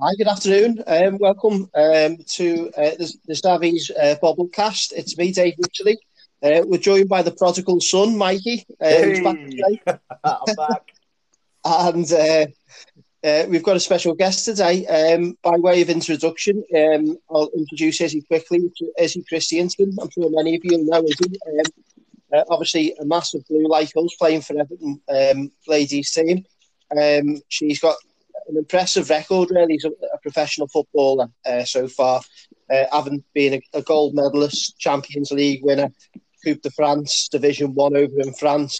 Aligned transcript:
Hi, 0.00 0.12
good 0.18 0.26
afternoon. 0.26 0.82
Um, 0.88 1.18
welcome 1.18 1.70
um, 1.72 2.16
to 2.26 2.70
uh, 2.76 2.96
the, 2.98 3.14
the 3.28 3.34
Stavies 3.34 3.92
uh, 3.92 4.16
Bobblecast. 4.20 4.92
It's 4.92 5.16
me, 5.16 5.30
Dave 5.30 5.54
Mitchell. 5.56 5.94
Uh, 6.42 6.66
we're 6.66 6.78
joined 6.78 7.08
by 7.08 7.22
the 7.22 7.30
prodigal 7.30 7.80
son, 7.80 8.18
Mikey. 8.18 8.66
Uh, 8.80 8.88
Hey, 8.88 9.20
back 9.22 10.00
I'm 10.24 10.54
back. 10.56 10.94
and 11.64 12.12
uh, 12.12 12.46
uh, 13.24 13.46
we've 13.48 13.62
got 13.62 13.76
a 13.76 13.80
special 13.80 14.14
guest 14.14 14.44
today. 14.44 14.84
Um, 14.86 15.38
by 15.44 15.56
way 15.58 15.80
of 15.80 15.88
introduction, 15.88 16.64
um, 16.74 17.16
I'll 17.30 17.50
introduce 17.56 18.00
Izzy 18.00 18.22
quickly. 18.22 18.72
Izzy 18.98 19.22
Christiansen. 19.28 19.96
I'm 20.02 20.10
sure 20.10 20.28
many 20.28 20.56
of 20.56 20.64
you 20.64 20.84
know 20.84 21.04
Izzy. 21.04 21.38
Um, 21.46 21.66
uh, 22.36 22.44
obviously, 22.50 22.96
a 23.00 23.04
massive 23.04 23.46
blue 23.46 23.68
like 23.68 23.90
us 23.96 24.14
playing 24.16 24.40
for 24.42 24.58
Everton 24.58 25.00
um, 25.08 25.52
ladies 25.68 26.10
team. 26.12 26.44
Um, 27.00 27.40
she's 27.48 27.78
got 27.78 27.94
an 28.48 28.56
impressive 28.56 29.10
record, 29.10 29.50
really, 29.50 29.74
as 29.74 29.84
a, 29.84 29.88
a 29.88 30.18
professional 30.22 30.68
footballer 30.68 31.28
uh, 31.46 31.64
so 31.64 31.88
far. 31.88 32.22
Uh, 32.70 32.84
having 32.92 33.22
been 33.34 33.54
a, 33.54 33.78
a 33.78 33.82
gold 33.82 34.14
medalist, 34.14 34.78
Champions 34.78 35.30
League 35.30 35.62
winner, 35.62 35.88
Coupe 36.44 36.62
de 36.62 36.70
France, 36.70 37.28
Division 37.28 37.74
One 37.74 37.96
over 37.96 38.20
in 38.20 38.32
France, 38.34 38.78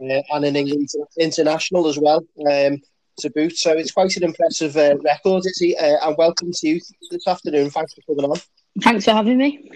uh, 0.00 0.22
and 0.30 0.44
in 0.44 0.56
England 0.56 0.88
international 1.18 1.88
as 1.88 1.98
well. 1.98 2.24
Um, 2.50 2.78
to 3.18 3.30
boot, 3.30 3.56
so 3.56 3.72
it's 3.72 3.92
quite 3.92 4.14
an 4.16 4.24
impressive 4.24 4.76
uh, 4.76 4.96
record, 4.98 5.44
Izzy? 5.46 5.76
Uh, 5.76 5.96
and 6.02 6.16
welcome 6.18 6.50
to 6.52 6.68
you 6.68 6.80
this 7.10 7.26
afternoon. 7.26 7.70
Thanks 7.70 7.94
for 7.94 8.02
coming 8.02 8.30
on. 8.30 8.36
Thanks 8.82 9.06
for 9.06 9.12
having 9.12 9.38
me. 9.38 9.70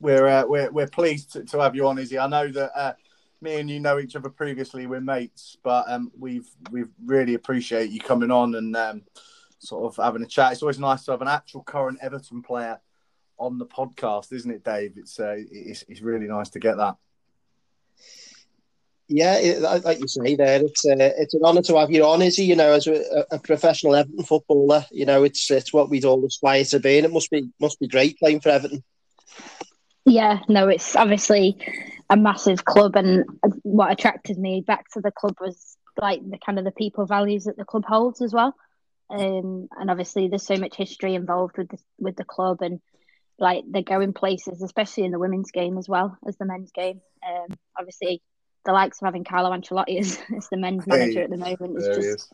We're 0.00 0.28
uh, 0.28 0.46
we're 0.46 0.70
we're 0.70 0.86
pleased 0.86 1.32
to, 1.32 1.44
to 1.44 1.58
have 1.58 1.74
you 1.74 1.88
on, 1.88 1.98
Izzy. 1.98 2.18
I 2.18 2.28
know 2.28 2.46
that 2.48 2.70
uh, 2.78 2.92
me 3.44 3.60
and 3.60 3.70
you 3.70 3.78
know 3.78 4.00
each 4.00 4.16
other 4.16 4.30
previously. 4.30 4.86
We're 4.86 5.00
mates, 5.00 5.56
but 5.62 5.84
um, 5.88 6.10
we've 6.18 6.48
we've 6.72 6.90
really 7.04 7.34
appreciate 7.34 7.90
you 7.90 8.00
coming 8.00 8.32
on 8.32 8.56
and 8.56 8.74
um, 8.74 9.02
sort 9.60 9.84
of 9.84 10.02
having 10.02 10.22
a 10.22 10.26
chat. 10.26 10.52
It's 10.52 10.62
always 10.62 10.80
nice 10.80 11.04
to 11.04 11.12
have 11.12 11.22
an 11.22 11.28
actual 11.28 11.62
current 11.62 11.98
Everton 12.02 12.42
player 12.42 12.80
on 13.38 13.58
the 13.58 13.66
podcast, 13.66 14.32
isn't 14.32 14.50
it, 14.50 14.64
Dave? 14.64 14.94
It's 14.96 15.20
uh, 15.20 15.36
it's, 15.38 15.84
it's 15.88 16.00
really 16.00 16.26
nice 16.26 16.50
to 16.50 16.58
get 16.58 16.78
that. 16.78 16.96
Yeah, 19.06 19.36
it, 19.36 19.60
like 19.60 19.84
like 19.84 20.00
you 20.00 20.08
say 20.08 20.34
there, 20.34 20.62
it's 20.62 20.84
uh, 20.86 20.96
it's 20.98 21.34
an 21.34 21.42
honour 21.44 21.62
to 21.62 21.78
have 21.78 21.90
you 21.90 22.04
on, 22.06 22.22
Izzy. 22.22 22.44
You 22.44 22.56
know, 22.56 22.72
as 22.72 22.86
a, 22.86 23.26
a 23.30 23.38
professional 23.38 23.94
Everton 23.94 24.24
footballer, 24.24 24.86
you 24.90 25.04
know, 25.04 25.24
it's 25.24 25.50
it's 25.50 25.72
what 25.72 25.90
we'd 25.90 26.06
all 26.06 26.24
aspire 26.24 26.64
to 26.64 26.80
be, 26.80 26.96
and 26.96 27.04
it 27.04 27.12
must 27.12 27.30
be 27.30 27.50
must 27.60 27.78
be 27.78 27.86
great 27.86 28.18
playing 28.18 28.40
for 28.40 28.48
Everton. 28.48 28.82
Yeah, 30.06 30.40
no, 30.48 30.68
it's 30.68 30.96
obviously 30.96 31.58
a 32.10 32.16
massive 32.16 32.64
club, 32.64 32.96
and 32.96 33.24
what 33.62 33.92
attracted 33.92 34.38
me 34.38 34.60
back 34.60 34.90
to 34.92 35.00
the 35.00 35.10
club 35.10 35.36
was 35.40 35.76
like 36.00 36.20
the 36.28 36.38
kind 36.38 36.58
of 36.58 36.64
the 36.64 36.72
people 36.72 37.06
values 37.06 37.44
that 37.44 37.56
the 37.56 37.64
club 37.64 37.84
holds 37.86 38.20
as 38.20 38.32
well. 38.32 38.54
Um, 39.10 39.68
and 39.78 39.90
obviously, 39.90 40.28
there's 40.28 40.46
so 40.46 40.56
much 40.56 40.76
history 40.76 41.14
involved 41.14 41.58
with 41.58 41.68
the, 41.68 41.78
with 41.98 42.16
the 42.16 42.24
club, 42.24 42.62
and 42.62 42.80
like 43.38 43.64
they're 43.68 43.82
going 43.82 44.12
places, 44.12 44.62
especially 44.62 45.04
in 45.04 45.12
the 45.12 45.18
women's 45.18 45.50
game 45.50 45.78
as 45.78 45.88
well 45.88 46.16
as 46.26 46.36
the 46.36 46.44
men's 46.44 46.72
game. 46.72 47.00
Um, 47.26 47.56
obviously, 47.78 48.22
the 48.64 48.72
likes 48.72 49.00
of 49.00 49.06
having 49.06 49.24
Carlo 49.24 49.50
Ancelotti 49.50 49.98
as, 49.98 50.18
as 50.36 50.48
the 50.48 50.56
men's 50.56 50.86
manager 50.86 51.20
Hey, 51.20 51.24
at 51.24 51.30
the 51.30 51.36
moment 51.36 51.78
is 51.78 51.86
just 51.86 52.00
is. 52.00 52.28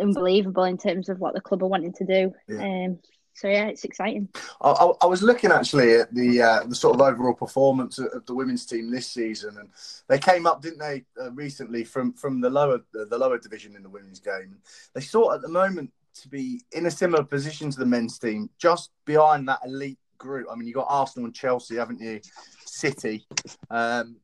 unbelievable 0.00 0.64
in 0.64 0.78
terms 0.78 1.08
of 1.08 1.18
what 1.18 1.34
the 1.34 1.40
club 1.40 1.62
are 1.62 1.68
wanting 1.68 1.92
to 1.94 2.04
do. 2.04 2.34
Yeah. 2.48 2.62
Um, 2.86 2.98
so 3.38 3.46
yeah, 3.46 3.66
it's 3.66 3.84
exciting. 3.84 4.28
I, 4.60 4.70
I, 4.70 4.92
I 5.02 5.06
was 5.06 5.22
looking 5.22 5.52
actually 5.52 5.94
at 5.94 6.12
the 6.12 6.42
uh, 6.42 6.64
the 6.64 6.74
sort 6.74 6.96
of 6.96 7.00
overall 7.00 7.34
performance 7.34 8.00
of, 8.00 8.26
the 8.26 8.34
women's 8.34 8.66
team 8.66 8.90
this 8.90 9.06
season, 9.06 9.56
and 9.58 9.68
they 10.08 10.18
came 10.18 10.44
up, 10.44 10.60
didn't 10.60 10.80
they, 10.80 11.04
uh, 11.20 11.30
recently 11.30 11.84
from 11.84 12.12
from 12.14 12.40
the 12.40 12.50
lower 12.50 12.80
the 12.92 13.16
lower 13.16 13.38
division 13.38 13.76
in 13.76 13.84
the 13.84 13.88
women's 13.88 14.18
game. 14.18 14.56
They 14.92 15.00
sort 15.00 15.36
at 15.36 15.42
the 15.42 15.48
moment 15.48 15.92
to 16.22 16.28
be 16.28 16.62
in 16.72 16.86
a 16.86 16.90
similar 16.90 17.22
position 17.22 17.70
to 17.70 17.78
the 17.78 17.86
men's 17.86 18.18
team, 18.18 18.50
just 18.58 18.90
behind 19.04 19.46
that 19.46 19.60
elite 19.64 20.00
group. 20.18 20.48
I 20.50 20.56
mean, 20.56 20.66
you 20.66 20.74
got 20.74 20.86
Arsenal 20.88 21.26
and 21.26 21.34
Chelsea, 21.34 21.76
haven't 21.76 22.00
you? 22.00 22.20
City, 22.64 23.24
um, 23.70 24.16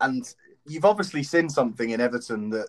and 0.00 0.24
you've 0.66 0.86
obviously 0.86 1.22
seen 1.22 1.50
something 1.50 1.90
in 1.90 2.00
Everton 2.00 2.48
that 2.48 2.68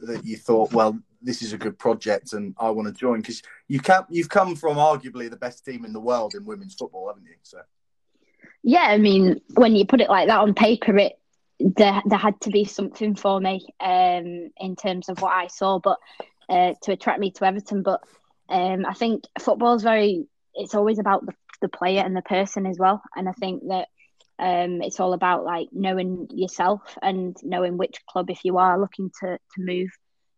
that 0.00 0.24
you 0.24 0.38
thought, 0.38 0.72
well, 0.72 0.98
this 1.26 1.42
is 1.42 1.52
a 1.52 1.58
good 1.58 1.78
project, 1.78 2.32
and 2.32 2.54
I 2.58 2.70
want 2.70 2.88
to 2.88 2.94
join 2.94 3.20
because 3.20 3.42
you 3.68 3.80
can't 3.80 4.06
you've 4.08 4.28
come 4.28 4.54
from 4.54 4.76
arguably 4.76 5.28
the 5.28 5.36
best 5.36 5.64
team 5.64 5.84
in 5.84 5.92
the 5.92 6.00
world 6.00 6.34
in 6.34 6.44
women's 6.44 6.74
football, 6.74 7.08
haven't 7.08 7.24
you? 7.24 7.34
So 7.42 7.58
Yeah, 8.62 8.84
I 8.84 8.98
mean, 8.98 9.40
when 9.54 9.74
you 9.74 9.84
put 9.84 10.00
it 10.00 10.08
like 10.08 10.28
that 10.28 10.40
on 10.40 10.54
paper, 10.54 10.96
it 10.96 11.18
there 11.58 12.00
there 12.06 12.18
had 12.18 12.40
to 12.42 12.50
be 12.50 12.64
something 12.64 13.16
for 13.16 13.40
me 13.40 13.66
um, 13.80 14.50
in 14.56 14.76
terms 14.80 15.08
of 15.08 15.20
what 15.20 15.32
I 15.32 15.48
saw, 15.48 15.80
but 15.80 15.98
uh, 16.48 16.74
to 16.82 16.92
attract 16.92 17.20
me 17.20 17.32
to 17.32 17.44
Everton. 17.44 17.82
But 17.82 18.00
um, 18.48 18.86
I 18.86 18.94
think 18.94 19.24
football 19.38 19.74
is 19.74 19.82
very. 19.82 20.26
It's 20.54 20.74
always 20.74 20.98
about 20.98 21.26
the, 21.26 21.34
the 21.60 21.68
player 21.68 22.02
and 22.02 22.16
the 22.16 22.22
person 22.22 22.66
as 22.66 22.78
well, 22.78 23.02
and 23.14 23.28
I 23.28 23.32
think 23.32 23.64
that 23.68 23.88
um, 24.38 24.80
it's 24.82 25.00
all 25.00 25.12
about 25.12 25.44
like 25.44 25.68
knowing 25.72 26.28
yourself 26.30 26.96
and 27.02 27.36
knowing 27.42 27.78
which 27.78 28.04
club, 28.06 28.30
if 28.30 28.44
you 28.44 28.58
are 28.58 28.80
looking 28.80 29.10
to 29.20 29.38
to 29.38 29.60
move, 29.60 29.90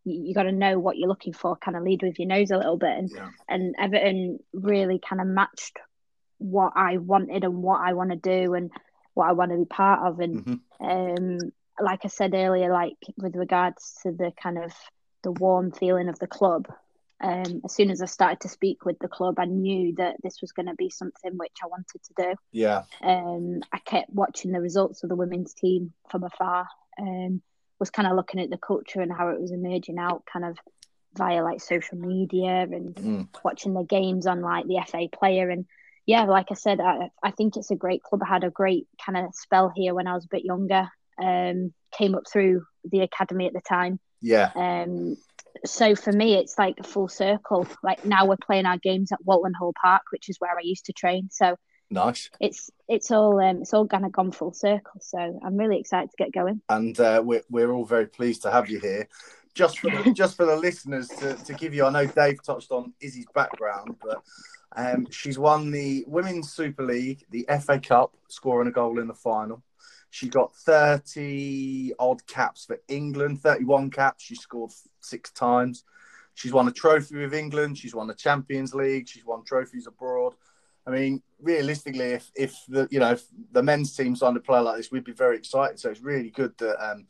you, 0.09 0.29
you 0.29 0.35
got 0.35 0.45
to 0.45 0.53
know 0.53 0.79
what 0.79 0.97
you're 0.97 1.09
looking 1.09 1.33
for. 1.33 1.57
Kind 1.57 1.77
of 1.77 1.83
lead 1.83 2.03
with 2.03 2.19
your 2.19 2.29
nose 2.29 2.51
a 2.51 2.57
little 2.57 2.77
bit, 2.77 2.97
and 2.97 3.11
yeah, 3.11 3.29
and 3.49 3.75
Everton 3.79 4.39
really 4.53 4.99
kind 4.99 5.21
of 5.21 5.27
matched 5.27 5.79
what 6.39 6.73
I 6.77 6.99
wanted 6.99 7.45
and 7.45 7.63
what 7.63 7.81
I 7.81 7.95
want 7.95 8.11
to 8.11 8.17
do 8.17 8.55
and 8.55 8.71
what 9.15 9.29
I 9.29 9.33
want 9.33 9.51
to 9.51 9.59
be 9.59 9.65
part 9.65 10.07
of. 10.07 10.21
And 10.21 10.45
Mhm. 10.45 10.61
um, 10.81 11.53
like 11.81 12.05
I 12.05 12.09
said 12.09 12.35
earlier, 12.35 12.73
like 12.73 12.97
with 13.17 13.37
regards 13.37 13.99
to 14.03 14.13
the 14.13 14.33
kind 14.41 14.59
of 14.59 14.73
the 15.23 15.33
warm 15.33 15.73
feeling 15.73 16.09
of 16.09 16.19
the 16.19 16.27
club, 16.29 16.69
um, 17.21 17.63
as 17.65 17.75
soon 17.75 17.91
as 17.91 18.01
I 18.01 18.07
started 18.07 18.41
to 18.41 18.49
speak 18.49 18.85
with 18.85 18.99
the 19.01 19.09
club, 19.09 19.41
I 19.41 19.47
knew 19.47 19.95
that 19.97 20.17
this 20.23 20.41
was 20.41 20.53
going 20.53 20.67
to 20.67 20.75
be 20.75 20.91
something 20.91 21.37
which 21.37 21.57
I 21.63 21.67
wanted 21.67 22.01
to 22.05 22.15
do. 22.17 22.35
yeah, 22.53 22.85
Um, 23.03 23.61
I 23.73 23.79
kept 23.79 24.11
watching 24.11 24.53
the 24.53 24.61
results 24.61 25.03
of 25.03 25.09
the 25.09 25.17
women's 25.17 25.55
team 25.55 25.93
from 26.11 26.23
afar. 26.23 26.69
Um, 27.01 27.43
was 27.79 27.91
kind 27.91 28.09
of 28.09 28.17
looking 28.17 28.41
at 28.41 28.51
the 28.51 28.59
culture 28.59 29.01
and 29.01 29.13
how 29.13 29.29
it 29.29 29.41
was 29.41 29.53
emerging 29.53 29.99
out, 29.99 30.25
kind 30.33 30.45
of 30.45 30.59
via 31.15 31.43
like 31.43 31.61
social 31.61 31.99
media 31.99 32.63
and 32.63 32.95
Mm. 32.95 33.29
watching 33.45 33.75
the 33.75 33.83
games 33.85 34.27
on 34.27 34.41
like 34.43 34.67
the 34.67 34.81
FA 34.87 35.09
player 35.13 35.49
and 35.51 35.65
yeah, 36.07 36.25
like 36.25 36.47
I 36.51 36.55
said, 36.55 36.81
I, 36.81 37.11
I 37.23 37.33
think 37.33 37.57
it's 37.57 37.71
a 37.71 37.77
great 37.77 38.03
club. 38.03 38.23
I 38.23 38.29
had 38.29 38.43
a 38.45 38.51
great 38.51 38.87
kind 39.05 39.19
of 39.19 39.35
spell 39.35 39.71
here 39.75 39.95
when 39.95 40.07
I 40.07 40.15
was 40.15 40.25
a 40.25 40.29
bit 40.31 40.43
younger. 40.43 40.89
Um, 41.23 41.75
came 41.93 42.15
up 42.15 42.23
through 42.33 42.65
the 42.85 43.01
academy 43.01 43.47
at 43.47 43.53
the 43.53 43.61
time. 43.61 44.01
yeah. 44.23 44.51
Um, 44.55 45.17
so 45.67 45.95
for 45.97 46.13
me, 46.13 46.35
it's 46.37 46.57
like 46.57 46.77
a 46.79 46.85
full 46.85 47.09
circle. 47.09 47.67
Like 47.83 48.05
now 48.07 48.25
we're 48.27 48.37
playing 48.37 48.65
our 48.65 48.79
games 48.79 49.13
at 49.13 49.25
Walton 49.25 49.53
Hall 49.55 49.75
Park, 49.83 50.03
which 50.11 50.29
is 50.29 50.37
where 50.39 50.53
I 50.57 50.63
used 50.63 50.87
to 50.87 50.93
train. 50.93 51.29
So 51.31 51.57
Nice. 51.91 52.29
it's 52.39 52.71
it's 52.87 53.11
all 53.11 53.41
um, 53.41 53.63
it's 53.63 53.73
all 53.73 53.87
kind 53.87 54.05
of 54.05 54.13
gone 54.13 54.31
full 54.31 54.53
circle. 54.53 55.01
So 55.01 55.41
I'm 55.43 55.57
really 55.57 55.79
excited 55.79 56.11
to 56.11 56.17
get 56.17 56.33
going. 56.33 56.61
and 56.69 56.99
uh, 57.01 57.23
we're, 57.25 57.43
we're 57.51 57.73
all 57.73 57.85
very 57.85 58.07
pleased 58.07 58.43
to 58.43 58.51
have 58.51 58.69
you 58.69 58.79
here. 58.79 59.09
Just 59.55 59.79
for 59.81 59.91
the, 59.91 60.13
just 60.13 60.37
for 60.37 60.47
the 60.47 60.57
listeners 60.57 61.09
to, 61.09 61.35
to 61.35 61.55
give 61.55 61.75
you, 61.75 61.85
I 61.85 61.91
know 61.91 62.07
Dave 62.07 62.43
touched 62.43 62.71
on 62.71 62.93
Izzy's 63.01 63.27
background, 63.35 63.97
but 64.03 64.23
um, 64.77 65.07
she's 65.11 65.39
won 65.39 65.71
the 65.71 66.05
Women's 66.07 66.53
Super 66.53 66.85
League, 66.85 67.25
the 67.31 67.49
FA 67.61 67.81
Cup, 67.81 68.15
scoring 68.29 68.69
a 68.69 68.71
goal 68.73 69.01
in 69.01 69.09
the 69.09 69.15
final. 69.15 69.63
She 70.11 70.29
got 70.29 70.55
30 70.55 71.93
odd 71.99 72.27
caps 72.27 72.67
for 72.67 72.81
England, 72.89 73.41
31 73.41 73.91
caps. 73.91 74.25
She 74.25 74.35
scored 74.35 74.73
six 75.01 75.31
times. 75.33 75.85
She's 76.35 76.53
won 76.53 76.69
a 76.69 76.73
trophy 76.73 77.17
with 77.17 77.35
England. 77.35 77.79
She's 77.79 77.95
won 77.95 78.07
the 78.07 78.15
Champions 78.15 78.75
League. 78.75 79.09
She's 79.09 79.25
won 79.25 79.45
trophies 79.45 79.87
abroad. 79.87 80.35
I 80.89 80.91
mean, 80.91 81.23
realistically, 81.43 82.07
if 82.07 82.31
if 82.35 82.65
the 82.67 82.89
you 82.91 82.99
know 82.99 83.13
if 83.13 83.25
the 83.53 83.63
men's 83.63 83.95
team 83.95 84.17
signed 84.17 84.39
a 84.39 84.41
player 84.41 84.63
like 84.63 84.79
this, 84.79 84.91
we'd 84.91 85.05
be 85.05 85.13
very 85.13 85.37
excited. 85.37 85.79
So 85.79 85.91
it's 85.91 86.01
really 86.01 86.31
good 86.31 86.57
that 86.59 86.83
um, 86.83 87.07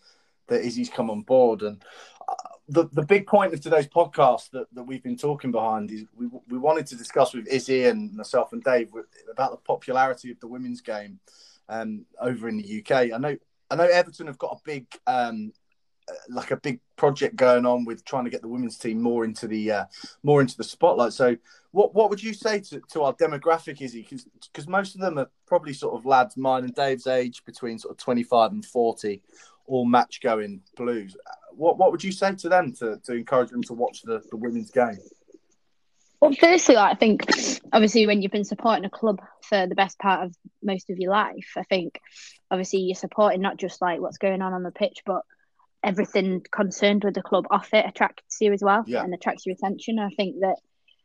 that 0.48 0.62
Izzy's 0.62 0.90
come 0.90 1.10
on 1.10 1.22
board. 1.22 1.62
And 1.62 1.82
uh, 2.28 2.34
the 2.68 2.88
the 2.92 3.04
big 3.04 3.28
point 3.28 3.54
of 3.54 3.60
today's 3.60 3.86
podcast 3.86 4.50
that, 4.50 4.66
that 4.74 4.82
we've 4.82 5.02
been 5.02 5.16
talking 5.16 5.52
behind 5.52 5.92
is 5.92 6.04
we 6.16 6.26
we 6.48 6.58
wanted 6.58 6.88
to 6.88 6.96
discuss 6.96 7.34
with 7.34 7.46
Izzy 7.46 7.84
and 7.84 8.12
myself 8.14 8.52
and 8.52 8.64
Dave 8.64 8.90
about 9.30 9.52
the 9.52 9.58
popularity 9.58 10.32
of 10.32 10.40
the 10.40 10.48
women's 10.48 10.80
game 10.80 11.20
um, 11.68 12.04
over 12.20 12.48
in 12.48 12.56
the 12.56 12.80
UK. 12.80 13.12
I 13.14 13.18
know 13.18 13.36
I 13.70 13.76
know 13.76 13.84
Everton 13.84 14.26
have 14.26 14.38
got 14.38 14.58
a 14.58 14.60
big 14.64 14.86
um, 15.06 15.52
uh, 16.10 16.14
like 16.30 16.50
a 16.50 16.56
big 16.56 16.80
project 16.98 17.36
going 17.36 17.64
on 17.64 17.86
with 17.86 18.04
trying 18.04 18.24
to 18.24 18.30
get 18.30 18.42
the 18.42 18.48
women's 18.48 18.76
team 18.76 19.00
more 19.00 19.24
into 19.24 19.46
the 19.46 19.70
uh, 19.70 19.84
more 20.22 20.42
into 20.42 20.56
the 20.56 20.64
spotlight. 20.64 21.14
So, 21.14 21.36
what 21.70 21.94
what 21.94 22.10
would 22.10 22.22
you 22.22 22.34
say 22.34 22.60
to, 22.60 22.82
to 22.92 23.04
our 23.04 23.14
demographic, 23.14 23.80
Izzy? 23.80 24.06
Because 24.52 24.68
most 24.68 24.94
of 24.94 25.00
them 25.00 25.18
are 25.18 25.30
probably 25.46 25.72
sort 25.72 25.94
of 25.94 26.04
lads 26.04 26.36
mine 26.36 26.64
and 26.64 26.74
Dave's 26.74 27.06
age, 27.06 27.44
between 27.46 27.78
sort 27.78 27.92
of 27.92 27.98
twenty 27.98 28.22
five 28.22 28.52
and 28.52 28.64
forty, 28.66 29.22
all 29.66 29.86
match 29.86 30.20
going 30.20 30.60
blues. 30.76 31.16
What 31.52 31.78
what 31.78 31.90
would 31.92 32.04
you 32.04 32.12
say 32.12 32.34
to 32.34 32.48
them 32.50 32.74
to, 32.74 33.00
to 33.04 33.12
encourage 33.14 33.50
them 33.50 33.62
to 33.64 33.72
watch 33.72 34.02
the, 34.02 34.22
the 34.30 34.36
women's 34.36 34.70
game? 34.70 34.98
Well, 36.20 36.32
firstly, 36.32 36.76
I 36.76 36.94
think 36.94 37.30
obviously 37.72 38.06
when 38.06 38.22
you've 38.22 38.32
been 38.32 38.44
supporting 38.44 38.84
a 38.84 38.90
club 38.90 39.20
for 39.42 39.68
the 39.68 39.76
best 39.76 40.00
part 40.00 40.26
of 40.26 40.34
most 40.60 40.90
of 40.90 40.98
your 40.98 41.12
life, 41.12 41.52
I 41.56 41.62
think 41.62 42.00
obviously 42.50 42.80
you're 42.80 42.96
supporting 42.96 43.40
not 43.40 43.56
just 43.56 43.80
like 43.80 44.00
what's 44.00 44.18
going 44.18 44.42
on 44.42 44.52
on 44.52 44.64
the 44.64 44.72
pitch, 44.72 45.02
but 45.06 45.22
everything 45.82 46.42
concerned 46.50 47.04
with 47.04 47.14
the 47.14 47.22
club 47.22 47.46
off 47.50 47.72
it 47.72 47.86
attracts 47.86 48.38
you 48.40 48.52
as 48.52 48.62
well 48.62 48.84
Yeah. 48.86 49.02
and 49.04 49.14
attracts 49.14 49.46
your 49.46 49.54
attention. 49.54 49.98
I 49.98 50.10
think 50.10 50.40
that 50.40 50.56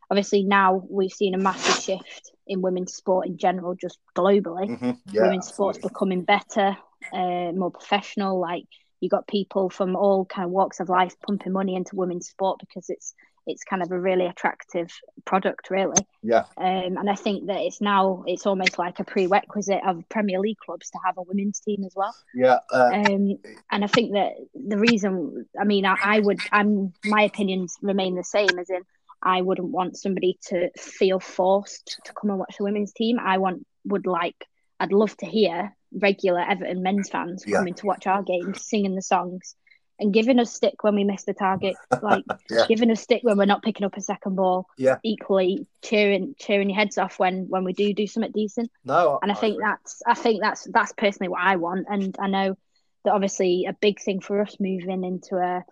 obviously 0.10 0.44
now 0.44 0.84
we've 0.90 1.12
seen 1.12 1.36
a 1.36 1.38
massive 1.38 1.84
shift 1.84 2.32
in 2.48 2.62
women's 2.62 2.94
sport 2.94 3.28
in 3.28 3.38
general, 3.38 3.76
just 3.76 4.00
globally. 4.16 4.68
Mhm. 4.78 5.00
Yeah, 5.12 5.24
women's 5.24 5.48
sports 5.48 5.78
becoming 5.78 6.24
better, 6.24 6.78
uh, 7.14 7.52
more 7.54 7.72
professional. 7.72 8.40
Like 8.40 8.66
you 9.00 9.10
got 9.10 9.28
people 9.28 9.70
from 9.70 9.96
all 9.96 10.26
kind 10.26 10.46
of 10.46 10.52
walks 10.52 10.80
of 10.80 10.90
life 10.90 11.16
pumping 11.26 11.52
money 11.54 11.76
into 11.76 11.96
women's 11.96 12.28
sport 12.30 12.60
because 12.60 12.90
it's 12.90 13.14
it's 13.46 13.64
kind 13.64 13.82
of 13.82 13.92
a 13.92 14.00
really 14.00 14.26
attractive 14.26 14.90
product, 15.26 15.70
really. 15.70 16.06
Yeah. 16.22 16.46
Um, 16.58 16.98
and 16.98 17.10
I 17.10 17.16
think 17.16 17.48
that 17.48 17.60
it's 17.60 17.82
now 17.82 18.24
it's 18.28 18.46
almost 18.46 18.80
like 18.80 19.00
a 19.00 19.04
prerequisite 19.04 19.82
of 19.86 20.08
Premier 20.10 20.40
League 20.40 20.58
clubs 20.58 20.90
to 20.92 21.00
have 21.06 21.18
a 21.18 21.24
women's 21.24 21.60
team 21.60 21.84
as 21.86 21.94
well. 21.96 22.16
Yeah, 22.34 22.60
uh, 22.72 22.92
Um, 22.94 23.40
and 23.72 23.84
I 23.84 23.88
think 23.88 24.14
that 24.14 24.34
the 24.54 24.78
reason, 24.78 25.46
I 25.60 25.64
mean, 25.64 25.86
I, 25.86 25.98
I 26.02 26.20
would, 26.20 26.40
I'm, 26.52 26.94
my 27.04 27.24
opinions 27.24 27.78
remain 27.82 28.16
the 28.16 28.24
same, 28.24 28.58
as 28.60 28.70
in, 28.70 28.82
I 29.22 29.42
wouldn't 29.42 29.70
want 29.70 29.98
somebody 29.98 30.38
to 30.48 30.70
feel 30.78 31.20
forced 31.20 32.00
to 32.06 32.14
come 32.14 32.30
and 32.30 32.40
watch 32.40 32.56
the 32.58 32.66
women's 32.66 32.94
team. 32.94 33.20
I 33.20 33.38
want, 33.38 33.66
would 33.86 34.06
like, 34.06 34.36
I'd 34.80 34.92
love 34.92 35.16
to 35.18 35.26
hear 35.26 35.76
regular 35.94 36.42
Everton 36.42 36.84
men's 36.84 37.10
fans 37.10 37.44
Yeah. 37.48 37.58
coming 37.58 37.76
to 37.76 37.86
watch 37.86 38.08
our 38.08 38.24
games, 38.24 38.66
singing 38.66 38.96
the 38.96 39.02
songs, 39.02 39.56
and 40.00 40.14
giving 40.14 40.40
us 40.40 40.52
stick 40.54 40.84
when 40.84 40.96
we 40.96 41.04
miss 41.04 41.24
the 41.24 41.34
target, 41.34 41.76
like 42.02 42.24
Yeah. 42.50 42.66
giving 42.68 42.90
us 42.92 43.02
stick 43.02 43.22
when 43.24 43.38
we're 43.38 43.46
not 43.46 43.62
picking 43.64 43.86
up 43.86 43.96
a 43.96 44.02
second 44.02 44.36
ball. 44.36 44.68
Yeah. 44.78 44.98
Equally 45.04 45.68
cheering, 45.84 46.36
cheering 46.40 46.70
your 46.70 46.78
heads 46.80 46.98
off 46.98 47.20
when 47.20 47.46
when 47.50 47.64
we 47.64 47.74
do 47.74 47.94
do 47.94 48.08
something 48.08 48.32
decent 48.32 48.72
no, 48.84 49.20
and 49.22 49.32
I 49.32 49.36
think 49.36 49.56
agree. 49.56 49.66
that's 49.66 50.02
I 50.08 50.14
think 50.16 50.42
that's 50.42 50.68
that's 50.72 50.94
personally 50.94 51.30
what 51.30 51.42
I 51.42 51.58
want, 51.58 51.86
and 51.90 52.16
I 52.20 52.28
know 52.28 52.58
that 53.06 53.14
obviously 53.14 53.66
a 53.68 53.74
big 53.74 54.00
thing 54.02 54.20
for 54.22 54.42
us 54.42 54.58
moving 54.60 55.04
into 55.04 55.36
a 55.38 55.64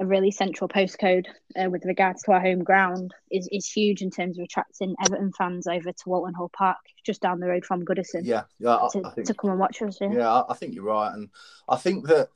a 0.00 0.04
really 0.06 0.32
central 0.32 0.66
postcode 0.68 1.26
uh, 1.56 1.70
with 1.70 1.84
regards 1.84 2.22
to 2.24 2.32
our 2.32 2.40
home 2.40 2.64
ground 2.64 3.14
is 3.30 3.48
is 3.52 3.70
huge 3.70 4.02
in 4.02 4.10
terms 4.10 4.36
of 4.38 4.42
attracting 4.44 4.96
Everton 5.04 5.32
fans 5.32 5.66
over 5.68 5.92
to 5.92 6.02
Walton 6.06 6.34
Hall 6.34 6.50
Park, 6.56 6.78
just 7.06 7.20
down 7.22 7.38
the 7.38 7.46
road 7.46 7.64
from 7.64 7.84
Goodison, 7.84 8.22
Yeah, 8.24 8.42
yeah, 8.58 8.76
I, 8.76 8.88
to, 8.92 9.02
I 9.06 9.10
think 9.10 9.28
to 9.28 9.34
come 9.34 9.50
and 9.50 9.60
watch 9.60 9.80
us. 9.80 9.98
Yeah. 10.00 10.12
Yeah, 10.12 10.32
I- 10.32 10.50
I 10.50 10.54
think 10.54 10.74
you're 10.74 10.84
right, 10.84 11.12
and 11.12 11.28
I 11.68 11.76
think 11.76 12.06
that 12.08 12.28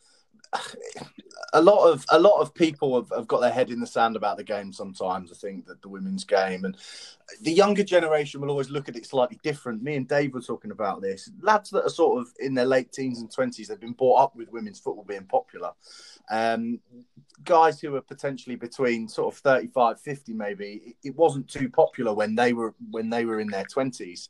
a 1.53 1.61
lot 1.61 1.91
of 1.91 2.05
a 2.11 2.19
lot 2.19 2.41
of 2.41 2.55
people 2.55 2.97
have, 2.97 3.11
have 3.17 3.27
got 3.27 3.41
their 3.41 3.53
head 3.53 3.71
in 3.71 3.81
the 3.81 3.87
sand 3.87 4.17
about 4.17 4.37
the 4.37 4.45
game. 4.45 4.73
Sometimes 4.73 5.33
I 5.33 5.35
think 5.35 5.67
that 5.67 5.81
the 5.83 5.89
women's 5.89 6.25
game 6.25 6.65
and 6.65 6.77
the 7.43 7.53
younger 7.53 7.83
generation 7.83 8.41
will 8.41 8.51
always 8.51 8.71
look 8.71 8.89
at 8.89 8.97
it 8.97 9.07
slightly 9.07 9.39
different. 9.43 9.83
Me 9.83 9.97
and 9.97 10.09
Dave 10.09 10.35
were 10.35 10.41
talking 10.41 10.71
about 10.71 11.01
this. 11.01 11.31
Lads 11.41 11.71
that 11.71 11.85
are 11.85 11.91
sort 11.91 12.21
of 12.21 12.33
in 12.41 12.55
their 12.55 12.67
late 12.67 12.93
teens 12.93 13.21
and 13.21 13.31
twenties, 13.31 13.69
they've 13.69 13.81
been 13.81 13.93
brought 13.93 14.23
up 14.23 14.37
with 14.37 14.53
women's 14.53 14.81
football 14.81 15.05
being 15.05 15.25
popular. 15.25 15.73
Um, 16.31 16.81
guys 17.45 17.81
who 17.81 17.95
are 17.95 18.03
potentially 18.03 18.57
between 18.57 19.09
sort 19.09 19.33
of 19.33 19.39
35, 19.41 20.01
50 20.01 20.33
maybe, 20.33 20.83
it, 20.85 20.97
it 21.09 21.17
wasn't 21.17 21.49
too 21.49 21.69
popular 21.69 22.13
when 22.13 22.35
they 22.35 22.53
were 22.53 22.75
when 22.91 23.11
they 23.11 23.25
were 23.25 23.41
in 23.41 23.49
their 23.49 23.65
twenties. 23.65 24.29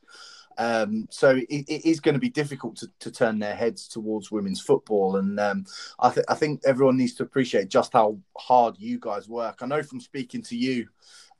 Um, 0.58 1.06
so 1.10 1.36
it, 1.36 1.64
it 1.68 1.84
is 1.84 2.00
going 2.00 2.14
to 2.14 2.20
be 2.20 2.30
difficult 2.30 2.76
to, 2.76 2.88
to 3.00 3.10
turn 3.10 3.38
their 3.38 3.54
heads 3.54 3.88
towards 3.88 4.30
women's 4.30 4.60
football, 4.60 5.16
and 5.16 5.38
um, 5.38 5.66
I, 5.98 6.10
th- 6.10 6.26
I 6.28 6.34
think 6.34 6.62
everyone 6.64 6.96
needs 6.96 7.14
to 7.14 7.22
appreciate 7.22 7.68
just 7.68 7.92
how 7.92 8.18
hard 8.38 8.76
you 8.78 8.98
guys 8.98 9.28
work. 9.28 9.58
I 9.60 9.66
know 9.66 9.82
from 9.82 10.00
speaking 10.00 10.42
to 10.42 10.56
you 10.56 10.88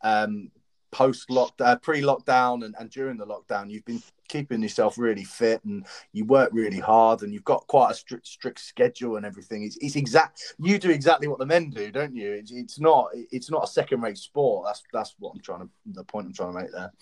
um, 0.03 0.51
post 0.91 1.31
lock, 1.31 1.55
uh, 1.61 1.77
pre 1.77 2.03
lockdown, 2.03 2.65
and, 2.65 2.75
and 2.79 2.91
during 2.91 3.17
the 3.17 3.27
lockdown, 3.27 3.71
you've 3.71 3.85
been 3.85 4.03
keeping 4.29 4.63
yourself 4.63 4.99
really 4.99 5.25
fit, 5.25 5.65
and 5.65 5.87
you 6.13 6.25
work 6.25 6.51
really 6.53 6.79
hard, 6.79 7.23
and 7.23 7.33
you've 7.33 7.45
got 7.45 7.67
quite 7.67 7.91
a 7.91 7.95
strict 7.95 8.27
strict 8.27 8.59
schedule 8.59 9.17
and 9.17 9.27
everything. 9.27 9.63
It's, 9.63 9.79
it's 9.81 9.97
exact. 9.97 10.43
You 10.59 10.79
do 10.79 10.91
exactly 10.91 11.29
what 11.29 11.39
the 11.39 11.47
men 11.47 11.71
do, 11.71 11.91
don't 11.91 12.15
you? 12.15 12.33
It's, 12.33 12.51
it's 12.51 12.81
not 12.81 13.09
it's 13.15 13.51
not 13.51 13.65
a 13.65 13.69
second 13.69 14.03
rate 14.03 14.19
sport. 14.19 14.67
That's 14.67 14.83
that's 14.93 15.15
what 15.19 15.33
I'm 15.35 15.41
trying 15.41 15.61
to 15.61 15.69
the 15.87 16.05
point 16.05 16.27
I'm 16.27 16.33
trying 16.33 16.53
to 16.53 16.61
make 16.61 16.73
there. 16.73 16.93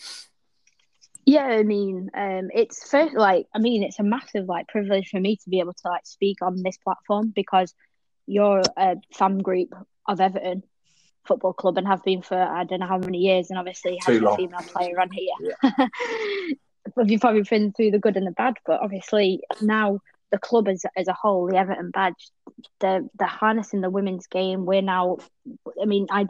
Yeah, 1.26 1.47
I 1.47 1.62
mean, 1.62 2.11
um, 2.15 2.50
it's 2.55 2.88
first 2.88 3.15
like 3.15 3.47
I 3.55 3.59
mean, 3.59 3.82
it's 3.82 3.99
a 3.99 4.03
massive 4.03 4.47
like 4.47 4.69
privilege 4.69 5.09
for 5.09 5.21
me 5.21 5.37
to 5.37 5.50
be 5.50 5.61
able 5.61 5.73
to 5.73 5.88
like 5.88 6.06
speak 6.06 6.43
on 6.43 6.62
this 6.62 6.76
platform 6.79 7.32
because 7.35 7.75
you're 8.26 8.62
a 8.76 8.97
fan 9.12 9.38
group 9.38 9.75
of 10.06 10.21
Everton 10.21 10.62
Football 11.26 11.55
Club 11.55 11.79
and 11.79 11.87
have 11.87 12.03
been 12.05 12.23
for 12.23 12.41
I 12.41 12.65
don't 12.65 12.81
know 12.81 12.87
how 12.87 12.99
many 12.99 13.19
years, 13.19 13.50
and 13.50 13.59
obviously 13.59 13.99
Too 14.05 14.21
have 14.21 14.32
a 14.32 14.37
female 14.37 14.61
player 14.61 15.00
on 15.00 15.11
here. 15.11 15.56
but 16.94 17.09
you've 17.09 17.21
probably 17.21 17.43
been 17.43 17.73
through 17.73 17.93
the 17.93 17.99
good 17.99 18.17
and 18.17 18.27
the 18.27 18.32
bad, 18.32 18.55
but 18.67 18.81
obviously 18.82 19.41
now 19.62 20.00
the 20.31 20.38
club 20.38 20.69
as 20.69 20.85
as 20.97 21.09
a 21.09 21.12
whole, 21.12 21.49
the 21.49 21.56
Everton 21.56 21.91
badge, 21.91 22.31
they're 22.81 23.03
they're 23.19 23.29
harnessing 23.29 23.81
the 23.81 23.91
women's 23.91 24.27
game. 24.27 24.67
We're 24.67 24.82
now, 24.82 25.19
I 25.81 25.87
mean, 25.87 26.06
I 26.11 26.25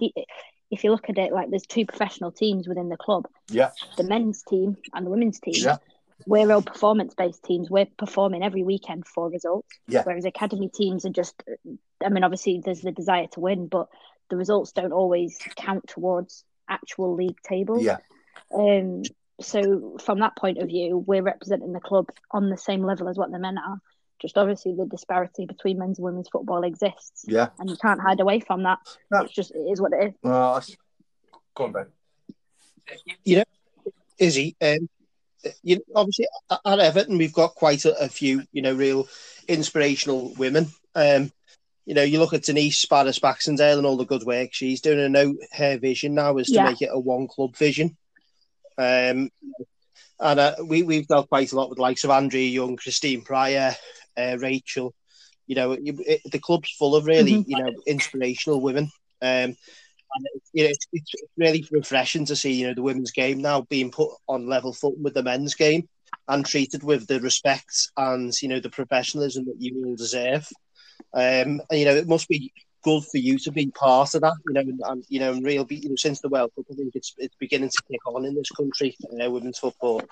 if 0.70 0.84
you 0.84 0.90
look 0.90 1.08
at 1.08 1.18
it, 1.18 1.32
like 1.32 1.50
there's 1.50 1.66
two 1.66 1.86
professional 1.86 2.32
teams 2.32 2.66
within 2.66 2.88
the 2.88 2.96
club 2.96 3.26
Yeah, 3.48 3.70
the 3.96 4.04
men's 4.04 4.42
team 4.42 4.76
and 4.92 5.06
the 5.06 5.10
women's 5.10 5.40
team. 5.40 5.54
Yeah. 5.56 5.76
We're 6.26 6.50
all 6.52 6.62
performance 6.62 7.14
based 7.14 7.42
teams. 7.42 7.68
We're 7.68 7.88
performing 7.98 8.42
every 8.42 8.62
weekend 8.62 9.06
for 9.06 9.28
results. 9.28 9.68
Yeah. 9.88 10.02
Whereas 10.04 10.24
academy 10.24 10.70
teams 10.72 11.04
are 11.04 11.10
just, 11.10 11.42
I 12.02 12.08
mean, 12.08 12.24
obviously 12.24 12.62
there's 12.64 12.80
the 12.80 12.92
desire 12.92 13.26
to 13.32 13.40
win, 13.40 13.66
but 13.66 13.88
the 14.30 14.36
results 14.36 14.72
don't 14.72 14.92
always 14.92 15.38
count 15.56 15.88
towards 15.88 16.44
actual 16.68 17.14
league 17.14 17.40
tables. 17.42 17.82
yeah, 17.82 17.98
Um, 18.52 19.02
so 19.40 19.96
from 20.02 20.20
that 20.20 20.36
point 20.36 20.58
of 20.58 20.68
view, 20.68 20.96
we're 20.96 21.22
representing 21.22 21.72
the 21.72 21.80
club 21.80 22.08
on 22.30 22.48
the 22.48 22.56
same 22.56 22.82
level 22.82 23.08
as 23.08 23.18
what 23.18 23.30
the 23.30 23.38
men 23.38 23.58
are. 23.58 23.80
Just 24.24 24.38
obviously 24.38 24.74
the 24.74 24.86
disparity 24.86 25.44
between 25.44 25.78
men's 25.78 25.98
and 25.98 26.04
women's 26.06 26.30
football 26.30 26.64
exists, 26.64 27.26
yeah. 27.28 27.48
and 27.58 27.68
you 27.68 27.76
can't 27.76 28.00
hide 28.00 28.20
away 28.20 28.40
from 28.40 28.62
that. 28.62 28.78
No. 29.10 29.20
It's 29.20 29.34
just 29.34 29.50
it 29.50 29.58
is 29.58 29.82
what 29.82 29.92
it 29.92 30.08
is. 30.08 30.14
Well, 30.22 30.54
I- 30.54 30.62
go 31.54 31.64
on, 31.64 31.72
Ben. 31.72 31.86
You 33.22 33.36
know, 33.36 33.44
Izzy, 34.18 34.56
um, 34.62 34.88
you 35.62 35.76
know, 35.76 35.82
obviously 35.94 36.26
at 36.50 36.60
at 36.64 36.78
Everton 36.80 37.18
we've 37.18 37.34
got 37.34 37.54
quite 37.54 37.84
a, 37.84 37.94
a 38.02 38.08
few, 38.08 38.44
you 38.50 38.62
know, 38.62 38.72
real 38.72 39.06
inspirational 39.46 40.32
women. 40.38 40.68
Um, 40.94 41.30
you 41.84 41.92
know, 41.92 42.02
you 42.02 42.18
look 42.18 42.32
at 42.32 42.44
Denise 42.44 42.86
Barrett-Baxendale 42.86 43.76
and 43.76 43.86
all 43.86 43.98
the 43.98 44.06
good 44.06 44.22
work 44.22 44.54
she's 44.54 44.80
doing. 44.80 45.04
I 45.04 45.08
know 45.08 45.34
her 45.52 45.76
vision 45.76 46.14
now 46.14 46.38
is 46.38 46.46
to 46.46 46.54
Yeah. 46.54 46.64
make 46.70 46.80
it 46.80 46.88
a 46.90 46.98
one 46.98 47.28
club 47.28 47.54
vision. 47.58 47.98
Um, 48.78 49.30
and 50.18 50.40
uh, 50.40 50.54
we 50.64 50.82
we've 50.82 51.06
dealt 51.06 51.28
quite 51.28 51.52
a 51.52 51.56
lot 51.56 51.68
with 51.68 51.76
the 51.76 51.82
likes 51.82 52.04
of 52.04 52.10
Andrea 52.10 52.48
Young, 52.48 52.76
Christine 52.76 53.22
Pryor, 53.22 53.74
uh, 54.16 54.36
Rachel. 54.38 54.94
You 55.46 55.56
know, 55.56 55.72
you- 55.78 56.02
it, 56.06 56.20
the 56.30 56.38
club's 56.38 56.70
full 56.70 56.96
of 56.96 57.06
really, 57.06 57.32
Mhm. 57.34 57.44
you 57.48 57.58
know, 57.62 57.70
inspirational 57.86 58.60
women. 58.60 58.84
Um, 59.20 59.56
and 60.16 60.26
it- 60.34 60.42
you 60.52 60.64
know, 60.64 60.70
it's, 60.70 60.86
it's 60.92 61.12
really 61.36 61.64
refreshing 61.70 62.24
to 62.26 62.36
see, 62.36 62.52
you 62.52 62.66
know, 62.68 62.74
the 62.74 62.82
women's 62.82 63.10
game 63.10 63.38
now 63.42 63.62
being 63.62 63.90
put 63.90 64.10
on 64.28 64.46
level 64.48 64.72
footing 64.72 65.02
with 65.02 65.14
the 65.14 65.22
men's 65.22 65.54
game 65.54 65.88
and 66.28 66.46
treated 66.46 66.82
with 66.82 67.06
the 67.06 67.20
respect 67.20 67.90
and 67.96 68.32
you 68.40 68.48
know 68.48 68.60
the 68.60 68.70
professionalism 68.70 69.44
that 69.44 69.56
you 69.58 69.82
all 69.84 69.96
deserve. 69.96 70.48
Um, 71.12 71.60
and 71.70 71.78
you 71.78 71.84
know, 71.84 71.94
it 71.94 72.08
must 72.08 72.28
be 72.28 72.52
good 72.82 73.02
for 73.04 73.18
you 73.18 73.38
to 73.38 73.50
be 73.50 73.66
part 73.70 74.14
of 74.14 74.20
that. 74.22 74.34
You 74.46 74.54
know, 74.54 74.60
and, 74.60 74.80
and 74.86 75.04
you 75.08 75.20
know, 75.20 75.32
and 75.32 75.44
real, 75.44 75.66
you 75.68 75.88
know, 75.90 75.96
since 75.96 76.20
the 76.20 76.28
World 76.28 76.52
Cup, 76.56 76.66
I 76.70 76.74
think 76.74 76.92
it's 76.94 77.14
it's 77.18 77.34
beginning 77.38 77.70
to 77.70 77.82
kick 77.90 78.00
on 78.06 78.24
in 78.24 78.34
this 78.34 78.50
country, 78.50 78.96
uh, 79.22 79.30
women's 79.30 79.58
football, 79.58 80.02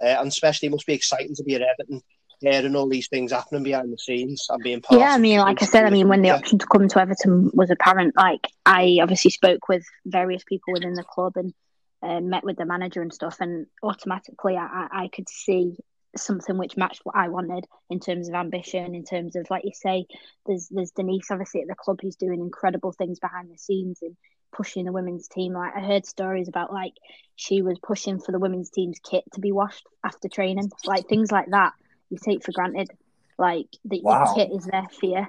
uh, 0.00 0.16
and 0.20 0.28
especially 0.28 0.66
it 0.68 0.72
must 0.72 0.86
be 0.86 0.94
exciting 0.94 1.34
to 1.34 1.44
be 1.44 1.54
at 1.54 1.62
Everton. 1.62 2.02
Hearing 2.40 2.76
all 2.76 2.88
these 2.88 3.08
things 3.08 3.32
happening 3.32 3.64
behind 3.64 3.92
the 3.92 3.98
scenes 3.98 4.46
and 4.48 4.62
being 4.62 4.80
part. 4.80 5.00
Yeah, 5.00 5.12
I 5.12 5.18
mean, 5.18 5.40
like 5.40 5.60
I 5.60 5.66
said, 5.66 5.84
I 5.84 5.90
mean, 5.90 6.08
when 6.08 6.22
the 6.22 6.30
option 6.30 6.58
to 6.60 6.66
come 6.66 6.86
to 6.86 7.00
Everton 7.00 7.50
was 7.52 7.70
apparent, 7.70 8.14
like 8.16 8.46
I 8.64 8.98
obviously 9.02 9.32
spoke 9.32 9.68
with 9.68 9.84
various 10.06 10.44
people 10.44 10.72
within 10.72 10.94
the 10.94 11.02
club 11.02 11.32
and 11.36 11.52
uh, 12.00 12.20
met 12.20 12.44
with 12.44 12.56
the 12.56 12.64
manager 12.64 13.02
and 13.02 13.12
stuff, 13.12 13.38
and 13.40 13.66
automatically 13.82 14.56
I, 14.56 14.66
I 14.66 15.02
I 15.04 15.08
could 15.08 15.28
see 15.28 15.76
something 16.16 16.56
which 16.56 16.76
matched 16.76 17.00
what 17.02 17.16
I 17.16 17.28
wanted 17.28 17.64
in 17.90 17.98
terms 17.98 18.28
of 18.28 18.34
ambition, 18.34 18.94
in 18.94 19.04
terms 19.04 19.34
of 19.34 19.50
like 19.50 19.64
you 19.64 19.72
say, 19.74 20.06
there's 20.46 20.68
there's 20.68 20.92
Denise 20.92 21.30
obviously 21.32 21.62
at 21.62 21.66
the 21.66 21.74
club 21.74 21.98
who's 22.00 22.16
doing 22.16 22.40
incredible 22.40 22.92
things 22.92 23.18
behind 23.18 23.50
the 23.50 23.58
scenes 23.58 23.98
and 24.02 24.16
pushing 24.52 24.84
the 24.84 24.92
women's 24.92 25.26
team. 25.26 25.54
Like 25.54 25.74
I 25.76 25.80
heard 25.80 26.06
stories 26.06 26.46
about 26.46 26.72
like 26.72 26.94
she 27.34 27.62
was 27.62 27.80
pushing 27.82 28.20
for 28.20 28.30
the 28.30 28.38
women's 28.38 28.70
team's 28.70 29.00
kit 29.00 29.24
to 29.34 29.40
be 29.40 29.50
washed 29.50 29.86
after 30.04 30.28
training, 30.28 30.70
like 30.84 31.08
things 31.08 31.32
like 31.32 31.50
that 31.50 31.72
you 32.10 32.18
take 32.22 32.44
for 32.44 32.52
granted. 32.52 32.90
Like 33.38 33.66
that 33.84 34.02
Wow. 34.02 34.24
your 34.24 34.34
kit 34.34 34.56
is 34.56 34.64
there 34.66 34.86
for 34.98 35.06
you. 35.06 35.26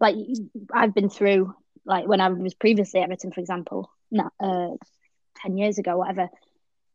Like 0.00 0.16
I've 0.72 0.94
been 0.94 1.10
through 1.10 1.54
like 1.84 2.06
when 2.06 2.20
I 2.20 2.28
was 2.28 2.54
previously 2.54 3.00
at 3.00 3.04
Everton, 3.04 3.32
for 3.32 3.40
example, 3.40 3.90
no, 4.10 4.30
uh, 4.40 4.76
ten 5.36 5.56
years 5.56 5.78
ago, 5.78 5.96
whatever. 5.96 6.28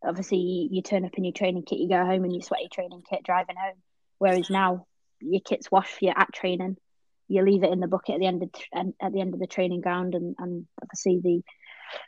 Obviously, 0.04 0.38
you, 0.38 0.70
you 0.72 0.82
turn 0.82 1.06
up 1.06 1.18
in 1.18 1.24
your 1.24 1.34
training 1.34 1.64
kit, 1.64 1.80
you 1.80 1.90
go 1.90 2.06
home 2.06 2.26
in 2.26 2.32
your 2.32 2.42
sweaty 2.42 2.68
training 2.72 3.02
kit, 3.10 3.24
driving 3.24 3.56
home. 3.56 3.82
Whereas 4.18 4.50
now, 4.50 4.86
your 5.20 5.42
kit's 5.42 5.72
washed 5.72 5.94
for 5.94 6.06
you 6.06 6.14
at 6.16 6.34
training. 6.34 6.78
You 7.28 7.44
leave 7.44 7.64
it 7.64 7.72
in 7.72 7.80
the 7.80 7.88
bucket 7.88 8.16
at 8.16 8.20
the 8.20 8.28
end 8.28 8.44
of 8.44 8.50
and 8.72 8.94
at 9.02 9.12
the 9.14 9.22
end 9.22 9.34
of 9.34 9.40
the 9.40 9.48
training 9.48 9.82
ground, 9.82 10.14
and, 10.14 10.36
and 10.38 10.68
obviously 10.82 11.20
the 11.24 11.42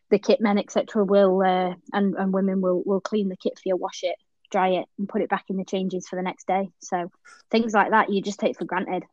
the 0.09 0.19
kit 0.19 0.39
men 0.41 0.57
etc. 0.57 1.03
will 1.05 1.41
uh, 1.41 1.73
and 1.93 2.15
and 2.15 2.33
women 2.33 2.61
will 2.61 2.83
will 2.85 3.01
clean 3.01 3.29
the 3.29 3.37
kit 3.37 3.53
for 3.55 3.63
you, 3.65 3.75
wash 3.75 4.03
it, 4.03 4.15
dry 4.49 4.69
it, 4.69 4.85
and 4.97 5.09
put 5.09 5.21
it 5.21 5.29
back 5.29 5.45
in 5.49 5.57
the 5.57 5.65
changes 5.65 6.07
for 6.07 6.15
the 6.15 6.21
next 6.21 6.47
day. 6.47 6.69
So 6.79 7.11
things 7.51 7.73
like 7.73 7.91
that 7.91 8.11
you 8.11 8.21
just 8.21 8.39
take 8.39 8.57
for 8.57 8.65
granted. 8.65 9.03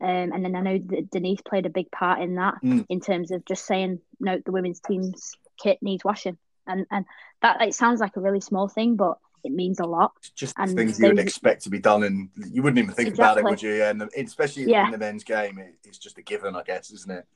Um, 0.00 0.32
and 0.32 0.44
then 0.44 0.54
I 0.54 0.60
know 0.60 0.78
that 0.78 1.10
Denise 1.10 1.40
played 1.40 1.64
a 1.66 1.70
big 1.70 1.90
part 1.90 2.20
in 2.20 2.34
that, 2.34 2.54
Mm. 2.62 2.84
in 2.88 3.00
terms 3.00 3.30
of 3.30 3.44
just 3.46 3.64
saying, 3.64 4.00
no, 4.20 4.40
the 4.44 4.52
women's 4.52 4.80
team's 4.80 5.34
kit 5.56 5.78
needs 5.82 6.04
washing, 6.04 6.36
and 6.66 6.86
and 6.90 7.06
that 7.40 7.62
it 7.62 7.74
sounds 7.74 8.00
like 8.00 8.16
a 8.16 8.20
really 8.20 8.40
small 8.40 8.68
thing, 8.68 8.96
but 8.96 9.18
it 9.42 9.52
means 9.52 9.80
a 9.80 9.86
lot. 9.86 10.12
Just 10.34 10.54
And 10.58 10.74
things 10.74 11.00
you 11.00 11.06
would 11.06 11.18
expect 11.18 11.62
to 11.62 11.70
be 11.70 11.78
done, 11.78 12.02
and 12.02 12.30
you 12.50 12.62
wouldn't 12.62 12.78
even 12.78 12.94
think 12.94 13.14
about 13.14 13.38
it, 13.38 13.44
would 13.44 13.62
you? 13.62 13.82
And 13.82 14.02
especially 14.16 14.64
Yeah. 14.64 14.86
in 14.86 14.92
the 14.92 14.98
men's 14.98 15.24
game, 15.24 15.58
it, 15.58 15.76
it's 15.84 15.98
just 15.98 16.18
a 16.18 16.22
given, 16.22 16.56
I 16.56 16.62
guess, 16.62 16.90
isn't 16.90 17.10
it? 17.10 17.26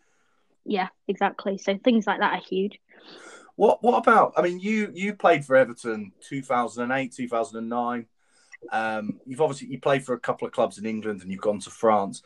Yeah, 0.65 0.89
exactly. 1.09 1.57
So 1.57 1.79
things 1.79 2.07
like 2.07 2.19
that 2.19 2.35
are 2.35 2.43
huge. 2.43 2.79
What 3.61 3.83
What 3.83 3.99
about? 3.99 4.33
I 4.39 4.41
mean, 4.41 4.59
you 4.59 4.91
you 4.95 5.13
played 5.13 5.45
for 5.45 5.55
Everton 5.55 6.13
2008, 6.27 7.13
2009. 7.13 8.07
Um, 8.73 9.21
you've 9.27 9.43
obviously 9.43 9.69
you 9.69 9.79
played 9.79 10.03
for 10.03 10.15
a 10.15 10.19
couple 10.19 10.47
of 10.47 10.55
clubs 10.55 10.79
in 10.79 10.87
England, 10.87 11.21
and 11.21 11.31
you've 11.31 11.43
gone 11.43 11.59
to 11.59 11.69
France. 11.69 12.23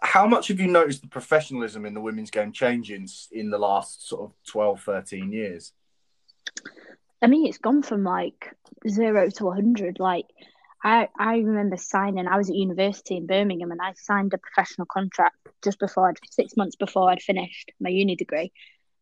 How 0.00 0.26
much 0.26 0.48
have 0.48 0.58
you 0.58 0.68
noticed 0.68 1.02
the 1.02 1.08
professionalism 1.08 1.84
in 1.84 1.92
the 1.92 2.00
women's 2.00 2.30
game 2.30 2.50
changing 2.50 3.10
in 3.30 3.50
the 3.50 3.58
last 3.58 4.08
sort 4.08 4.22
of 4.22 4.32
12, 4.46 4.80
13 4.80 5.32
years? 5.32 5.74
I 7.20 7.26
mean, 7.26 7.46
it's 7.46 7.58
gone 7.58 7.82
from 7.82 8.02
like 8.02 8.56
zero 8.88 9.28
to 9.28 9.44
100. 9.44 9.98
Like, 10.00 10.24
I, 10.82 11.10
I 11.18 11.40
remember 11.40 11.76
signing, 11.76 12.26
I 12.26 12.38
was 12.38 12.48
at 12.48 12.56
university 12.56 13.18
in 13.18 13.26
Birmingham 13.26 13.70
and 13.70 13.82
I 13.82 13.92
signed 13.96 14.32
a 14.32 14.38
professional 14.38 14.86
contract 14.90 15.36
just 15.62 15.78
before 15.78 16.08
I'd, 16.08 16.16
six 16.30 16.56
months 16.56 16.76
before 16.76 17.10
I'd 17.10 17.20
finished 17.20 17.70
my 17.78 17.90
uni 17.90 18.16
degree. 18.16 18.50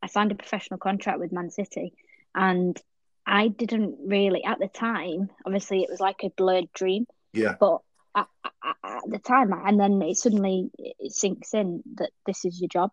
I 0.03 0.07
signed 0.07 0.33
a 0.33 0.37
professional 0.37 0.79
contract 0.79 1.19
with 1.19 1.33
Man 1.33 1.51
City 1.51 1.93
and 2.35 2.81
I 3.27 3.49
didn't 3.49 3.97
really, 4.07 4.45
at 4.45 4.59
the 4.59 4.69
time, 4.69 5.31
obviously 5.45 5.83
it 5.83 5.91
was 5.91 6.01
like 6.01 6.23
a 6.25 6.31
blurred 6.31 6.73
dream, 6.73 7.07
Yeah, 7.33 7.55
but 7.61 7.81
at, 8.15 8.27
at, 8.65 8.77
at 8.83 9.03
the 9.07 9.19
time, 9.19 9.53
and 9.53 9.79
then 9.79 10.03
it 10.03 10.17
suddenly 10.17 10.71
it 10.79 11.13
sinks 11.13 11.55
in 11.55 11.83
that 11.97 12.11
this 12.27 12.45
is 12.45 12.61
your 12.61 12.69
job. 12.69 12.91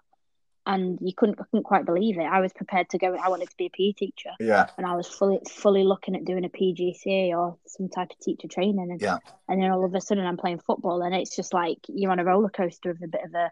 And 0.66 1.00
you 1.02 1.14
couldn't, 1.16 1.40
I 1.40 1.46
couldn't 1.50 1.64
quite 1.64 1.86
believe 1.86 2.18
it. 2.18 2.24
I 2.26 2.42
was 2.42 2.52
prepared 2.52 2.90
to 2.90 2.98
go. 2.98 3.16
I 3.16 3.30
wanted 3.30 3.50
to 3.50 3.56
be 3.58 3.68
a 3.68 3.70
PE 3.70 3.94
teacher 3.94 4.32
yeah, 4.38 4.68
and 4.78 4.86
I 4.86 4.98
was 4.98 5.08
fully 5.08 5.40
fully 5.50 5.86
looking 5.86 6.14
at 6.14 6.26
doing 6.26 6.44
a 6.44 6.50
PGCE 6.50 7.30
or 7.30 7.58
some 7.68 7.88
type 7.88 8.12
of 8.12 8.20
teacher 8.20 8.50
training, 8.50 8.92
and 8.92 9.02
Yeah. 9.02 9.20
and 9.48 9.64
then 9.64 9.72
all 9.72 9.86
of 9.86 9.96
a 9.96 10.02
sudden 10.02 10.26
I'm 10.26 10.36
playing 10.36 10.60
football, 10.60 11.04
and 11.04 11.16
it's 11.16 11.34
just 11.34 11.54
like 11.54 11.80
you're 11.88 12.12
on 12.12 12.20
a 12.20 12.26
roller 12.26 12.50
coaster 12.50 12.90
of 12.90 13.02
a 13.02 13.08
bit 13.08 13.24
of 13.24 13.34
a 13.34 13.50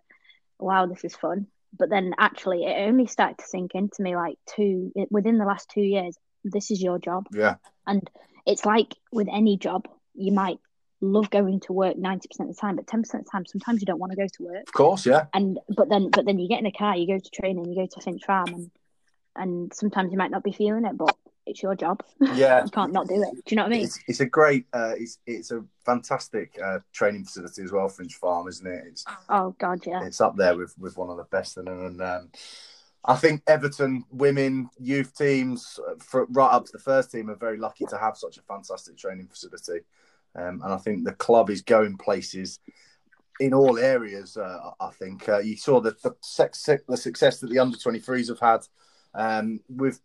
wow, 0.59 0.87
this 0.87 1.05
is 1.05 1.15
fun. 1.15 1.47
But 1.77 1.89
then 1.89 2.13
actually, 2.17 2.63
it 2.65 2.87
only 2.87 3.07
started 3.07 3.37
to 3.39 3.45
sink 3.45 3.71
into 3.75 4.01
me 4.01 4.15
like 4.15 4.37
two 4.55 4.93
within 5.09 5.37
the 5.37 5.45
last 5.45 5.69
two 5.69 5.81
years. 5.81 6.17
This 6.43 6.71
is 6.71 6.81
your 6.81 6.99
job, 6.99 7.27
yeah, 7.31 7.55
and 7.87 8.07
it's 8.45 8.65
like 8.65 8.93
with 9.11 9.27
any 9.31 9.57
job, 9.57 9.87
you 10.13 10.31
might 10.31 10.59
love 11.01 11.29
going 11.29 11.59
to 11.61 11.73
work 11.73 11.97
ninety 11.97 12.27
percent 12.27 12.49
of 12.49 12.55
the 12.55 12.61
time, 12.61 12.75
but 12.75 12.87
ten 12.87 13.01
percent 13.01 13.21
of 13.21 13.25
the 13.25 13.31
time, 13.31 13.45
sometimes 13.45 13.81
you 13.81 13.85
don't 13.85 13.99
want 13.99 14.11
to 14.11 14.17
go 14.17 14.27
to 14.27 14.43
work. 14.43 14.67
Of 14.67 14.73
course, 14.73 15.05
yeah, 15.05 15.25
and 15.33 15.59
but 15.75 15.89
then 15.89 16.11
but 16.11 16.25
then 16.25 16.39
you 16.39 16.47
get 16.47 16.59
in 16.59 16.65
a 16.67 16.71
car, 16.71 16.95
you 16.95 17.07
go 17.07 17.17
to 17.17 17.29
training, 17.31 17.65
you 17.65 17.75
go 17.75 17.87
to 17.87 18.01
Finch 18.01 18.23
Farm, 18.25 18.47
and 18.47 18.71
and 19.35 19.73
sometimes 19.73 20.11
you 20.11 20.17
might 20.17 20.31
not 20.31 20.43
be 20.43 20.51
feeling 20.51 20.85
it, 20.85 20.97
but 20.97 21.15
it's 21.45 21.61
your 21.61 21.75
job. 21.75 22.03
yeah. 22.33 22.63
You 22.65 22.71
can't 22.71 22.93
not 22.93 23.07
do 23.07 23.21
it. 23.21 23.35
Do 23.35 23.41
you 23.47 23.57
know 23.57 23.63
what 23.63 23.73
I 23.73 23.75
mean? 23.75 23.83
It's, 23.83 23.99
it's 24.07 24.19
a 24.19 24.25
great, 24.25 24.65
uh, 24.73 24.93
it's 24.97 25.19
it's 25.25 25.51
a 25.51 25.63
fantastic 25.85 26.57
uh, 26.63 26.79
training 26.93 27.25
facility 27.25 27.63
as 27.63 27.71
well, 27.71 27.87
Finch 27.87 28.15
Farm, 28.15 28.47
isn't 28.47 28.65
it? 28.65 28.83
It's 28.87 29.05
Oh 29.29 29.55
God, 29.59 29.85
yeah, 29.85 30.03
it's 30.03 30.21
up 30.21 30.35
there 30.35 30.57
with, 30.57 30.75
with 30.77 30.97
one 30.97 31.09
of 31.09 31.17
the 31.17 31.23
best. 31.25 31.57
And, 31.57 31.67
and 31.67 32.01
um, 32.01 32.29
I 33.03 33.15
think 33.15 33.43
Everton 33.45 34.03
women 34.11 34.69
youth 34.79 35.15
teams, 35.15 35.79
uh, 35.87 35.95
for, 35.99 36.25
right 36.31 36.51
up 36.51 36.65
to 36.65 36.71
the 36.71 36.79
first 36.79 37.11
team, 37.11 37.29
are 37.29 37.35
very 37.35 37.57
lucky 37.57 37.85
to 37.85 37.97
have 37.97 38.17
such 38.17 38.37
a 38.37 38.41
fantastic 38.41 38.97
training 38.97 39.27
facility. 39.27 39.85
Um, 40.35 40.61
and 40.63 40.73
I 40.73 40.77
think 40.77 41.05
the 41.05 41.13
club 41.13 41.49
is 41.49 41.61
going 41.61 41.97
places 41.97 42.59
in 43.39 43.53
all 43.53 43.77
areas. 43.77 44.37
Uh, 44.37 44.71
I 44.79 44.89
think 44.89 45.29
uh, 45.29 45.39
you 45.39 45.55
saw 45.55 45.79
the 45.79 45.95
the, 46.01 46.15
sex, 46.21 46.67
the 46.87 46.97
success 46.97 47.39
that 47.39 47.49
the 47.49 47.59
under 47.59 47.77
23s 47.77 48.29
have 48.29 48.39
had 48.39 48.65
um, 49.13 49.59
with. 49.69 49.99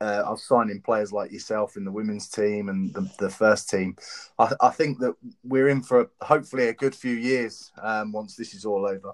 Uh, 0.00 0.22
I 0.26 0.30
was 0.30 0.42
signing 0.44 0.80
players 0.80 1.12
like 1.12 1.30
yourself 1.30 1.76
in 1.76 1.84
the 1.84 1.92
women's 1.92 2.28
team 2.28 2.68
and 2.68 2.92
the, 2.94 3.10
the 3.18 3.30
first 3.30 3.68
team. 3.68 3.96
I, 4.38 4.52
I 4.60 4.70
think 4.70 4.98
that 5.00 5.14
we're 5.44 5.68
in 5.68 5.82
for 5.82 6.10
hopefully 6.20 6.68
a 6.68 6.74
good 6.74 6.94
few 6.94 7.14
years 7.14 7.70
um, 7.82 8.12
once 8.12 8.36
this 8.36 8.54
is 8.54 8.64
all 8.64 8.86
over. 8.86 9.12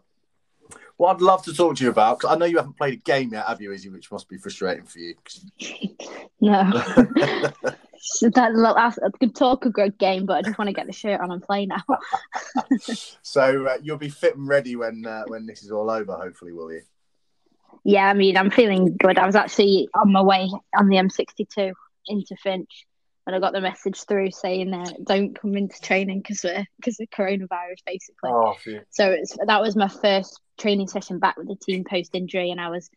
What 0.97 1.15
I'd 1.15 1.21
love 1.21 1.45
to 1.45 1.55
talk 1.55 1.77
to 1.77 1.85
you 1.85 1.91
about, 1.91 2.19
because 2.19 2.35
I 2.35 2.39
know 2.39 2.47
you 2.47 2.57
haven't 2.57 2.77
played 2.77 2.95
a 2.95 2.97
game 2.97 3.33
yet, 3.33 3.47
have 3.47 3.61
you, 3.61 3.73
Izzy? 3.73 3.89
Which 3.89 4.11
must 4.11 4.29
be 4.29 4.39
frustrating 4.39 4.87
for 4.87 4.99
you. 4.99 5.15
no. 6.41 6.83
So 8.09 8.31
that, 8.31 8.53
that's 8.55 8.99
a 8.99 9.11
good 9.19 9.35
talk 9.35 9.65
a 9.65 9.71
good 9.71 9.99
game, 9.99 10.27
but 10.27 10.37
I 10.37 10.43
just 10.43 10.59
want 10.59 10.69
to 10.69 10.75
get 10.75 10.87
the 10.87 10.93
shirt 10.93 11.21
on 11.21 11.33
and 11.33 11.43
play 11.43 11.67
now. 11.67 11.83
so 13.23 13.67
uh, 13.67 13.79
you'll 13.83 13.99
be 13.99 14.09
fit 14.09 14.37
and 14.37 14.47
ready 14.47 14.77
when 14.77 15.05
uh, 15.05 15.25
when 15.27 15.45
this 15.45 15.65
is 15.65 15.73
all 15.73 15.91
over, 15.91 16.15
hopefully, 16.15 16.53
will 16.53 16.73
you? 16.73 16.83
Yeah, 17.87 18.11
I 18.11 18.15
mean, 18.15 18.37
I'm 18.37 18.51
feeling 18.51 18.97
good. 18.99 19.17
I 19.17 19.27
was 19.27 19.37
actually 19.37 19.89
on 19.95 20.11
my 20.11 20.21
way 20.21 20.51
on 20.77 20.89
the 20.89 20.97
M62 20.97 21.73
into 22.09 22.37
Finch, 22.43 22.85
and 23.25 23.37
I 23.37 23.39
got 23.39 23.53
the 23.53 23.61
message 23.61 24.03
through 24.03 24.33
saying, 24.33 24.75
uh, 24.75 24.91
"Don't 25.05 25.39
come 25.39 25.57
into 25.57 25.81
training 25.81 26.19
because 26.19 26.43
we're 26.43 26.67
because 26.79 26.99
of 26.99 27.09
coronavirus, 27.11 27.85
basically." 27.87 28.31
Oh. 28.33 28.57
So 28.91 29.13
it's 29.13 29.37
that 29.47 29.63
was 29.63 29.77
my 29.77 29.87
first 29.87 30.41
training 30.59 30.89
session 30.89 31.21
back 31.21 31.37
with 31.37 31.47
the 31.47 31.55
team 31.55 31.85
post 31.89 32.17
injury, 32.17 32.51
and 32.51 32.61
I 32.61 32.71
was 32.71 32.91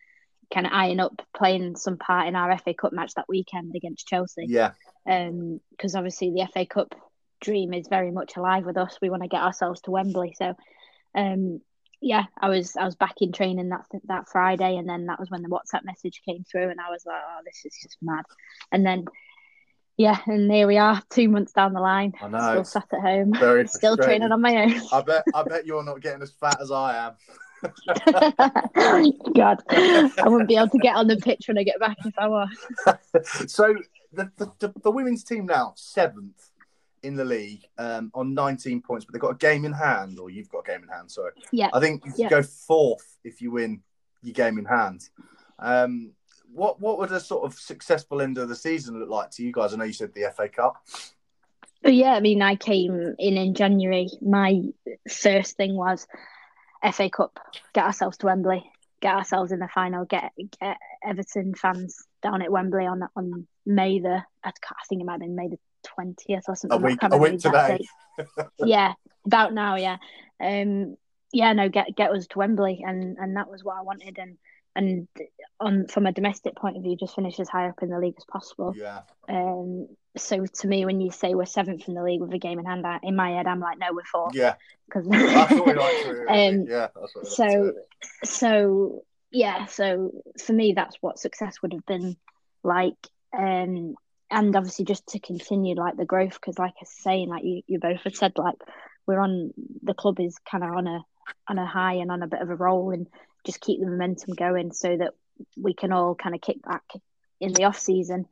kind 0.51 0.65
of 0.65 0.71
eyeing 0.73 0.99
up 0.99 1.21
playing 1.37 1.75
some 1.75 1.97
part 1.97 2.27
in 2.27 2.35
our 2.35 2.57
FA 2.57 2.73
Cup 2.73 2.91
match 2.91 3.13
that 3.13 3.29
weekend 3.29 3.75
against 3.75 4.07
Chelsea. 4.07 4.47
yeah, 4.47 4.71
Um, 5.05 5.61
because 5.69 5.93
obviously 5.93 6.31
the 6.31 6.47
FA 6.51 6.65
Cup 6.65 6.95
dream 7.41 7.75
is 7.75 7.87
very 7.87 8.09
much 8.09 8.37
alive 8.37 8.65
with 8.65 8.77
us. 8.77 8.97
We 9.03 9.11
want 9.11 9.21
to 9.21 9.29
get 9.29 9.43
ourselves 9.43 9.81
to 9.81 9.91
Wembley, 9.91 10.33
so 10.35 10.55
um, 11.13 11.61
yeah, 12.01 12.25
I 12.39 12.49
was 12.49 12.75
I 12.77 12.85
was 12.85 12.95
back 12.95 13.15
in 13.21 13.31
training 13.31 13.69
that 13.69 13.85
that 14.05 14.27
Friday, 14.29 14.77
and 14.77 14.87
then 14.87 15.07
that 15.07 15.19
was 15.19 15.29
when 15.29 15.41
the 15.41 15.49
WhatsApp 15.49 15.83
message 15.83 16.21
came 16.25 16.43
through, 16.43 16.69
and 16.69 16.79
I 16.79 16.89
was 16.89 17.05
like, 17.05 17.21
oh, 17.21 17.41
this 17.45 17.65
is 17.65 17.77
just 17.81 17.97
mad. 18.01 18.23
And 18.71 18.85
then 18.85 19.05
yeah, 19.97 20.17
and 20.27 20.49
here 20.49 20.65
we 20.65 20.77
are, 20.77 21.01
two 21.09 21.27
months 21.27 21.51
down 21.51 21.73
the 21.73 21.81
line, 21.81 22.13
I 22.21 22.29
know. 22.29 22.39
still 22.39 22.63
sat 22.63 22.87
at 22.93 23.01
home, 23.01 23.33
Very 23.33 23.67
still 23.67 23.97
training 23.97 24.31
on 24.31 24.39
my 24.39 24.63
own. 24.63 24.81
I 24.93 25.01
bet 25.01 25.25
I 25.33 25.43
bet 25.43 25.65
you're 25.65 25.83
not 25.83 25.99
getting 25.99 26.21
as 26.21 26.31
fat 26.31 26.61
as 26.61 26.71
I 26.71 27.07
am. 27.07 27.13
God, 29.35 29.61
I 29.69 30.23
wouldn't 30.25 30.47
be 30.47 30.55
able 30.55 30.69
to 30.69 30.77
get 30.77 30.95
on 30.95 31.07
the 31.07 31.17
pitch 31.17 31.49
when 31.49 31.57
I 31.57 31.63
get 31.63 31.81
back 31.81 31.97
if 32.05 32.17
I 32.17 32.27
was. 32.29 32.49
so 33.51 33.75
the, 34.13 34.31
the, 34.37 34.49
the, 34.59 34.73
the 34.83 34.91
women's 34.91 35.25
team 35.25 35.45
now 35.45 35.73
seventh 35.75 36.49
in 37.03 37.15
the 37.15 37.25
league 37.25 37.65
um, 37.77 38.11
on 38.13 38.33
19 38.33 38.81
points, 38.81 39.05
but 39.05 39.13
they've 39.13 39.21
got 39.21 39.31
a 39.31 39.37
game 39.37 39.65
in 39.65 39.73
hand, 39.73 40.19
or 40.19 40.29
you've 40.29 40.49
got 40.49 40.59
a 40.59 40.71
game 40.71 40.83
in 40.83 40.89
hand. 40.89 41.09
Sorry, 41.11 41.31
Yeah. 41.51 41.69
I 41.73 41.79
think 41.79 42.05
you 42.05 42.13
Yeah. 42.15 42.29
go 42.29 42.43
fourth 42.43 43.17
if 43.23 43.41
you 43.41 43.51
win 43.51 43.81
your 44.21 44.33
game 44.33 44.57
in 44.57 44.65
hand. 44.65 45.09
Um, 45.59 46.11
what 46.51 46.79
what 46.79 46.97
would 46.97 47.11
a 47.11 47.19
sort 47.19 47.45
of 47.45 47.53
successful 47.59 48.21
end 48.21 48.37
of 48.37 48.49
the 48.49 48.55
season 48.55 48.99
look 48.99 49.09
like 49.09 49.29
to 49.31 49.43
you 49.43 49.51
guys? 49.51 49.73
I 49.73 49.77
know 49.77 49.83
you 49.83 49.93
said 49.93 50.13
the 50.13 50.31
FA 50.35 50.49
Cup. 50.49 50.83
Yeah, 51.83 52.13
I 52.13 52.19
mean, 52.19 52.41
I 52.41 52.55
came 52.55 53.15
in 53.17 53.37
in 53.37 53.53
January. 53.53 54.09
My 54.21 54.63
first 55.09 55.57
thing 55.57 55.75
was 55.75 56.07
FA 56.91 57.09
Cup, 57.09 57.39
get 57.73 57.85
ourselves 57.85 58.17
to 58.17 58.25
Wembley, 58.25 58.63
get 58.99 59.15
ourselves 59.15 59.51
in 59.51 59.59
the 59.59 59.67
final, 59.67 60.05
get 60.05 60.31
get 60.59 60.77
Everton 61.03 61.53
fans 61.53 62.05
down 62.21 62.41
at 62.41 62.51
Wembley 62.51 62.85
on 62.85 63.01
on 63.15 63.47
May 63.65 63.99
the 63.99 64.23
I 64.43 64.51
think 64.89 65.01
it 65.01 65.05
might 65.05 65.13
have 65.13 65.21
been 65.21 65.35
May 65.35 65.49
the 65.49 65.59
twentieth 65.83 66.43
or 66.47 66.55
something. 66.55 66.81
A 66.81 66.85
week 66.85 66.99
a 67.03 67.17
week 67.17 67.39
today. 67.39 67.79
yeah, 68.59 68.93
about 69.25 69.53
now, 69.53 69.75
yeah. 69.75 69.97
Um, 70.41 70.97
yeah, 71.31 71.53
no, 71.53 71.69
get 71.69 71.95
get 71.95 72.11
us 72.11 72.27
to 72.27 72.39
Wembley, 72.39 72.83
and 72.85 73.17
and 73.17 73.35
that 73.35 73.49
was 73.49 73.63
what 73.63 73.77
I 73.77 73.81
wanted, 73.81 74.17
and 74.17 74.37
and 74.75 75.07
on 75.59 75.87
from 75.87 76.05
a 76.05 76.11
domestic 76.11 76.55
point 76.55 76.77
of 76.77 76.83
view, 76.83 76.95
just 76.95 77.15
finish 77.15 77.39
as 77.39 77.49
high 77.49 77.67
up 77.67 77.81
in 77.81 77.89
the 77.89 77.99
league 77.99 78.15
as 78.17 78.25
possible. 78.25 78.73
Yeah, 78.77 79.01
Um, 79.27 79.87
so 80.15 80.45
to 80.45 80.67
me, 80.67 80.85
when 80.85 81.01
you 81.01 81.11
say 81.11 81.33
we're 81.35 81.45
seventh 81.45 81.87
in 81.87 81.95
the 81.95 82.03
league 82.03 82.21
with 82.21 82.33
a 82.33 82.37
game 82.37 82.59
in 82.59 82.65
hand, 82.65 82.85
I, 82.85 82.99
in 83.03 83.15
my 83.15 83.31
head, 83.31 83.47
I'm 83.47 83.59
like, 83.59 83.77
no, 83.79 83.87
we're 83.91 84.03
fourth. 84.03 84.35
yeah. 84.35 84.55
Because 84.85 85.07
That's 85.07 85.51
what 85.51 85.67
we 85.67 85.73
like 85.73 86.03
to. 86.03 86.25
Um, 86.29 86.65
yeah, 86.67 86.87
that's 86.95 87.15
what 87.15 87.15
we 87.15 87.21
like 87.21 87.51
so, 87.51 87.73
so 88.23 89.03
yeah, 89.31 89.65
so 89.65 90.11
for 90.43 90.53
me, 90.53 90.73
that's 90.73 90.97
what 91.01 91.19
success 91.19 91.61
would 91.61 91.73
have 91.73 91.85
been 91.85 92.15
like. 92.63 92.95
Um, 93.37 93.95
and 94.31 94.55
obviously 94.55 94.85
just 94.85 95.07
to 95.07 95.19
continue 95.19 95.75
like 95.75 95.97
the 95.97 96.05
growth, 96.05 96.33
because 96.33 96.59
like 96.59 96.73
I 96.77 96.81
was 96.81 96.89
saying, 96.89 97.29
like 97.29 97.43
you, 97.43 97.61
you 97.67 97.79
both 97.79 98.01
had 98.03 98.15
said, 98.15 98.33
like 98.37 98.55
we're 99.05 99.19
on 99.19 99.51
the 99.83 99.93
club 99.93 100.19
is 100.19 100.37
kind 100.49 100.63
of 100.63 100.71
on 100.71 100.87
a 100.87 101.01
on 101.47 101.57
a 101.57 101.65
high 101.65 101.95
and 101.95 102.11
on 102.11 102.23
a 102.23 102.27
bit 102.27 102.41
of 102.41 102.49
a 102.49 102.55
roll, 102.55 102.91
and 102.91 103.07
just 103.45 103.61
keep 103.61 103.79
the 103.79 103.87
momentum 103.87 104.33
going 104.35 104.71
so 104.71 104.95
that 104.97 105.13
we 105.57 105.73
can 105.73 105.91
all 105.91 106.15
kind 106.15 106.35
of 106.35 106.41
kick 106.41 106.61
back 106.61 106.83
in 107.39 107.53
the 107.53 107.63
off 107.63 107.79
season, 107.79 108.25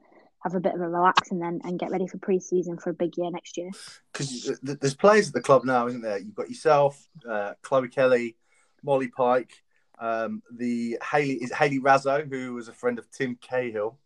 have 0.44 0.56
a 0.56 0.60
bit 0.60 0.76
of 0.76 0.82
a 0.82 0.88
relax, 0.88 1.32
and 1.32 1.42
then 1.42 1.62
and 1.64 1.80
get 1.80 1.92
ready 1.92 2.08
for 2.08 2.18
pre-season 2.18 2.78
for 2.78 2.92
a 2.92 2.94
big 2.94 3.18
year 3.18 3.32
next 3.32 3.58
year. 3.58 3.70
because 4.12 4.60
there's 4.62 4.96
players 4.96 5.30
at 5.30 5.34
the 5.34 5.42
club 5.42 5.64
now, 5.66 5.88
isn't 5.88 6.02
there? 6.02 6.20
You've 6.20 6.36
got 6.36 6.50
yourself, 6.50 7.08
uh, 7.28 7.54
Chloe 7.62 7.90
Kelly, 7.90 8.36
Molly 8.84 9.08
Pike, 9.08 9.64
um, 10.00 10.44
the 10.52 11.00
Haley 11.12 11.34
is 11.34 11.52
Hayley 11.52 11.80
Raso, 11.80 12.28
who 12.30 12.54
was 12.54 12.68
a 12.68 12.74
friend 12.74 13.00
of 13.00 13.10
Tim 13.10 13.38
Cahill, 13.42 13.98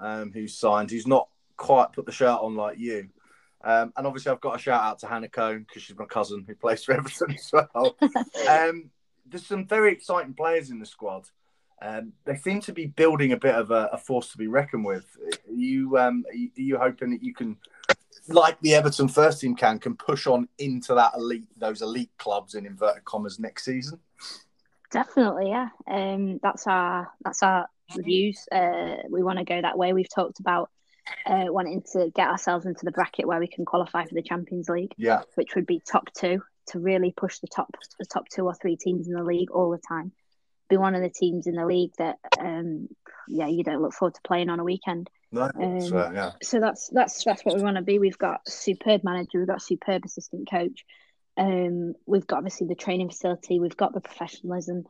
um, 0.00 0.32
who's 0.32 0.56
signed, 0.58 0.90
who's 0.90 1.06
not 1.06 1.28
quite 1.56 1.92
put 1.92 2.06
the 2.06 2.12
shirt 2.12 2.38
on 2.40 2.54
like 2.54 2.78
you. 2.78 3.08
Um, 3.64 3.92
and 3.96 4.06
obviously, 4.06 4.30
I've 4.32 4.40
got 4.40 4.56
a 4.56 4.58
shout 4.58 4.82
out 4.82 4.98
to 5.00 5.06
Hannah 5.06 5.28
Cohn 5.28 5.64
because 5.66 5.82
she's 5.82 5.98
my 5.98 6.04
cousin 6.04 6.44
who 6.46 6.54
plays 6.54 6.84
for 6.84 6.92
Everton 6.96 7.32
as 7.32 7.50
well. 7.52 7.96
um, 8.48 8.90
there's 9.28 9.46
some 9.46 9.66
very 9.66 9.92
exciting 9.92 10.34
players 10.34 10.70
in 10.70 10.78
the 10.78 10.86
squad. 10.86 11.26
Um, 11.82 12.12
they 12.24 12.36
seem 12.36 12.60
to 12.62 12.72
be 12.72 12.86
building 12.86 13.32
a 13.32 13.36
bit 13.36 13.54
of 13.54 13.70
a, 13.70 13.90
a 13.92 13.98
force 13.98 14.30
to 14.32 14.38
be 14.38 14.46
reckoned 14.46 14.84
with. 14.84 15.04
Are 15.48 15.52
you, 15.52 15.98
um, 15.98 16.24
are 16.28 16.34
you, 16.34 16.50
are 16.56 16.60
you 16.60 16.78
hoping 16.78 17.10
that 17.10 17.22
you 17.22 17.34
can, 17.34 17.56
like 18.28 18.58
the 18.60 18.74
Everton 18.74 19.08
first 19.08 19.40
team 19.40 19.54
can, 19.54 19.78
can 19.78 19.94
push 19.94 20.26
on 20.26 20.48
into 20.58 20.94
that 20.94 21.12
elite, 21.16 21.48
those 21.56 21.82
elite 21.82 22.10
clubs 22.18 22.54
in 22.54 22.66
inverted 22.66 23.04
commas 23.04 23.38
next 23.38 23.64
season? 23.64 23.98
Definitely, 24.90 25.50
yeah. 25.50 25.68
Um, 25.88 26.38
that's 26.42 26.66
our 26.66 27.12
that's 27.22 27.42
our 27.42 27.68
views. 27.96 28.46
Uh, 28.50 28.96
we 29.10 29.22
want 29.22 29.38
to 29.38 29.44
go 29.44 29.60
that 29.60 29.76
way. 29.76 29.92
We've 29.92 30.08
talked 30.08 30.40
about 30.40 30.70
uh, 31.26 31.46
wanting 31.48 31.82
to 31.92 32.10
get 32.14 32.28
ourselves 32.28 32.66
into 32.66 32.84
the 32.84 32.92
bracket 32.92 33.26
where 33.26 33.40
we 33.40 33.48
can 33.48 33.64
qualify 33.64 34.04
for 34.04 34.14
the 34.14 34.22
Champions 34.22 34.68
League. 34.68 34.92
Yeah, 34.96 35.22
which 35.34 35.54
would 35.54 35.66
be 35.66 35.80
top 35.80 36.12
two 36.12 36.42
to 36.68 36.78
really 36.78 37.12
push 37.16 37.38
the 37.38 37.46
top 37.46 37.76
the 37.98 38.06
top 38.06 38.28
two 38.28 38.44
or 38.44 38.54
three 38.54 38.76
teams 38.76 39.06
in 39.06 39.14
the 39.14 39.22
league 39.22 39.50
all 39.50 39.70
the 39.70 39.80
time. 39.88 40.12
Be 40.68 40.76
one 40.76 40.94
of 40.94 41.02
the 41.02 41.10
teams 41.10 41.46
in 41.46 41.54
the 41.54 41.64
league 41.64 41.92
that, 41.98 42.18
um, 42.40 42.88
yeah, 43.28 43.46
you 43.46 43.62
don't 43.62 43.80
look 43.80 43.92
forward 43.92 44.14
to 44.14 44.20
playing 44.22 44.50
on 44.50 44.58
a 44.58 44.64
weekend. 44.64 45.08
No, 45.30 45.50
um, 45.54 45.80
so, 45.80 46.10
yeah. 46.12 46.32
So 46.42 46.60
that's 46.60 46.88
that's 46.88 47.24
that's 47.24 47.44
what 47.44 47.56
we 47.56 47.62
want 47.62 47.76
to 47.76 47.82
be. 47.82 47.98
We've 47.98 48.18
got 48.18 48.48
superb 48.48 49.04
manager. 49.04 49.38
We've 49.38 49.46
got 49.46 49.62
superb 49.62 50.04
assistant 50.04 50.48
coach. 50.50 50.84
Um, 51.36 51.94
we've 52.06 52.26
got 52.26 52.38
obviously 52.38 52.66
the 52.66 52.74
training 52.74 53.10
facility. 53.10 53.60
We've 53.60 53.76
got 53.76 53.94
the 53.94 54.00
professionalism. 54.00 54.86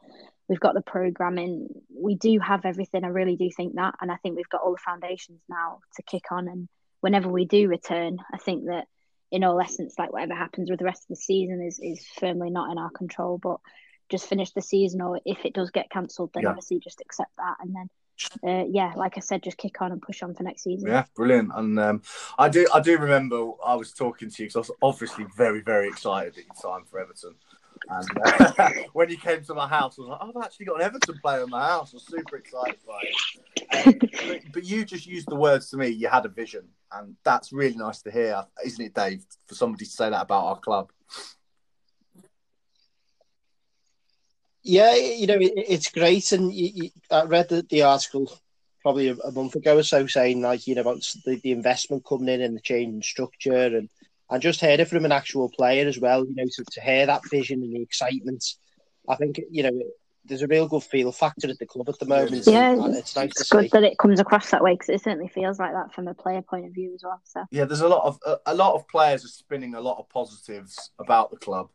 We've 0.49 0.61
got 0.61 0.75
the 0.75 0.83
programming. 0.83 1.69
We 1.91 2.15
do 2.15 2.39
have 2.39 2.65
everything. 2.65 3.05
I 3.05 3.09
really 3.09 3.37
do 3.37 3.51
think 3.55 3.75
that, 3.75 3.95
and 4.01 4.11
I 4.11 4.17
think 4.17 4.37
we've 4.37 4.49
got 4.49 4.63
all 4.63 4.73
the 4.73 4.79
foundations 4.79 5.41
now 5.49 5.81
to 5.97 6.03
kick 6.03 6.31
on. 6.31 6.49
And 6.49 6.69
whenever 7.01 7.29
we 7.29 7.45
do 7.45 7.69
return, 7.69 8.19
I 8.33 8.39
think 8.39 8.67
that 8.67 8.87
in 9.33 9.45
all 9.45 9.61
essence, 9.61 9.95
like 9.99 10.13
whatever 10.13 10.35
happens 10.35 10.71
with 10.71 10.79
the 10.79 10.85
rest 10.85 11.03
of 11.05 11.09
the 11.09 11.17
season 11.17 11.63
is 11.63 11.81
is 11.83 12.07
firmly 12.19 12.51
not 12.51 12.71
in 12.71 12.79
our 12.79 12.91
control. 12.91 13.39
But 13.39 13.59
just 14.09 14.29
finish 14.29 14.53
the 14.53 14.63
season, 14.63 15.01
or 15.01 15.21
if 15.25 15.45
it 15.45 15.55
does 15.55 15.71
get 15.71 15.91
cancelled, 15.91 16.31
then 16.33 16.45
yeah. 16.45 16.51
obviously 16.51 16.79
just 16.79 17.01
accept 17.01 17.37
that, 17.39 17.57
and 17.61 17.75
then 17.75 17.89
uh, 18.47 18.65
yeah, 18.69 18.93
like 18.97 19.17
I 19.17 19.21
said, 19.21 19.43
just 19.43 19.59
kick 19.59 19.81
on 19.81 19.93
and 19.93 20.01
push 20.01 20.23
on 20.23 20.35
for 20.35 20.43
next 20.43 20.63
season. 20.63 20.89
Yeah, 20.89 21.05
brilliant. 21.15 21.51
And 21.55 21.79
um, 21.79 22.03
I 22.39 22.49
do, 22.49 22.67
I 22.73 22.81
do 22.81 22.97
remember 22.99 23.51
I 23.65 23.75
was 23.75 23.93
talking 23.93 24.31
to 24.31 24.43
you 24.43 24.49
because 24.49 24.57
I 24.57 24.59
was 24.61 24.71
obviously 24.83 25.27
very, 25.37 25.61
very 25.61 25.89
excited 25.89 26.39
at 26.39 26.45
your 26.45 26.73
time 26.73 26.85
for 26.87 26.99
Everton. 26.99 27.35
And 27.89 28.09
uh, 28.25 28.71
when 28.93 29.09
he 29.09 29.17
came 29.17 29.43
to 29.45 29.55
my 29.55 29.69
house, 29.69 29.99
I 29.99 30.03
was 30.03 30.09
like, 30.11 30.19
oh, 30.23 30.33
I've 30.35 30.45
actually 30.45 30.67
got 30.67 30.81
an 30.81 30.87
Everton 30.87 31.19
player 31.23 31.45
in 31.45 31.51
my 31.51 31.67
house. 31.67 31.93
I 31.93 31.97
was 31.97 32.07
super 32.07 32.37
excited 32.37 32.79
by 32.87 33.01
it. 33.03 33.87
Um, 33.87 33.95
but, 34.29 34.53
but, 34.53 34.65
you 34.65 34.85
just 34.85 35.07
used 35.07 35.29
the 35.29 35.37
words 35.37 35.71
to 35.71 35.77
me. 35.77 35.89
You 35.89 36.09
had 36.09 36.27
a 36.27 36.29
vision, 36.29 36.65
and 36.93 37.17
that's 37.25 37.53
really 37.53 37.77
nice 37.77 38.03
to 38.03 38.11
hear, 38.11 38.45
isn't 38.65 38.85
it, 38.85 38.95
Dave? 38.95 39.25
For 39.47 39.55
somebody 39.55 39.85
to 39.85 39.91
say 39.91 40.11
that 40.11 40.23
about 40.23 40.45
our 40.45 40.59
club. 40.59 40.91
Yeah, 44.63 44.95
you 44.97 45.29
know, 45.29 45.39
it, 45.39 45.53
it's 45.57 45.91
great, 45.91 46.33
and 46.33 46.53
you, 46.53 46.71
you, 46.75 46.91
I 47.11 47.23
read 47.23 47.49
the, 47.49 47.65
the 47.71 47.83
article 47.83 48.37
probably 48.83 49.09
a, 49.09 49.17
a, 49.17 49.33
month 49.33 49.55
ago 49.55 49.79
or 49.79 49.83
so 49.83 50.07
saying 50.07 50.41
like 50.41 50.69
you 50.69 50.75
know 50.77 50.81
about 50.81 51.03
the, 51.25 51.41
the 51.43 51.51
investment 51.51 52.05
coming 52.05 52.29
in 52.29 52.41
and 52.41 52.57
the 52.57 52.61
change 52.61 52.95
in 52.95 53.03
structure 53.03 53.77
and 53.77 53.89
and 54.31 54.43
just 54.43 54.61
heard 54.61 54.81
it 54.81 54.89
from 54.89 55.05
an 55.05 55.13
actual 55.13 55.49
player 55.49 55.87
as 55.87 55.99
well. 55.99 56.25
You 56.25 56.35
know, 56.35 56.45
to, 56.45 56.65
to 56.73 56.81
hear 56.81 57.07
that 57.07 57.29
vision 57.31 57.63
and 57.63 57.73
the 57.73 57.83
excitement, 57.83 58.45
I 59.09 59.17
think 59.17 59.41
you 59.51 59.63
know 59.63 59.81
there's 60.29 60.43
a 60.43 60.47
real 60.47 60.69
good 60.69 60.83
feel 60.83 61.13
factor 61.13 61.49
at 61.49 61.59
the 61.59 61.67
club 61.67 61.89
at 61.89 61.99
the 61.99 62.07
moment. 62.07 62.47
Yeah, 62.47 62.77
it's 62.89 63.17
nice 63.17 63.31
it's 63.31 63.49
good 63.49 63.65
see. 63.65 63.71
that 63.73 63.85
it 63.85 63.99
comes 63.99 64.21
across 64.21 64.51
that 64.51 64.63
way 64.63 64.75
because 64.75 64.89
it 64.89 65.03
certainly 65.03 65.29
feels 65.29 65.59
like 65.59 65.73
that 65.73 65.95
from 65.95 66.09
a 66.09 66.15
player 66.15 66.43
point 66.43 66.67
of 66.67 66.73
view 66.73 66.93
as 66.95 67.03
well. 67.05 67.21
So 67.25 67.45
yeah, 67.51 67.65
there's 67.65 67.81
a 67.81 67.89
lot 67.89 68.05
of 68.05 68.19
a, 68.27 68.53
a 68.53 68.55
lot 68.55 68.75
of 68.75 68.89
players 68.89 69.25
are 69.25 69.29
spinning 69.29 69.75
a 69.75 69.81
lot 69.81 69.99
of 69.99 70.09
positives 70.09 70.91
about 70.99 71.31
the 71.31 71.37
club 71.37 71.71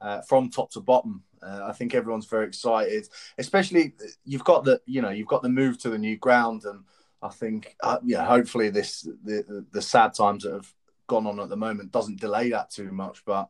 uh, 0.00 0.22
from 0.22 0.50
top 0.50 0.70
to 0.72 0.80
bottom. 0.80 1.22
Uh, 1.42 1.60
I 1.64 1.72
think 1.72 1.94
everyone's 1.94 2.26
very 2.26 2.46
excited, 2.46 3.08
especially 3.38 3.94
you've 4.24 4.44
got 4.44 4.64
the 4.64 4.80
you 4.86 5.02
know 5.02 5.10
you've 5.10 5.28
got 5.28 5.42
the 5.42 5.48
move 5.48 5.78
to 5.78 5.90
the 5.90 5.98
new 5.98 6.16
ground, 6.16 6.64
and 6.64 6.84
I 7.22 7.28
think 7.28 7.76
uh, 7.82 7.98
yeah, 8.04 8.24
hopefully 8.24 8.70
this 8.70 9.02
the, 9.02 9.44
the, 9.46 9.66
the 9.72 9.82
sad 9.82 10.14
times 10.14 10.44
that 10.44 10.52
have 10.52 10.72
gone 11.10 11.26
on 11.26 11.40
at 11.40 11.48
the 11.48 11.56
moment 11.56 11.90
doesn't 11.90 12.20
delay 12.20 12.50
that 12.50 12.70
too 12.70 12.90
much. 12.92 13.24
But 13.26 13.48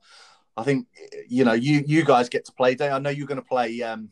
I 0.56 0.64
think 0.64 0.88
you 1.28 1.44
know 1.44 1.52
you 1.52 1.84
you 1.86 2.04
guys 2.04 2.28
get 2.28 2.46
to 2.46 2.52
play. 2.52 2.74
Day 2.74 2.90
I 2.90 2.98
know 2.98 3.10
you're 3.10 3.26
going 3.28 3.40
to 3.40 3.46
play. 3.46 3.82
Um, 3.82 4.08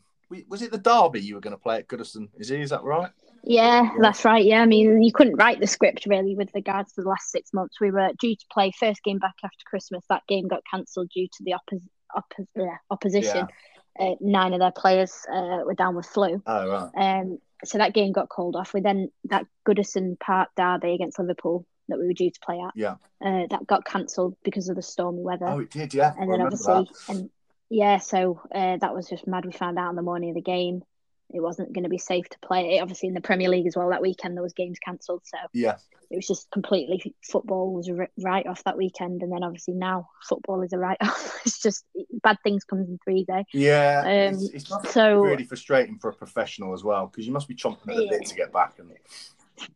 was 0.47 0.61
it 0.61 0.71
the 0.71 0.77
derby 0.77 1.19
you 1.19 1.33
were 1.35 1.41
going 1.41 1.57
to 1.57 1.61
play 1.61 1.77
at 1.77 1.87
Goodison? 1.87 2.29
Izzy? 2.39 2.61
Is 2.61 2.69
that 2.69 2.83
right? 2.83 3.11
Yeah, 3.43 3.81
yeah, 3.81 3.89
that's 3.99 4.23
right. 4.23 4.45
Yeah, 4.45 4.61
I 4.61 4.65
mean, 4.67 5.01
you 5.01 5.11
couldn't 5.11 5.37
write 5.37 5.59
the 5.59 5.65
script 5.65 6.05
really 6.05 6.35
with 6.35 6.51
regards 6.53 6.93
to 6.93 7.01
the 7.01 7.09
last 7.09 7.31
six 7.31 7.51
months. 7.51 7.81
We 7.81 7.89
were 7.89 8.11
due 8.19 8.35
to 8.35 8.45
play 8.51 8.71
first 8.79 9.01
game 9.03 9.17
back 9.17 9.35
after 9.43 9.63
Christmas. 9.65 10.03
That 10.09 10.23
game 10.27 10.47
got 10.47 10.61
cancelled 10.69 11.09
due 11.09 11.27
to 11.27 11.43
the 11.43 11.53
opposite 11.53 11.89
oppo- 12.15 12.47
yeah, 12.55 12.77
opposition. 12.91 13.47
Yeah. 13.47 14.05
Uh, 14.07 14.15
nine 14.21 14.53
of 14.53 14.59
their 14.59 14.71
players 14.71 15.13
uh, 15.33 15.61
were 15.65 15.73
down 15.73 15.95
with 15.95 16.05
flu. 16.05 16.41
Oh, 16.45 16.69
right. 16.69 17.19
Um, 17.21 17.39
so 17.65 17.79
that 17.79 17.93
game 17.93 18.13
got 18.13 18.29
called 18.29 18.55
off. 18.55 18.73
We 18.73 18.81
then 18.81 19.09
that 19.25 19.45
Goodison 19.67 20.17
Park 20.19 20.49
derby 20.55 20.93
against 20.93 21.19
Liverpool 21.19 21.65
that 21.89 21.99
we 21.99 22.07
were 22.07 22.13
due 22.13 22.31
to 22.31 22.39
play 22.39 22.59
at. 22.59 22.71
Yeah. 22.75 22.95
Uh, 23.23 23.47
that 23.49 23.67
got 23.67 23.85
cancelled 23.85 24.35
because 24.43 24.69
of 24.69 24.75
the 24.75 24.81
stormy 24.81 25.21
weather. 25.21 25.47
Oh, 25.47 25.59
it 25.59 25.71
did, 25.71 25.93
yeah. 25.93 26.13
And 26.17 26.31
then 26.31 26.41
obviously, 26.41 26.89
that. 27.07 27.13
and 27.13 27.29
yeah, 27.69 27.97
so 27.97 28.41
uh, 28.53 28.77
that 28.77 28.93
was 28.93 29.07
just 29.07 29.27
mad. 29.27 29.45
We 29.45 29.51
found 29.51 29.77
out 29.77 29.89
on 29.89 29.95
the 29.95 30.01
morning 30.01 30.29
of 30.29 30.35
the 30.35 30.41
game 30.41 30.83
it 31.31 31.41
wasn't 31.41 31.71
going 31.73 31.83
to 31.83 31.89
be 31.89 31.97
safe 31.97 32.27
to 32.29 32.39
play. 32.39 32.79
Obviously, 32.79 33.07
in 33.07 33.13
the 33.13 33.21
Premier 33.21 33.49
League 33.49 33.67
as 33.67 33.75
well, 33.75 33.89
that 33.89 34.01
weekend 34.01 34.35
there 34.35 34.43
was 34.43 34.53
games 34.53 34.79
cancelled. 34.79 35.21
So 35.25 35.37
yeah, 35.53 35.75
it 36.09 36.15
was 36.15 36.27
just 36.27 36.49
completely 36.49 37.13
football 37.21 37.71
was 37.71 37.87
a 37.87 38.07
write 38.19 38.47
off 38.47 38.63
that 38.63 38.77
weekend, 38.77 39.21
and 39.21 39.31
then 39.31 39.43
obviously 39.43 39.75
now 39.75 40.09
football 40.27 40.61
is 40.61 40.73
a 40.73 40.79
write 40.79 40.97
off. 41.01 41.39
it's 41.45 41.61
just 41.61 41.85
bad 42.23 42.37
things 42.43 42.63
comes 42.63 42.89
in 42.89 42.97
three 43.03 43.25
days. 43.25 43.45
Yeah, 43.53 44.01
um, 44.01 44.39
it's, 44.41 44.69
it's 44.71 44.91
so 44.91 45.21
really 45.21 45.43
frustrating 45.43 45.99
for 45.99 46.09
a 46.09 46.13
professional 46.13 46.73
as 46.73 46.83
well 46.83 47.07
because 47.07 47.27
you 47.27 47.33
must 47.33 47.47
be 47.47 47.55
chomping 47.55 47.89
at 47.89 47.95
the 47.95 48.05
yeah. 48.05 48.17
bit 48.17 48.25
to 48.27 48.35
get 48.35 48.51
back 48.51 48.79
and. 48.79 48.91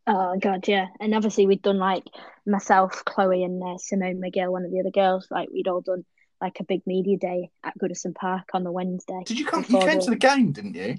Oh 0.08 0.38
god, 0.40 0.68
yeah, 0.68 0.88
and 1.00 1.14
obviously 1.16 1.48
we'd 1.48 1.62
done 1.62 1.78
like 1.78 2.06
myself, 2.46 3.04
Chloe, 3.06 3.44
and 3.44 3.62
uh, 3.64 3.78
Simone 3.78 4.22
Magill, 4.22 4.52
one 4.52 4.66
of 4.66 4.72
the 4.72 4.80
other 4.80 4.92
girls. 4.92 5.28
Like 5.32 5.50
we'd 5.52 5.68
all 5.68 5.82
done 5.82 6.06
like 6.42 6.60
a 6.60 6.64
big 6.64 6.86
media 6.86 7.18
day 7.18 7.50
at 7.64 7.78
Goodison 7.78 8.14
Park 8.14 8.50
on 8.54 8.64
the 8.64 8.72
Wednesday. 8.72 9.22
Did 9.26 9.40
you 9.40 9.46
come? 9.46 9.66
You 9.68 9.80
came 9.80 10.00
the... 10.00 10.06
to 10.06 10.10
the 10.12 10.16
game, 10.18 10.52
didn't 10.52 10.76
you? 10.76 10.98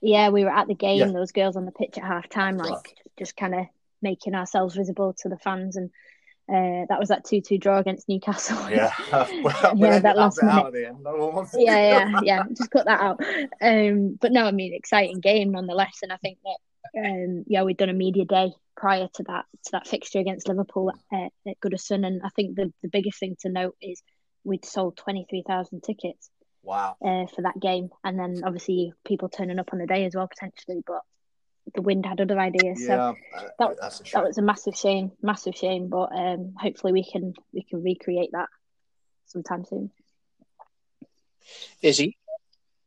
Yeah, 0.00 0.30
we 0.30 0.44
were 0.44 0.50
at 0.50 0.68
the 0.68 0.74
game. 0.74 0.98
Yeah. 0.98 1.12
Those 1.12 1.32
girls 1.32 1.56
on 1.56 1.64
the 1.64 1.72
pitch 1.72 1.98
at 1.98 2.04
half 2.04 2.28
time, 2.28 2.56
like 2.56 2.70
right. 2.70 2.94
just 3.18 3.36
kind 3.36 3.54
of 3.54 3.66
making 4.00 4.34
ourselves 4.34 4.74
visible 4.74 5.14
to 5.18 5.28
the 5.28 5.38
fans. 5.38 5.76
And 5.76 5.90
uh, 6.48 6.86
that 6.88 6.98
was 6.98 7.08
that 7.08 7.24
2 7.24 7.40
2 7.40 7.58
draw 7.58 7.78
against 7.78 8.08
Newcastle. 8.08 8.70
Yeah, 8.70 8.92
well, 9.12 9.76
yeah, 9.76 9.98
that 9.98 10.16
last 10.16 10.42
minute. 10.42 10.94
No 11.02 11.46
yeah, 11.54 11.76
yeah, 11.78 12.20
yeah. 12.22 12.42
Just 12.56 12.70
cut 12.70 12.86
that 12.86 13.00
out. 13.00 13.22
Um, 13.60 14.18
but 14.20 14.32
no, 14.32 14.44
I 14.44 14.52
mean, 14.52 14.72
exciting 14.72 15.20
game 15.20 15.52
nonetheless. 15.52 16.00
And 16.02 16.12
I 16.12 16.16
think 16.16 16.38
that, 16.44 16.58
um, 16.96 17.44
yeah, 17.46 17.62
we'd 17.62 17.76
done 17.76 17.88
a 17.88 17.94
media 17.94 18.24
day 18.24 18.52
prior 18.76 19.08
to 19.14 19.22
that 19.24 19.44
to 19.64 19.70
that 19.72 19.86
fixture 19.88 20.20
against 20.20 20.48
Liverpool 20.48 20.92
at, 21.12 21.32
at 21.46 21.60
Goodison. 21.60 22.06
And 22.06 22.22
I 22.24 22.28
think 22.30 22.56
the, 22.56 22.72
the 22.82 22.88
biggest 22.88 23.18
thing 23.18 23.36
to 23.40 23.48
note 23.48 23.76
is 23.82 24.02
we'd 24.44 24.64
sold 24.64 24.96
23,000 24.96 25.82
tickets. 25.82 26.30
Wow. 26.62 26.96
Uh, 27.02 27.24
for 27.34 27.42
that 27.42 27.58
game, 27.58 27.88
and 28.04 28.18
then 28.18 28.42
obviously 28.44 28.92
people 29.06 29.30
turning 29.30 29.58
up 29.58 29.70
on 29.72 29.78
the 29.78 29.86
day 29.86 30.04
as 30.04 30.14
well 30.14 30.28
potentially, 30.28 30.82
but 30.86 31.00
the 31.74 31.82
wind 31.82 32.04
had 32.04 32.20
other 32.20 32.38
ideas. 32.38 32.78
Yeah, 32.80 33.12
so 33.12 33.16
that, 33.58 34.02
that 34.12 34.24
was 34.24 34.38
a 34.38 34.42
massive 34.42 34.76
shame, 34.76 35.12
massive 35.22 35.54
shame. 35.54 35.88
But 35.88 36.10
um, 36.14 36.54
hopefully 36.58 36.92
we 36.92 37.04
can 37.04 37.34
we 37.52 37.62
can 37.62 37.82
recreate 37.82 38.30
that 38.32 38.48
sometime 39.26 39.64
soon. 39.64 39.90
Izzy? 41.80 42.16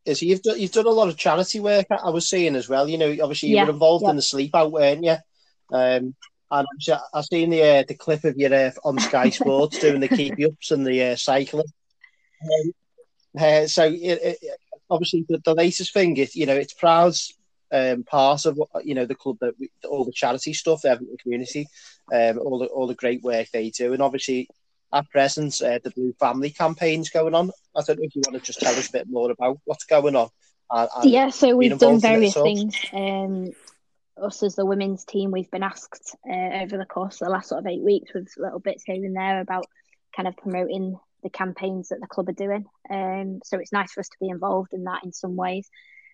Izzy? 0.06 0.28
You've 0.28 0.42
done, 0.42 0.60
you've 0.60 0.72
done 0.72 0.88
a 0.88 0.90
lot 0.90 1.10
of 1.10 1.18
charity 1.18 1.60
work. 1.60 1.88
I 1.90 2.10
was 2.10 2.30
seeing 2.30 2.56
as 2.56 2.68
well. 2.68 2.88
You 2.88 2.98
know, 2.98 3.18
obviously 3.22 3.50
you 3.50 3.56
yeah, 3.56 3.66
were 3.66 3.72
involved 3.72 4.04
yeah. 4.04 4.12
in 4.12 4.16
the 4.16 4.22
sleep 4.22 4.56
out, 4.56 4.72
weren't 4.72 5.04
you? 5.04 5.16
Um, 5.72 6.16
and 6.52 6.68
I've 7.14 7.26
seen 7.26 7.50
the 7.50 7.64
uh, 7.64 7.84
the 7.88 7.96
clip 7.96 8.26
of 8.26 8.38
you 8.38 8.48
uh, 8.48 8.72
on 8.84 9.00
Sky 9.00 9.30
Sports 9.32 9.80
doing 9.80 10.02
the 10.02 10.10
keep 10.10 10.34
ups 10.44 10.72
and 10.72 10.86
the 10.86 11.04
uh, 11.04 11.16
cycling. 11.16 11.66
Um, 12.44 12.74
uh, 13.40 13.68
so 13.68 13.86
it, 13.86 13.96
it, 13.96 14.38
obviously 14.90 15.26
the, 15.30 15.40
the, 15.46 15.54
latest 15.54 15.94
thing 15.94 16.18
is 16.18 16.36
you 16.36 16.46
know 16.46 16.56
it's 16.56 16.74
proud 16.74 17.14
um, 17.72 18.04
part 18.04 18.46
of 18.46 18.60
you 18.84 18.94
know 18.94 19.06
the 19.06 19.16
club 19.16 19.38
that 19.40 19.58
we, 19.58 19.72
all 19.90 20.04
the 20.04 20.12
charity 20.12 20.52
stuff, 20.54 20.82
the 20.82 21.00
community, 21.22 21.68
um, 22.14 22.38
all 22.40 22.60
the 22.60 22.66
all 22.66 22.88
the 22.88 22.96
great 22.96 23.24
work 23.24 23.48
they 23.54 23.70
do, 23.70 23.94
and 23.94 24.02
obviously 24.02 24.50
at 24.94 25.10
present 25.10 25.62
uh, 25.62 25.80
the 25.84 25.92
Blue 25.92 26.14
Family 26.20 26.50
campaign's 26.50 27.10
going 27.10 27.34
on. 27.34 27.52
I 27.76 27.82
don't 27.82 28.00
know 28.00 28.06
if 28.06 28.16
you 28.16 28.22
want 28.28 28.40
to 28.40 28.46
just 28.46 28.60
tell 28.60 28.76
us 28.76 28.90
a 28.90 28.92
bit 28.92 29.08
more 29.10 29.32
about 29.32 29.60
what's 29.66 29.86
going 29.86 30.16
on. 30.16 30.30
And, 30.70 30.90
and 30.96 31.12
yeah, 31.12 31.30
so 31.30 31.56
we've 31.56 31.78
done 31.78 32.00
various 32.00 32.34
things. 32.34 32.76
Um, 32.94 33.52
us 34.22 34.44
as 34.44 34.56
the 34.56 34.66
women's 34.66 35.06
team, 35.06 35.32
we've 35.32 35.52
been 35.52 35.64
asked 35.64 36.16
uh, 36.30 36.62
over 36.62 36.78
the 36.78 36.86
course 36.86 37.22
of 37.22 37.28
the 37.28 37.32
last 37.32 37.50
sort 37.50 37.60
of 37.60 37.68
eight 37.68 37.82
weeks 37.82 38.14
with 38.14 38.32
little 38.38 38.60
bits 38.60 38.84
here 38.84 38.96
and 38.96 39.16
there 39.16 39.42
about 39.42 39.66
kind 40.16 40.28
of 40.28 40.38
promoting 40.38 40.98
the 41.24 41.30
campaigns 41.30 41.90
that 41.90 42.00
the 42.02 42.08
club 42.08 42.30
are 42.30 42.34
doing. 42.34 42.66
Um, 42.90 43.40
so 43.44 43.60
it's 43.60 43.72
nice 43.72 43.92
for 43.92 44.02
us 44.02 44.10
to 44.10 44.18
be 44.20 44.30
involved 44.30 44.74
in 44.74 44.84
that 44.86 45.04
in 45.04 45.14
some 45.14 45.36
ways. 45.36 45.70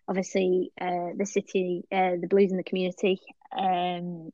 Obviously, 0.07 0.71
uh, 0.79 1.09
the 1.17 1.25
city, 1.25 1.83
uh, 1.91 2.11
the 2.19 2.27
Blues 2.29 2.51
in 2.51 2.57
the 2.57 2.63
community 2.63 3.19
um, 3.57 4.31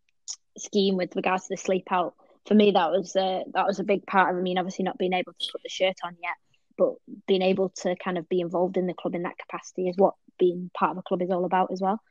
scheme 0.57 0.97
with 0.97 1.15
regards 1.15 1.43
to 1.43 1.53
the 1.53 1.57
sleep 1.57 1.87
out 1.91 2.13
for 2.45 2.55
me, 2.55 2.71
that 2.71 2.91
was 2.91 3.15
uh, 3.15 3.43
that 3.53 3.65
was 3.65 3.79
a 3.79 3.83
big 3.83 4.05
part 4.05 4.29
of. 4.31 4.37
I 4.37 4.41
mean, 4.41 4.57
obviously 4.57 4.83
not 4.83 4.97
being 4.97 5.13
able 5.13 5.33
to 5.33 5.51
put 5.51 5.63
the 5.63 5.69
shirt 5.69 5.97
on 6.03 6.15
yet, 6.21 6.35
but 6.77 6.93
being 7.27 7.41
able 7.41 7.69
to 7.69 7.95
kind 7.95 8.17
of 8.17 8.27
be 8.27 8.41
involved 8.41 8.77
in 8.77 8.87
the 8.87 8.93
club 8.93 9.15
in 9.15 9.23
that 9.23 9.37
capacity 9.37 9.87
is 9.87 9.97
what 9.97 10.15
being 10.37 10.69
part 10.73 10.91
of 10.91 10.97
a 10.97 11.03
club 11.03 11.21
is 11.21 11.29
all 11.29 11.45
about 11.45 11.71
as 11.71 11.81
well. 11.81 12.01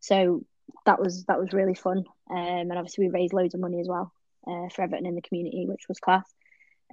So 0.00 0.44
that 0.86 1.00
was 1.00 1.24
that 1.24 1.40
was 1.40 1.52
really 1.52 1.74
fun, 1.74 2.04
um, 2.30 2.36
and 2.36 2.72
obviously 2.72 3.08
we 3.08 3.12
raised 3.12 3.32
loads 3.32 3.54
of 3.54 3.60
money 3.60 3.80
as 3.80 3.88
well 3.88 4.12
uh, 4.46 4.68
for 4.68 4.82
Everton 4.82 5.06
in 5.06 5.14
the 5.14 5.22
community, 5.22 5.66
which 5.66 5.88
was 5.88 5.98
class. 5.98 6.24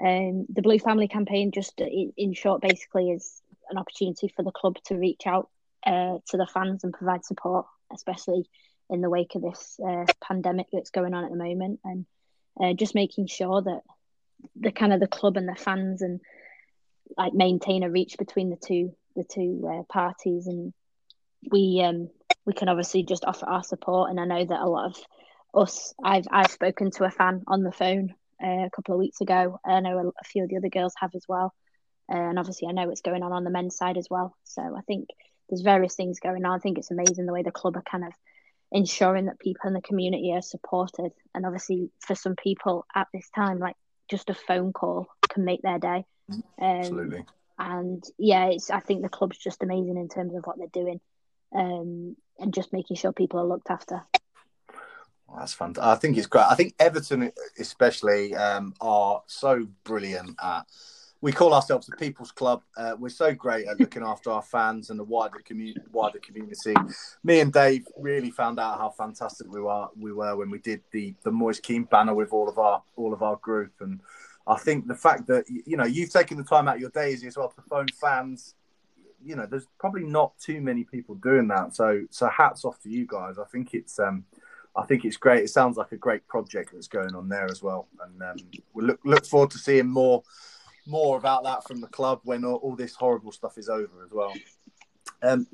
Um, 0.03 0.45
the 0.49 0.61
Blue 0.61 0.79
Family 0.79 1.07
campaign, 1.07 1.51
just 1.51 1.79
in, 1.81 2.13
in, 2.17 2.33
short, 2.33 2.61
basically 2.61 3.09
is 3.11 3.41
an 3.69 3.77
opportunity 3.77 4.31
for 4.35 4.43
the 4.43 4.51
club 4.51 4.77
to 4.85 4.95
reach 4.95 5.25
out 5.25 5.49
uh, 5.85 6.17
to 6.27 6.37
the 6.37 6.47
fans 6.47 6.83
and 6.83 6.93
provide 6.93 7.25
support, 7.25 7.65
especially 7.91 8.47
in 8.89 9.01
the 9.01 9.09
wake 9.09 9.33
of 9.35 9.41
this 9.41 9.79
uh, 9.85 10.05
pandemic 10.21 10.67
that's 10.71 10.91
going 10.91 11.13
on 11.13 11.23
at 11.25 11.31
the 11.31 11.37
moment, 11.37 11.79
and 11.83 12.05
uh, 12.61 12.73
just 12.73 12.95
making 12.95 13.27
sure 13.27 13.61
that 13.61 13.81
the 14.55 14.71
kind 14.71 14.93
of 14.93 14.99
the 14.99 15.07
club 15.07 15.37
and 15.37 15.47
the 15.47 15.55
fans 15.55 16.01
and 16.01 16.19
like 17.17 17.33
maintain 17.33 17.83
a 17.83 17.89
reach 17.89 18.15
between 18.17 18.49
the 18.49 18.57
two 18.57 18.93
the 19.15 19.23
two 19.23 19.67
uh, 19.67 19.83
parties, 19.91 20.47
and 20.47 20.73
we 21.51 21.81
um, 21.83 22.09
we 22.45 22.53
can 22.53 22.69
obviously 22.69 23.03
just 23.03 23.25
offer 23.25 23.45
our 23.47 23.63
support. 23.63 24.09
And 24.09 24.19
I 24.19 24.25
know 24.25 24.45
that 24.45 24.61
a 24.61 24.69
lot 24.69 24.85
of 24.91 25.67
us, 25.67 25.93
I've 26.03 26.27
I've 26.31 26.51
spoken 26.51 26.91
to 26.91 27.05
a 27.05 27.11
fan 27.11 27.43
on 27.47 27.63
the 27.63 27.71
phone 27.71 28.13
uh, 28.43 28.65
a 28.65 28.69
couple 28.75 28.93
of 28.93 28.99
weeks 28.99 29.21
ago. 29.21 29.59
I 29.65 29.79
know 29.79 30.13
a, 30.19 30.23
few 30.23 30.43
of 30.43 30.49
the 30.49 30.57
other 30.57 30.69
girls 30.69 30.93
have 30.99 31.15
as 31.15 31.25
well, 31.27 31.53
uh, 32.11 32.17
and 32.17 32.39
obviously 32.39 32.67
I 32.67 32.73
know 32.73 32.87
what's 32.87 33.01
going 33.01 33.23
on 33.23 33.33
on 33.33 33.43
the 33.43 33.49
men's 33.49 33.75
side 33.75 33.97
as 33.97 34.07
well. 34.09 34.35
So 34.43 34.61
I 34.61 34.81
think 34.81 35.09
there's 35.49 35.61
various 35.61 35.95
things 35.95 36.19
going 36.19 36.45
on. 36.45 36.55
I 36.57 36.59
think 36.59 36.77
it's 36.77 36.91
amazing 36.91 37.25
the 37.25 37.33
way 37.33 37.43
the 37.43 37.51
club 37.51 37.77
are 37.77 37.83
kind 37.83 38.05
of 38.05 38.13
ensuring 38.71 39.25
that 39.25 39.39
people 39.39 39.67
in 39.67 39.73
the 39.73 39.81
community 39.81 40.33
are 40.33 40.41
supported. 40.41 41.11
And 41.33 41.45
obviously, 41.45 41.89
for 41.99 42.15
some 42.15 42.35
people 42.35 42.85
at 42.93 43.07
this 43.13 43.29
time, 43.29 43.59
like 43.59 43.75
just 44.09 44.29
a 44.29 44.33
phone 44.33 44.73
call 44.73 45.07
can 45.29 45.45
make 45.45 45.61
their 45.61 45.79
day. 45.79 46.05
Um, 46.29 46.43
Absolutely. 46.59 47.25
And 47.59 48.03
yeah, 48.17 48.47
it's 48.47 48.69
I 48.69 48.79
think 48.79 49.01
the 49.01 49.09
club's 49.09 49.37
just 49.37 49.63
amazing 49.63 49.97
in 49.97 50.09
terms 50.09 50.35
of 50.35 50.45
what 50.45 50.57
they're 50.57 50.67
doing, 50.67 50.99
um, 51.55 52.15
and 52.37 52.53
just 52.53 52.71
making 52.71 52.97
sure 52.97 53.11
people 53.11 53.39
are 53.39 53.47
looked 53.47 53.71
after. 53.71 54.03
Well, 55.27 55.39
that's 55.39 55.53
fun. 55.53 55.75
I 55.81 55.95
think 55.95 56.17
it's 56.17 56.27
great. 56.27 56.45
I 56.47 56.55
think 56.55 56.75
Everton, 56.79 57.31
especially, 57.57 58.35
um, 58.35 58.73
are 58.79 59.23
so 59.27 59.67
brilliant 59.83 60.35
at. 60.41 60.65
We 61.21 61.31
call 61.31 61.53
ourselves 61.53 61.87
the 61.87 61.95
People's 61.95 62.31
Club. 62.31 62.61
Uh, 62.75 62.95
we're 62.97 63.09
so 63.09 63.33
great 63.33 63.67
at 63.67 63.79
looking 63.79 64.03
after 64.03 64.29
our 64.29 64.41
fans 64.41 64.89
and 64.89 64.99
the 64.99 65.03
wider 65.03 65.39
community. 65.39 65.81
Wider 65.91 66.19
community. 66.19 66.75
Me 67.23 67.39
and 67.39 67.51
Dave 67.51 67.87
really 67.97 68.29
found 68.29 68.59
out 68.59 68.77
how 68.77 68.89
fantastic 68.89 69.51
we 69.51 69.61
were. 69.61 69.87
We 69.99 70.13
were 70.13 70.35
when 70.35 70.49
we 70.49 70.59
did 70.59 70.81
the 70.91 71.15
the 71.23 71.31
Moise 71.31 71.59
Kean 71.59 71.85
banner 71.85 72.13
with 72.13 72.33
all 72.33 72.47
of 72.47 72.59
our 72.59 72.83
all 72.95 73.13
of 73.13 73.23
our 73.23 73.37
group, 73.37 73.73
and 73.79 73.99
I 74.45 74.57
think 74.57 74.87
the 74.87 74.95
fact 74.95 75.27
that 75.27 75.45
you 75.49 75.77
know 75.77 75.85
you've 75.85 76.11
taken 76.11 76.37
the 76.37 76.43
time 76.43 76.67
out 76.67 76.75
of 76.75 76.81
your 76.81 76.91
days 76.91 77.23
as 77.25 77.37
well 77.37 77.49
to 77.49 77.61
phone 77.61 77.87
fans 77.99 78.53
you 79.23 79.35
know, 79.35 79.45
there's 79.45 79.67
probably 79.79 80.03
not 80.03 80.37
too 80.39 80.61
many 80.61 80.83
people 80.83 81.15
doing 81.15 81.47
that. 81.47 81.75
So, 81.75 82.03
so 82.11 82.29
hats 82.29 82.63
off 82.63 82.79
to 82.83 82.89
you 82.89 83.05
guys. 83.05 83.37
I 83.37 83.45
think 83.45 83.73
it's, 83.73 83.99
um, 83.99 84.23
I 84.75 84.85
think 84.85 85.05
it's 85.05 85.17
great. 85.17 85.43
It 85.43 85.49
sounds 85.49 85.75
like 85.75 85.91
a 85.91 85.97
great 85.97 86.25
project 86.27 86.71
that's 86.73 86.87
going 86.87 87.15
on 87.15 87.27
there 87.27 87.45
as 87.45 87.63
well, 87.63 87.87
and 88.03 88.21
um, 88.21 88.37
we 88.73 88.83
look 88.83 88.99
look 89.03 89.25
forward 89.25 89.49
to 89.51 89.57
seeing 89.57 89.87
more 89.87 90.23
more 90.87 91.17
about 91.17 91.43
that 91.43 91.63
from 91.67 91.81
the 91.81 91.87
club 91.87 92.21
when 92.23 92.43
all, 92.45 92.55
all 92.55 92.75
this 92.75 92.95
horrible 92.95 93.31
stuff 93.31 93.57
is 93.57 93.69
over 93.69 94.03
as 94.05 94.11
well. 94.11 94.33
Um, 95.21 95.47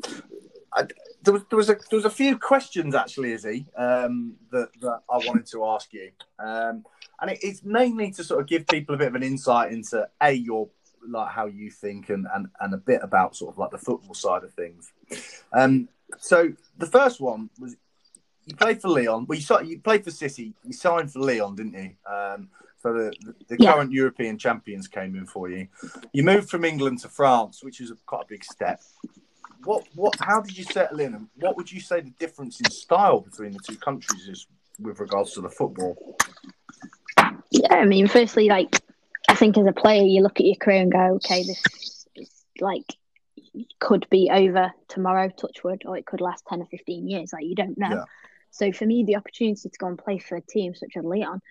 I, 0.74 0.88
there 1.22 1.34
was 1.34 1.43
there 1.50 1.58
was 1.58 1.69
a 1.69 1.74
there 1.74 1.98
was 1.98 2.06
a 2.06 2.10
few 2.10 2.38
questions 2.38 2.96
actually, 2.96 3.32
Izzy, 3.34 3.65
um, 3.78 4.36
that 4.52 4.69
that 4.82 5.02
I 5.10 5.17
wanted 5.17 5.46
to 5.48 5.65
ask 5.65 5.93
you, 5.93 6.12
um, 6.39 6.84
and 7.22 7.32
it, 7.32 7.39
it's 7.41 7.63
mainly 7.63 8.12
to 8.12 8.24
sort 8.24 8.41
of 8.41 8.48
give 8.48 8.67
people 8.67 8.96
a 8.96 8.98
bit 8.98 9.08
of 9.08 9.15
an 9.15 9.24
insight 9.24 9.72
into 9.72 10.08
a 10.22 10.32
your 10.32 10.69
like 11.08 11.32
how 11.32 11.46
you 11.46 11.69
think 11.69 12.10
and 12.10 12.28
and 12.34 12.48
and 12.60 12.74
a 12.74 12.78
bit 12.78 13.02
about 13.04 13.36
sort 13.36 13.54
of 13.54 13.58
like 13.58 13.72
the 13.72 13.78
football 13.78 14.13
side 14.13 14.43
of 14.43 14.54
things. 14.54 14.91
Um, 15.52 15.89
so 16.17 16.54
the 16.78 16.88
first 16.88 17.22
one 17.22 17.50
was 17.60 17.76
you 18.46 18.56
played 18.56 18.82
for 18.82 18.89
Lyon. 18.89 19.26
Well, 19.28 19.39
you, 19.39 19.69
you 19.69 19.80
played 19.80 20.04
for 20.04 20.12
City. 20.12 20.54
You 20.63 20.74
signed 20.74 21.12
for 21.12 21.19
Lyon, 21.19 21.56
didn't 21.56 21.74
you? 21.74 21.91
Um, 22.12 22.50
so 22.84 22.91
the, 22.93 23.13
the, 23.48 23.56
yeah. 23.60 23.74
current 23.74 23.91
European 23.93 24.38
champions 24.38 24.89
came 24.89 25.15
in 25.15 25.26
for 25.26 25.50
you. 25.50 25.67
You 26.12 26.24
moved 26.24 26.50
from 26.50 26.65
England 26.65 27.00
to 27.00 27.08
France, 27.08 27.63
which 27.63 27.80
is 27.80 27.91
a, 27.91 27.96
quite 28.06 28.24
a 28.24 28.28
big 28.28 28.43
step. 28.43 28.82
What 29.63 29.86
what? 29.96 30.13
How 30.19 30.41
did 30.41 30.58
you 30.58 30.65
settle 30.65 31.00
in? 31.00 31.15
And 31.15 31.28
what 31.36 31.56
would 31.56 31.72
you 31.72 31.80
say 31.80 32.02
the 32.02 32.10
difference 32.19 32.60
in 32.60 32.69
style 32.69 33.22
between 33.22 33.54
the 33.54 33.60
two 33.60 33.78
countries 33.78 34.28
is 34.28 34.48
with 34.80 35.00
regards 35.00 35.32
to 35.34 35.41
the 35.41 35.50
football? 35.50 36.17
Yeah, 37.50 37.74
I 37.74 37.86
mean, 37.86 38.08
firstly, 38.08 38.50
like 38.50 38.82
I 39.30 39.36
think 39.36 39.58
as 39.58 39.65
a 39.65 39.72
player, 39.72 40.04
you 40.04 40.22
look 40.22 40.41
at 40.41 40.46
your 40.46 40.56
career 40.56 40.82
and 40.82 40.91
go, 40.91 41.15
okay, 41.15 41.43
this 41.43 41.63
is 42.17 42.36
like 42.60 42.98
could 43.80 44.08
be 44.10 44.30
over 44.30 44.74
tomorrow, 44.89 45.30
touchwood, 45.30 45.84
or 45.86 45.98
it 45.98 46.06
could 46.06 46.19
last 46.19 46.43
10 46.48 46.62
or 46.62 46.65
15 46.65 47.08
years. 47.08 47.32
Like, 47.32 47.46
you 47.46 47.56
don't 47.56 47.78
know. 47.78 47.89
Yeah. 47.89 48.04
So 48.52 48.72
for 48.72 48.86
me, 48.86 49.04
the 49.04 49.15
opportunity 49.15 49.69
to 49.69 49.78
go 49.80 49.88
and 49.88 49.98
play 49.98 50.19
for 50.19 50.36
a 50.36 50.41
team 50.41 50.76
such 50.76 50.98
as 50.98 51.04
Lyon, 51.04 51.41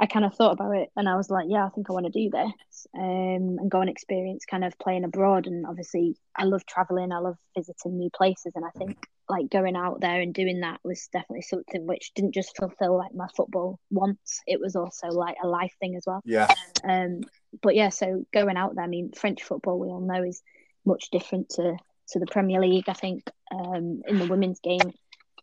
I 0.00 0.06
kind 0.06 0.24
of 0.24 0.34
thought 0.34 0.52
about 0.52 0.74
it 0.74 0.88
and 0.96 1.06
I 1.06 1.16
was 1.16 1.28
like, 1.28 1.44
yeah, 1.50 1.66
I 1.66 1.68
think 1.68 1.90
I 1.90 1.92
want 1.92 2.06
to 2.06 2.10
do 2.10 2.30
this 2.30 2.86
um, 2.94 3.58
and 3.60 3.70
go 3.70 3.82
and 3.82 3.90
experience 3.90 4.46
kind 4.46 4.64
of 4.64 4.72
playing 4.78 5.04
abroad. 5.04 5.46
And 5.46 5.66
obviously, 5.66 6.16
I 6.34 6.44
love 6.44 6.64
traveling, 6.64 7.12
I 7.12 7.18
love 7.18 7.36
visiting 7.54 7.98
new 7.98 8.08
places. 8.08 8.54
And 8.56 8.64
I 8.64 8.70
think 8.78 8.96
like 9.28 9.50
going 9.50 9.76
out 9.76 10.00
there 10.00 10.22
and 10.22 10.32
doing 10.32 10.60
that 10.60 10.80
was 10.82 11.06
definitely 11.12 11.42
something 11.42 11.86
which 11.86 12.12
didn't 12.14 12.32
just 12.32 12.56
fulfill 12.56 12.96
like 12.96 13.14
my 13.14 13.26
football 13.36 13.78
wants, 13.90 14.40
it 14.46 14.58
was 14.58 14.74
also 14.74 15.08
like 15.08 15.36
a 15.44 15.46
life 15.46 15.74
thing 15.80 15.96
as 15.96 16.04
well. 16.06 16.22
Yeah. 16.24 16.48
Um, 16.82 17.20
but 17.62 17.74
yeah, 17.74 17.90
so 17.90 18.24
going 18.32 18.56
out 18.56 18.76
there, 18.76 18.84
I 18.84 18.88
mean, 18.88 19.12
French 19.12 19.42
football, 19.42 19.78
we 19.78 19.88
all 19.88 20.00
know 20.00 20.22
is 20.22 20.42
much 20.86 21.10
different 21.10 21.50
to, 21.50 21.76
to 22.12 22.18
the 22.18 22.26
Premier 22.26 22.60
League. 22.60 22.88
I 22.88 22.94
think 22.94 23.24
um, 23.52 24.00
in 24.08 24.18
the 24.18 24.28
women's 24.28 24.60
game, 24.60 24.94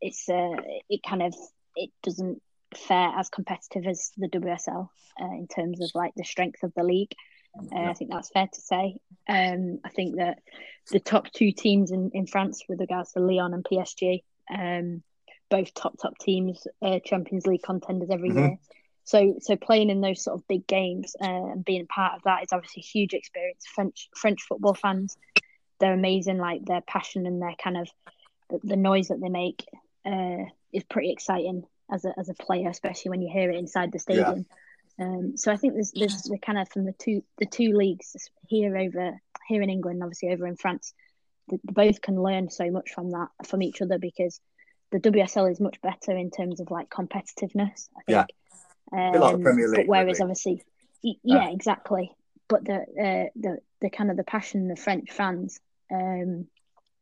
it's 0.01 0.27
uh, 0.27 0.55
it 0.89 1.01
kind 1.07 1.21
of 1.21 1.35
it 1.75 1.91
doesn't 2.01 2.41
fare 2.75 3.11
as 3.17 3.29
competitive 3.29 3.85
as 3.85 4.11
the 4.17 4.27
WSL 4.27 4.89
uh, 5.21 5.25
in 5.25 5.47
terms 5.47 5.81
of 5.81 5.91
like 5.93 6.13
the 6.15 6.23
strength 6.23 6.63
of 6.63 6.73
the 6.75 6.83
league. 6.83 7.13
Uh, 7.71 7.89
I 7.89 7.93
think 7.93 8.11
that's 8.11 8.29
fair 8.29 8.47
to 8.51 8.61
say. 8.61 8.97
Um, 9.27 9.79
I 9.83 9.89
think 9.89 10.17
that 10.17 10.39
the 10.91 10.99
top 10.99 11.31
two 11.31 11.51
teams 11.51 11.91
in, 11.91 12.11
in 12.13 12.27
France, 12.27 12.63
with 12.69 12.79
regards 12.79 13.13
to 13.13 13.19
Lyon 13.19 13.53
and 13.53 13.63
PSG, 13.63 14.21
um, 14.53 15.01
both 15.49 15.73
top 15.73 15.97
top 15.99 16.17
teams, 16.19 16.67
uh, 16.81 16.99
Champions 17.03 17.47
League 17.47 17.63
contenders 17.63 18.09
every 18.11 18.29
mm-hmm. 18.29 18.39
year. 18.39 18.57
So 19.05 19.35
so 19.39 19.55
playing 19.55 19.89
in 19.89 20.01
those 20.01 20.23
sort 20.23 20.37
of 20.37 20.47
big 20.47 20.67
games 20.67 21.15
uh, 21.21 21.25
and 21.25 21.65
being 21.65 21.87
part 21.87 22.15
of 22.15 22.23
that 22.23 22.43
is 22.43 22.49
obviously 22.51 22.81
a 22.81 22.91
huge 22.91 23.13
experience. 23.13 23.65
French 23.65 24.09
French 24.15 24.41
football 24.43 24.73
fans, 24.73 25.17
they're 25.79 25.93
amazing. 25.93 26.37
Like 26.37 26.65
their 26.65 26.81
passion 26.81 27.25
and 27.25 27.41
their 27.41 27.55
kind 27.61 27.77
of 27.77 27.89
the, 28.49 28.59
the 28.63 28.75
noise 28.75 29.07
that 29.07 29.21
they 29.21 29.29
make 29.29 29.65
uh, 30.05 30.45
is 30.73 30.83
pretty 30.83 31.11
exciting 31.11 31.63
as 31.91 32.05
a 32.05 32.13
as 32.17 32.29
a 32.29 32.33
player, 32.33 32.69
especially 32.69 33.09
when 33.09 33.21
you 33.21 33.31
hear 33.31 33.49
it 33.49 33.57
inside 33.57 33.91
the 33.91 33.99
stadium. 33.99 34.45
Yeah. 34.99 35.05
Um, 35.05 35.37
so 35.37 35.51
I 35.51 35.57
think 35.57 35.73
there's 35.73 35.91
there's 35.91 36.23
the 36.23 36.37
kind 36.39 36.57
of 36.57 36.69
from 36.69 36.85
the 36.85 36.93
two 36.93 37.23
the 37.37 37.45
two 37.45 37.73
leagues 37.73 38.15
here 38.47 38.75
over 38.77 39.19
here 39.47 39.61
in 39.61 39.69
England, 39.69 40.01
obviously 40.01 40.29
over 40.29 40.47
in 40.47 40.57
France, 40.57 40.93
the, 41.47 41.59
both 41.63 42.01
can 42.01 42.21
learn 42.21 42.49
so 42.49 42.69
much 42.71 42.91
from 42.93 43.11
that 43.11 43.29
from 43.45 43.61
each 43.61 43.81
other 43.81 43.97
because 43.97 44.39
the 44.91 44.99
WSL 44.99 45.51
is 45.51 45.59
much 45.59 45.81
better 45.81 46.15
in 46.15 46.31
terms 46.31 46.59
of 46.59 46.71
like 46.71 46.89
competitiveness. 46.89 47.89
I 47.95 48.01
think. 48.05 48.07
Yeah. 48.07 48.25
Um, 48.91 49.19
like 49.19 49.41
Premier 49.41 49.67
League, 49.67 49.81
but 49.81 49.87
whereas 49.87 50.21
obviously, 50.21 50.63
yeah, 51.01 51.13
yeah, 51.23 51.49
exactly. 51.49 52.11
But 52.47 52.63
the 52.65 52.75
uh, 52.75 53.29
the 53.35 53.57
the 53.81 53.89
kind 53.89 54.09
of 54.09 54.17
the 54.17 54.23
passion 54.23 54.67
the 54.67 54.75
French 54.75 55.11
fans. 55.11 55.59
Um, 55.91 56.47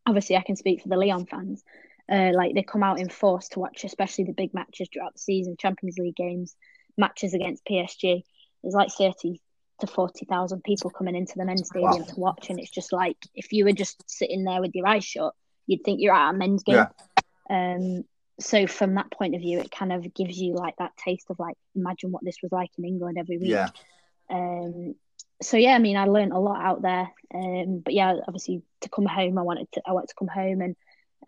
obviously, 0.06 0.36
I 0.36 0.42
can 0.42 0.56
speak 0.56 0.82
for 0.82 0.90
the 0.90 0.98
Lyon 0.98 1.26
fans. 1.26 1.64
Uh, 2.10 2.32
like 2.34 2.54
they 2.54 2.62
come 2.62 2.84
out 2.84 3.00
in 3.00 3.10
force 3.10 3.50
to 3.50 3.60
watch, 3.60 3.84
especially 3.84 4.26
the 4.26 4.34
big 4.34 4.54
matches 4.54 4.88
throughout 4.92 5.14
the 5.14 5.20
season, 5.20 5.56
Champions 5.60 5.98
League 5.98 6.16
games, 6.16 6.56
matches 6.98 7.34
against 7.34 7.66
PSG. 7.66 8.24
There's 8.62 8.76
like 8.76 8.92
thirty 8.92 9.42
to 9.80 9.88
forty 9.88 10.26
thousand 10.26 10.64
people 10.64 10.92
coming 10.92 11.16
into 11.16 11.34
the 11.36 11.46
men's 11.46 11.68
stadium 11.68 12.00
wow. 12.00 12.06
to 12.06 12.20
watch, 12.20 12.50
and 12.50 12.60
it's 12.60 12.70
just 12.70 12.94
like 12.94 13.18
if 13.34 13.52
you 13.52 13.66
were 13.66 13.72
just 13.72 14.04
sitting 14.10 14.44
there 14.44 14.62
with 14.62 14.76
your 14.76 14.88
eyes 14.88 15.04
shut, 15.04 15.34
you'd 15.66 15.84
think 15.84 16.00
you're 16.00 16.14
at 16.14 16.30
a 16.30 16.34
men's 16.34 16.64
game. 16.64 16.76
Yeah. 16.76 16.88
Um, 17.50 18.04
so 18.40 18.68
from 18.68 18.96
that 18.96 19.12
point 19.12 19.34
of 19.34 19.42
view, 19.42 19.60
it 19.60 19.72
kind 19.72 19.94
of 19.94 20.14
gives 20.14 20.38
you 20.38 20.54
like 20.54 20.76
that 20.78 20.96
taste 20.98 21.28
of 21.30 21.40
like 21.40 21.58
imagine 21.76 22.12
what 22.12 22.24
this 22.24 22.38
was 22.44 22.52
like 22.52 22.72
in 22.78 22.86
England 22.86 23.18
every 23.18 23.38
week. 23.38 23.50
Yeah. 23.50 23.70
Um, 24.30 24.96
so 25.42 25.58
yeah, 25.58 25.76
I 25.76 25.80
mean, 25.80 25.98
I 25.98 26.06
learned 26.06 26.34
a 26.34 26.40
lot 26.40 26.64
out 26.64 26.82
there. 26.82 27.12
Um, 27.34 27.80
but 27.80 27.94
yeah, 27.94 28.16
obviously 28.28 28.62
to 28.82 28.90
come 28.90 29.06
home, 29.06 29.38
I 29.38 29.42
wanted 29.42 29.72
to 29.74 29.82
I 29.86 29.94
wanted 29.94 30.10
to 30.10 30.16
come 30.16 30.28
home 30.28 30.62
and 30.62 30.76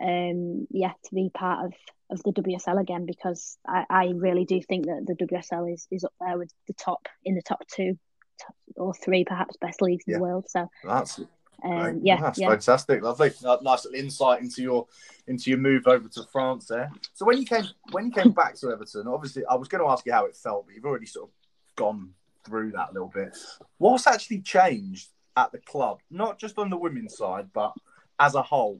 um, 0.01 0.67
yeah, 0.69 0.91
to 1.05 1.15
be 1.15 1.29
part 1.33 1.65
of, 1.65 1.73
of 2.09 2.23
the 2.23 2.31
WSL 2.31 2.79
again 2.79 3.05
because 3.05 3.57
I, 3.67 3.85
I 3.89 4.05
really 4.15 4.45
do 4.45 4.61
think 4.61 4.85
that 4.85 5.05
the 5.05 5.25
WSL 5.25 5.73
is, 5.73 5.87
is 5.91 6.03
up 6.03 6.13
there 6.19 6.37
with 6.37 6.51
the 6.67 6.73
top 6.73 7.07
in 7.25 7.35
the 7.35 7.41
top 7.41 7.61
two 7.67 7.97
top, 8.39 8.55
or 8.75 8.93
three 8.93 9.25
perhaps 9.25 9.57
best 9.57 9.81
leagues 9.81 10.05
in 10.07 10.13
the 10.13 10.19
world. 10.19 10.45
So 10.49 10.69
that's 10.83 11.19
Um, 11.63 12.01
yeah, 12.03 12.21
that's 12.21 12.39
yeah. 12.39 12.49
fantastic, 12.49 13.01
lovely. 13.01 13.31
Nice 13.41 13.85
little 13.85 13.95
insight 13.95 14.41
into 14.41 14.61
your 14.61 14.87
into 15.25 15.49
your 15.49 15.59
move 15.59 15.87
over 15.87 16.07
to 16.09 16.23
France 16.31 16.67
there. 16.67 16.91
So 17.13 17.25
when 17.25 17.37
you 17.37 17.45
came 17.45 17.65
when 17.91 18.05
you 18.05 18.11
came 18.11 18.31
back 18.31 18.55
to 18.57 18.71
Everton, 18.71 19.07
obviously 19.07 19.43
I 19.45 19.55
was 19.55 19.67
going 19.67 19.83
to 19.83 19.89
ask 19.89 20.05
you 20.05 20.13
how 20.13 20.25
it 20.25 20.35
felt, 20.35 20.67
but 20.67 20.75
you've 20.75 20.85
already 20.85 21.07
sort 21.07 21.29
of 21.29 21.75
gone 21.75 22.11
through 22.45 22.71
that 22.73 22.89
a 22.91 22.93
little 22.93 23.11
bit. 23.13 23.35
What's 23.79 24.07
actually 24.07 24.41
changed 24.41 25.09
at 25.35 25.51
the 25.51 25.57
club, 25.59 25.99
not 26.09 26.39
just 26.39 26.57
on 26.57 26.69
the 26.69 26.77
women's 26.77 27.17
side, 27.17 27.47
but 27.53 27.73
as 28.19 28.35
a 28.35 28.41
whole? 28.41 28.79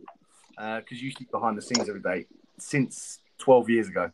Because 0.58 1.02
you 1.02 1.12
keep 1.14 1.32
behind 1.32 1.58
the 1.58 1.62
scenes 1.62 1.88
every 1.88 2.02
day 2.02 2.26
since 2.58 3.20
twelve 3.38 3.70
years 3.70 3.88
ago. 3.88 4.12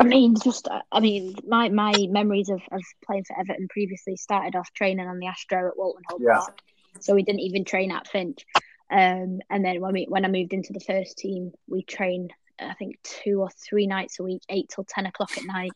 I 0.00 0.04
mean, 0.04 0.34
just 0.42 0.68
I 0.90 1.00
mean, 1.00 1.36
my 1.46 1.68
my 1.68 1.92
memories 2.10 2.48
of, 2.48 2.60
of 2.72 2.82
playing 3.04 3.24
for 3.24 3.38
Everton 3.38 3.68
previously 3.68 4.16
started 4.16 4.56
off 4.56 4.72
training 4.72 5.06
on 5.06 5.18
the 5.18 5.26
Astro 5.26 5.68
at 5.68 5.76
Walton 5.76 6.02
Hall 6.08 6.18
Yeah. 6.20 6.38
Park, 6.38 6.58
so 7.00 7.14
we 7.14 7.22
didn't 7.22 7.40
even 7.40 7.64
train 7.64 7.92
at 7.92 8.08
Finch. 8.08 8.44
Um, 8.90 9.40
and 9.50 9.64
then 9.64 9.80
when 9.80 9.92
we 9.92 10.06
when 10.08 10.24
I 10.24 10.28
moved 10.28 10.52
into 10.52 10.72
the 10.72 10.80
first 10.80 11.18
team, 11.18 11.52
we 11.68 11.82
trained 11.82 12.32
I 12.58 12.74
think 12.74 12.96
two 13.02 13.40
or 13.40 13.50
three 13.50 13.86
nights 13.86 14.18
a 14.18 14.22
week, 14.24 14.42
eight 14.48 14.70
till 14.74 14.84
ten 14.84 15.06
o'clock 15.06 15.36
at 15.36 15.44
night. 15.44 15.72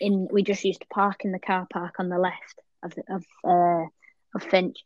In 0.00 0.28
we 0.30 0.42
just 0.42 0.64
used 0.64 0.80
to 0.80 0.86
park 0.88 1.24
in 1.24 1.32
the 1.32 1.38
car 1.38 1.66
park 1.72 1.94
on 1.98 2.08
the 2.08 2.18
left 2.18 2.60
of 2.82 2.94
the, 2.94 3.02
of 3.12 3.24
uh, 3.44 3.86
of 4.34 4.50
Finch, 4.50 4.78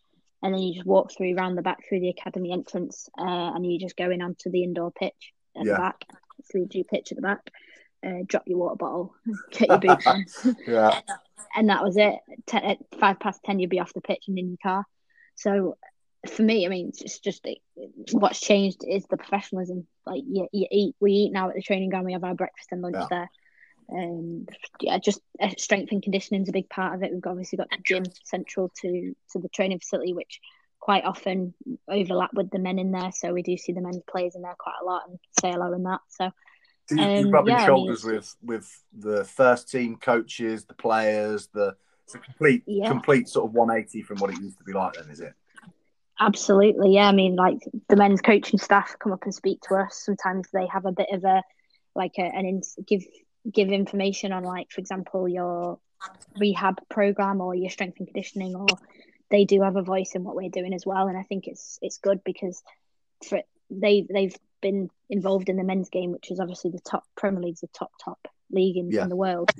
and 0.43 0.53
then 0.55 0.61
you 0.63 0.75
just 0.75 0.87
walk 0.87 1.13
through 1.17 1.35
round 1.35 1.57
the 1.57 1.63
back 1.63 1.79
through 1.89 2.01
the 2.01 2.09
academy 2.11 2.53
entrance, 2.53 3.09
uh, 3.19 3.53
and 3.55 3.65
you 3.65 3.79
just 3.79 3.97
go 3.97 4.11
in 4.11 4.23
onto 4.23 4.51
the 4.51 4.63
indoor 4.63 4.91
pitch 4.93 5.33
at 5.57 5.65
Yeah. 5.67 5.73
the 5.73 5.79
back, 5.79 6.05
3G 6.53 6.85
pitch 6.89 7.13
at 7.13 7.17
the 7.17 7.23
back. 7.23 7.51
Uh, 8.05 8.23
drop 8.27 8.43
your 8.47 8.59
water 8.59 8.77
bottle, 8.77 9.15
get 9.53 9.69
your 9.69 9.79
boots 9.79 10.07
on, 10.07 10.25
Yeah, 10.67 11.01
and 11.55 11.69
that 11.69 11.85
was 11.85 11.97
it. 11.97 12.17
Ten, 12.47 12.65
at 12.65 12.79
five 12.99 13.21
past 13.21 13.41
ten, 13.45 13.61
you'd 13.61 13.71
be 13.71 13.79
off 13.81 13.93
the 13.95 14.01
pitch 14.01 14.25
and 14.27 14.37
in 14.39 14.49
your 14.49 14.59
car. 14.63 14.85
So 15.37 15.77
for 16.29 16.43
me, 16.43 16.67
I 16.67 16.69
mean, 16.69 16.93
it's 17.01 17.21
just 17.21 17.47
it, 17.47 17.59
what's 18.13 18.41
changed 18.41 18.85
is 18.87 19.07
the 19.07 19.17
professionalism. 19.17 19.87
Like 20.05 20.23
you, 20.27 20.49
you 20.53 20.67
eat, 20.71 20.97
we 21.01 21.13
eat 21.13 21.33
now 21.33 21.49
at 21.49 21.55
the 21.55 21.63
training 21.63 21.91
ground. 21.91 22.07
We 22.07 22.13
have 22.13 22.25
our 22.25 22.35
breakfast 22.35 22.69
and 22.73 22.83
lunch 22.83 22.97
Yeah. 22.97 23.07
there. 23.09 23.31
Um, 23.90 24.47
yeah, 24.81 24.99
just 24.99 25.21
uh, 25.40 25.51
strength 25.59 25.92
and 25.92 26.03
conditioning 26.03 26.42
is 26.42 26.49
a 26.49 26.53
big 26.53 26.68
part 26.68 26.95
of 26.95 27.03
it. 27.03 27.12
We've 27.12 27.27
obviously 27.27 27.57
got 27.57 27.71
the 27.71 27.83
gym 27.85 28.05
central 28.25 28.71
to 28.83 29.14
to 29.33 29.38
the 29.38 29.49
training 29.49 29.79
facility, 29.81 30.12
which 30.12 30.40
quite 30.81 31.05
often 31.05 31.55
overlap 31.88 32.35
with 32.35 32.51
the 32.51 32.59
men 32.59 32.79
in 32.79 32.90
there. 32.90 33.12
So 33.12 33.33
we 33.33 33.42
do 33.42 33.57
see 33.57 33.73
the 33.73 33.81
men's 33.81 34.03
players 34.11 34.35
in 34.35 34.42
there 34.42 34.57
quite 34.59 34.75
a 34.83 34.85
lot 34.85 35.03
and 35.09 35.18
say 35.40 35.53
hello 35.53 35.73
and 35.73 35.87
that. 35.87 36.01
So 36.09 36.31
so 36.88 36.95
you, 36.97 37.03
you 37.03 37.25
Um, 37.27 37.31
rubbing 37.31 37.55
yeah, 37.55 37.64
I 37.64 37.71
mean, 37.71 37.87
shoulders 37.87 38.05
with 38.05 38.35
with 38.42 38.83
the 38.92 39.25
first 39.25 39.71
team 39.71 39.97
coaches, 39.97 40.64
the 40.64 40.75
players, 40.75 41.49
the 41.55 41.77
it's 42.05 42.14
a 42.14 42.18
complete 42.18 42.64
Yeah. 42.66 42.88
complete 42.88 43.29
sort 43.29 43.47
of 43.49 43.55
one 43.55 43.71
eighty 43.71 44.03
from 44.03 44.18
what 44.18 44.31
it 44.31 44.40
used 44.40 44.59
to 44.59 44.64
be 44.64 44.73
like. 44.73 44.95
Then 44.95 45.09
is 45.11 45.21
it? 45.21 45.35
Absolutely, 46.21 46.95
yeah. 46.95 47.09
I 47.09 47.12
mean, 47.12 47.37
like 47.37 47.59
the 47.88 47.97
men's 47.97 48.21
coaching 48.21 48.59
staff 48.59 48.97
come 48.99 49.12
up 49.12 49.25
and 49.25 49.35
speak 49.35 49.61
to 49.68 49.75
us. 49.77 50.03
Sometimes 50.05 50.49
they 50.53 50.66
have 50.66 50.85
a 50.85 50.92
bit 50.92 51.09
of 51.12 51.25
a 51.25 51.42
like 51.95 52.12
a, 52.18 52.23
an 52.23 52.47
ins 52.47 52.77
give 52.87 53.03
give 53.51 53.69
information 53.71 54.33
on 54.33 54.45
like, 54.45 54.71
for 54.71 54.81
example, 54.81 55.29
your 55.29 55.79
rehab 56.39 56.81
program 56.89 57.41
or 57.41 57.55
your 57.55 57.71
strength 57.71 57.99
and 57.99 58.07
conditioning, 58.07 58.55
or 58.55 58.67
they 59.31 59.45
do 59.45 59.63
have 59.63 59.77
a 59.77 59.83
voice 59.83 60.13
in 60.15 60.25
what 60.25 60.37
we're 60.37 60.51
doing 60.51 60.75
as 60.75 60.85
well. 60.87 61.09
And 61.09 61.17
I 61.17 61.23
think 61.23 61.47
it's 61.47 61.79
it's 61.83 61.99
good 61.99 62.23
because 62.25 62.63
for 63.29 63.43
they 63.71 64.07
they've 64.13 64.37
been 64.61 64.91
involved 65.11 65.49
in 65.49 65.57
the 65.57 65.65
men's 65.65 65.89
game, 65.91 66.13
which 66.13 66.31
is 66.31 66.41
obviously 66.41 66.71
the 66.71 66.81
top 66.81 67.05
Premier 67.17 67.41
League's 67.41 67.61
the 67.61 67.69
top 67.69 67.91
top 68.03 68.29
league 68.51 68.77
in, 68.77 68.91
Yeah. 68.91 69.03
in 69.05 69.09
the 69.09 69.17
world. 69.17 69.51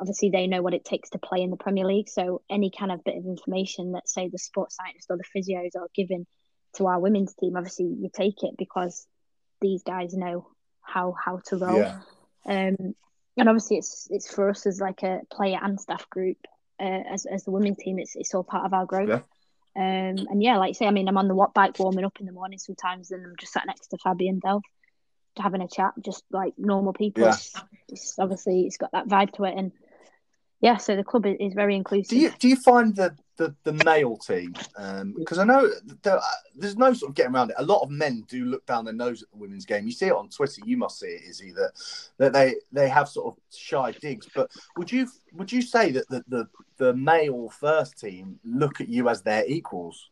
Obviously, 0.00 0.30
they 0.30 0.46
know 0.46 0.60
what 0.60 0.74
it 0.74 0.84
takes 0.84 1.10
to 1.10 1.18
play 1.18 1.42
in 1.42 1.50
the 1.50 1.56
Premier 1.56 1.84
League. 1.86 2.08
So 2.08 2.42
any 2.50 2.70
kind 2.70 2.90
of 2.92 3.04
bit 3.04 3.16
of 3.16 3.24
information 3.24 3.92
that 3.92 4.08
say 4.08 4.28
the 4.28 4.38
sports 4.38 4.76
scientists 4.76 5.06
or 5.08 5.16
the 5.16 5.24
physios 5.24 5.76
are 5.80 5.88
giving 5.94 6.26
to 6.76 6.86
our 6.88 6.98
women's 6.98 7.34
team, 7.34 7.56
obviously 7.56 7.86
you 7.86 8.10
take 8.12 8.42
it 8.42 8.56
because 8.58 9.06
these 9.60 9.82
guys 9.84 10.12
know 10.14 10.48
how 10.82 11.12
how 11.12 11.40
to 11.46 11.56
roll. 11.56 11.78
Yeah. 11.78 12.00
Um, 12.46 12.94
and 13.36 13.48
obviously 13.48 13.78
it's 13.78 14.08
it's 14.10 14.32
for 14.32 14.50
us 14.50 14.66
as 14.66 14.80
like 14.80 15.02
a 15.02 15.20
player 15.30 15.58
and 15.62 15.80
staff 15.80 16.08
group, 16.10 16.38
uh, 16.80 16.84
as 17.12 17.26
as 17.26 17.44
the 17.44 17.50
women's 17.50 17.78
team, 17.78 17.98
it's 17.98 18.16
it's 18.16 18.34
all 18.34 18.44
part 18.44 18.66
of 18.66 18.72
our 18.72 18.86
growth. 18.86 19.08
Yeah. 19.08 19.20
Um, 19.76 20.26
and 20.30 20.42
yeah, 20.42 20.56
like 20.56 20.76
say, 20.76 20.86
I 20.86 20.92
mean, 20.92 21.08
I'm 21.08 21.18
on 21.18 21.28
the 21.28 21.34
watt 21.34 21.52
bike 21.52 21.78
warming 21.78 22.04
up 22.04 22.20
in 22.20 22.26
the 22.26 22.32
morning 22.32 22.58
sometimes, 22.58 23.10
and 23.10 23.26
I'm 23.26 23.34
just 23.38 23.52
sat 23.52 23.66
next 23.66 23.88
to 23.88 23.98
Fabian 23.98 24.40
Delph, 24.40 24.62
having 25.36 25.62
a 25.62 25.68
chat, 25.68 25.94
just 26.00 26.22
like 26.30 26.54
normal 26.56 26.92
people. 26.92 27.24
Yeah. 27.24 27.30
It's, 27.30 27.54
it's 27.88 28.18
obviously 28.18 28.66
it's 28.66 28.76
got 28.76 28.92
that 28.92 29.08
vibe 29.08 29.32
to 29.32 29.44
it, 29.44 29.54
and 29.56 29.72
yeah, 30.60 30.76
so 30.76 30.94
the 30.94 31.02
club 31.04 31.26
is, 31.26 31.36
is 31.40 31.54
very 31.54 31.74
inclusive. 31.74 32.10
Do 32.10 32.18
you 32.18 32.32
do 32.38 32.48
you 32.48 32.56
find 32.56 32.94
the 32.94 33.16
the, 33.36 33.54
the 33.64 33.72
male 33.84 34.16
team? 34.16 34.54
Because 35.16 35.38
I 35.38 35.44
know 35.44 35.68
there, 36.02 36.20
there's 36.56 36.76
no 36.76 36.92
sort 36.92 37.10
of 37.10 37.14
getting 37.16 37.34
around 37.34 37.50
it. 37.50 37.56
A 37.58 37.64
lot 37.64 37.82
of 37.82 37.90
men 37.90 38.24
do 38.28 38.44
look 38.44 38.64
down 38.66 38.84
their 38.84 38.94
nose 38.94 39.22
at 39.22 39.30
the 39.30 39.36
women's 39.36 39.64
game. 39.64 39.86
You 39.86 39.92
see 39.92 40.06
it 40.06 40.12
on 40.12 40.28
Twitter. 40.28 40.62
You 40.64 40.76
must 40.76 40.98
see 40.98 41.06
it, 41.06 41.22
Izzy, 41.28 41.52
that 41.52 41.72
that 42.18 42.32
they 42.32 42.56
they 42.72 42.88
have 42.88 43.08
sort 43.08 43.26
of 43.34 43.42
shy 43.52 43.92
digs. 43.92 44.28
But 44.34 44.50
would 44.76 44.90
you 44.90 45.08
would 45.32 45.50
you 45.50 45.62
say 45.62 45.90
that 45.92 46.08
the 46.08 46.24
the, 46.28 46.48
the 46.76 46.94
male 46.94 47.48
first 47.50 47.98
team 47.98 48.38
look 48.44 48.80
at 48.80 48.88
you 48.88 49.08
as 49.08 49.22
their 49.22 49.44
equals? 49.46 50.10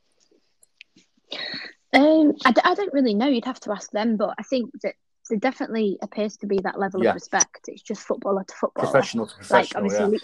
Um, 1.95 2.33
I, 2.45 2.53
d- 2.53 2.61
I 2.65 2.75
don't 2.75 2.93
really 2.93 3.15
know. 3.15 3.29
You'd 3.29 3.45
have 3.45 3.61
to 3.61 3.73
ask 3.73 3.91
them, 3.91 4.17
but 4.17 4.35
I 4.39 4.43
think 4.43 4.71
that 4.83 4.95
there 5.29 5.39
definitely 5.39 5.99
appears 6.03 6.37
to 6.39 6.47
be 6.47 6.59
that 6.65 6.79
level 6.79 7.03
Yeah. 7.03 7.11
of 7.11 7.15
respect. 7.15 7.69
It's 7.69 7.83
just 7.83 8.03
footballer 8.03 8.45
to 8.45 8.55
footballer. 8.55 8.91
Professional 8.91 9.27
to 9.27 9.33
like 9.35 9.71
professional, 9.71 9.85
obviously, 9.85 10.21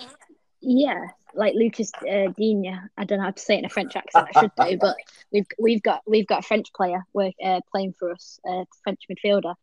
yeah. 0.60 0.96
Yeah, 1.00 1.06
like 1.34 1.54
Lucas 1.54 1.92
uh, 1.96 2.28
Digne. 2.36 2.78
I 2.96 3.04
don't 3.04 3.18
know 3.18 3.24
how 3.24 3.30
to 3.30 3.40
say 3.42 3.54
it 3.56 3.58
in 3.60 3.64
a 3.64 3.68
French 3.70 3.96
accent. 3.96 4.28
I 4.34 4.40
should 4.40 4.52
do, 4.56 4.78
but 4.80 4.96
we've 5.32 5.46
we've 5.58 5.82
got 5.82 6.02
we've 6.06 6.26
got 6.26 6.40
a 6.40 6.46
French 6.46 6.72
player 6.74 7.04
work 7.12 7.34
uh, 7.44 7.60
playing 7.72 7.94
for 7.98 8.12
us, 8.12 8.38
uh, 8.48 8.64
French 8.84 9.00
midfielder. 9.10 9.54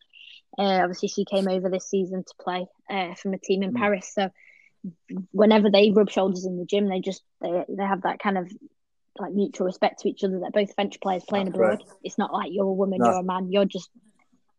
Uh, 0.57 0.79
obviously, 0.83 1.09
she 1.09 1.25
came 1.25 1.47
over 1.47 1.69
this 1.69 1.89
season 1.89 2.23
to 2.23 2.33
play 2.39 2.65
uh, 2.89 3.13
from 3.15 3.33
a 3.33 3.37
team 3.37 3.61
in 3.63 3.73
Mm. 3.73 3.77
Paris. 3.77 4.11
So 4.13 4.29
whenever 5.31 5.69
they 5.69 5.91
rub 5.91 6.09
shoulders 6.09 6.45
in 6.45 6.57
the 6.57 6.65
gym, 6.65 6.87
they 6.87 6.99
just 6.99 7.23
they 7.41 7.65
they 7.69 7.83
have 7.83 8.03
that 8.03 8.19
kind 8.19 8.37
of 8.37 8.51
like 9.19 9.33
mutual 9.33 9.65
respect 9.65 10.01
to 10.01 10.09
each 10.09 10.23
other. 10.23 10.39
They're 10.39 10.51
both 10.51 10.75
French 10.75 10.99
players 11.01 11.23
playing 11.27 11.45
That's 11.47 11.55
abroad. 11.55 11.83
It's 12.03 12.17
not 12.17 12.33
like 12.33 12.49
you're 12.51 12.65
a 12.65 12.73
woman, 12.73 12.99
No. 12.99 13.09
you're 13.11 13.19
a 13.19 13.23
man. 13.23 13.51
You're 13.51 13.65
just 13.65 13.89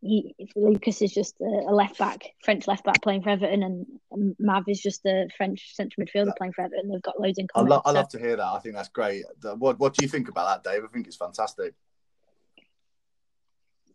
he. 0.06 0.34
Lucas 0.54 1.02
is 1.02 1.12
just 1.12 1.34
a, 1.40 1.44
a 1.44 1.74
left 1.74 1.98
back, 1.98 2.24
French 2.44 2.66
left 2.66 2.84
back 2.84 3.02
playing 3.02 3.22
for 3.22 3.30
Everton, 3.30 3.62
and 3.62 3.86
and 4.12 4.36
Mav 4.38 4.64
is 4.68 4.80
just 4.80 5.04
a 5.06 5.28
French 5.36 5.74
central 5.74 6.04
midfielder 6.06 6.36
playing 6.36 6.52
for 6.52 6.62
Everton. 6.62 6.88
They've 6.90 7.02
got 7.02 7.20
loads 7.20 7.38
in 7.38 7.46
I, 7.46 7.58
common. 7.58 7.70
lo- 7.70 7.82
I 7.84 7.90
love 7.90 8.08
to 8.10 8.18
hear 8.18 8.36
that. 8.36 8.44
I 8.46 8.58
think 8.60 8.74
that's 8.74 8.88
great. 8.88 9.24
The- 9.40 9.54
What 9.56 9.78
What 9.78 9.94
do 9.94 10.04
you 10.04 10.08
think 10.08 10.28
about 10.28 10.62
that, 10.62 10.70
Dave? 10.70 10.84
I 10.84 10.88
think 10.88 11.06
it's 11.06 11.16
fantastic. 11.16 11.74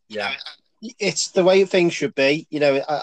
Yeah, 0.08 0.34
it's 1.00 1.30
the 1.30 1.44
way 1.44 1.64
things 1.66 1.94
should 1.94 2.16
be. 2.16 2.48
You 2.50 2.60
know, 2.60 2.82
I, 2.88 3.02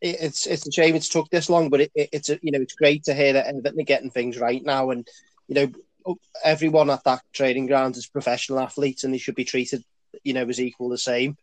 it's 0.00 0.46
it's 0.46 0.66
a 0.66 0.72
shame 0.72 0.94
it's 0.94 1.08
took 1.08 1.30
this 1.30 1.48
long, 1.48 1.70
but 1.70 1.80
it, 1.80 1.92
it, 1.94 2.08
it's 2.12 2.28
a, 2.28 2.38
you 2.42 2.52
know 2.52 2.60
it's 2.60 2.74
great 2.74 3.04
to 3.04 3.14
hear 3.14 3.32
that 3.34 3.46
Everton 3.46 3.80
are 3.80 3.84
getting 3.84 4.10
things 4.10 4.38
right 4.38 4.62
now, 4.62 4.90
and 4.90 5.06
you 5.48 5.54
know 5.54 6.16
everyone 6.44 6.90
at 6.90 7.02
that 7.04 7.22
training 7.32 7.66
ground 7.66 7.96
is 7.96 8.06
professional 8.06 8.60
athletes, 8.60 9.04
and 9.04 9.12
they 9.14 9.18
should 9.18 9.34
be 9.34 9.44
treated 9.44 9.82
you 10.22 10.34
know 10.34 10.46
as 10.48 10.60
equal 10.60 10.88
the 10.88 10.98
same. 10.98 11.36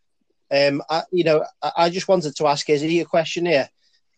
Um, 0.54 0.82
I, 0.88 1.02
you 1.10 1.24
know, 1.24 1.44
I, 1.62 1.72
I 1.76 1.90
just 1.90 2.08
wanted 2.08 2.36
to 2.36 2.46
ask—is 2.46 2.82
Izzy 2.82 3.00
a 3.00 3.04
question 3.04 3.46
here. 3.46 3.68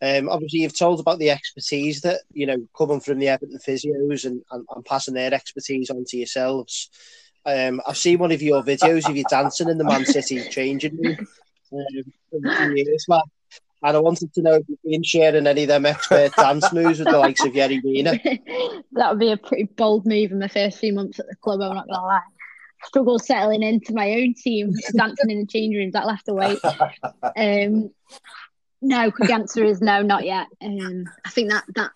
Um, 0.02 0.28
obviously, 0.28 0.60
you've 0.60 0.78
told 0.78 1.00
about 1.00 1.18
the 1.18 1.30
expertise 1.30 2.02
that 2.02 2.20
you 2.32 2.46
know 2.46 2.58
coming 2.76 3.00
from 3.00 3.18
the 3.18 3.28
Everton 3.28 3.58
physios 3.58 4.24
and, 4.26 4.42
and, 4.50 4.66
and 4.74 4.84
passing 4.84 5.14
their 5.14 5.32
expertise 5.32 5.88
on 5.90 6.04
to 6.08 6.16
yourselves. 6.16 6.90
Um, 7.46 7.80
I've 7.86 7.96
seen 7.96 8.18
one 8.18 8.32
of 8.32 8.42
your 8.42 8.62
videos 8.62 9.08
of 9.08 9.16
you 9.16 9.24
dancing 9.24 9.68
in 9.68 9.78
the 9.78 9.84
Man 9.84 10.04
City 10.04 10.44
changing 10.50 10.98
room 10.98 11.16
um, 11.72 12.74
years 12.74 13.06
back. 13.08 13.24
And 13.82 13.96
I 13.96 14.00
wanted 14.00 14.32
to 14.34 14.42
know 14.42 14.54
if 14.54 14.68
you've 14.68 14.82
been 14.82 15.02
sharing 15.04 15.46
any 15.46 15.62
of 15.62 15.68
them 15.68 15.86
expert 15.86 16.34
dance 16.34 16.72
moves 16.72 16.98
with 16.98 17.08
the 17.08 17.18
likes 17.18 17.44
of 17.44 17.52
Yerry 17.52 17.80
Mina. 17.84 18.12
that 18.92 19.10
would 19.10 19.18
be 19.20 19.30
a 19.30 19.36
pretty 19.36 19.64
bold 19.64 20.06
move 20.06 20.32
in 20.32 20.40
my 20.40 20.48
first 20.48 20.78
few 20.78 20.92
months 20.92 21.20
at 21.20 21.26
the 21.28 21.36
club. 21.36 21.60
I'm 21.60 21.76
not 21.76 21.86
gonna 21.86 22.02
lie. 22.02 22.20
Struggle 22.84 23.18
settling 23.18 23.62
into 23.62 23.94
my 23.94 24.12
own 24.12 24.34
team, 24.34 24.72
dancing 24.96 25.30
in 25.30 25.40
the 25.40 25.46
change 25.46 25.74
rooms. 25.74 25.92
That'll 25.94 26.10
have 26.10 26.22
to 26.24 26.34
wait. 26.34 26.58
Um, 27.36 27.90
no, 28.80 29.10
the 29.18 29.32
answer 29.32 29.64
is 29.64 29.80
no, 29.80 30.02
not 30.02 30.24
yet. 30.24 30.46
Um, 30.62 31.04
I 31.24 31.30
think 31.30 31.50
that 31.50 31.64
that 31.74 31.90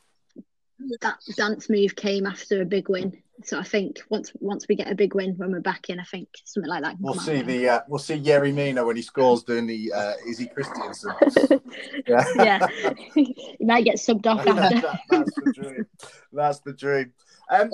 that 1.01 1.19
dance 1.37 1.69
move 1.71 1.95
came 1.95 2.27
after 2.27 2.62
a 2.62 2.64
big 2.64 2.88
win. 2.88 3.23
So 3.45 3.59
I 3.59 3.62
think 3.62 4.01
once 4.11 4.33
once 4.40 4.66
we 4.69 4.77
get 4.77 4.90
a 4.90 4.95
big 4.95 5.14
win 5.14 5.35
when 5.37 5.53
we're 5.53 5.61
back 5.61 5.88
in, 5.88 5.99
I 6.01 6.05
think 6.05 6.29
something 6.45 6.69
like 6.69 6.83
that. 6.83 6.97
We'll 6.99 7.14
come 7.14 7.21
out 7.21 7.27
see 7.27 7.43
the 7.43 7.69
uh, 7.69 7.81
we'll 7.88 7.99
see 7.99 8.19
Yerry 8.19 8.53
Mina 8.53 8.85
when 8.85 8.97
he 8.97 9.03
scores 9.03 9.43
doing 9.45 9.66
the 9.66 9.93
uh, 9.93 10.12
Izzy 10.27 10.47
Christiansen. 10.47 11.12
Yeah, 12.07 12.25
yeah, 12.37 12.69
you 13.14 13.35
might 13.61 13.85
get 13.85 13.97
subbed 13.97 14.27
off 14.27 14.47
after. 14.47 14.81
That- 14.81 15.01
that's 15.09 15.35
the 15.35 15.53
dream. 15.55 15.87
That's 16.33 16.61
the 16.61 16.73
dream. 16.73 17.12
Um, 17.49 17.71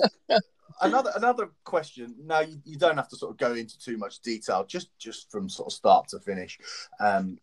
another 0.81 1.11
another 1.15 1.49
question. 1.63 2.15
Now 2.23 2.41
you, 2.41 2.59
you 2.65 2.77
don't 2.77 2.97
have 2.97 3.09
to 3.09 3.15
sort 3.15 3.31
of 3.31 3.37
go 3.37 3.53
into 3.53 3.77
too 3.79 3.97
much 3.97 4.19
detail. 4.21 4.65
Just 4.65 4.89
just 4.97 5.31
from 5.31 5.49
sort 5.49 5.67
of 5.67 5.73
start 5.73 6.07
to 6.09 6.19
finish. 6.19 6.59
Um, 6.99 7.39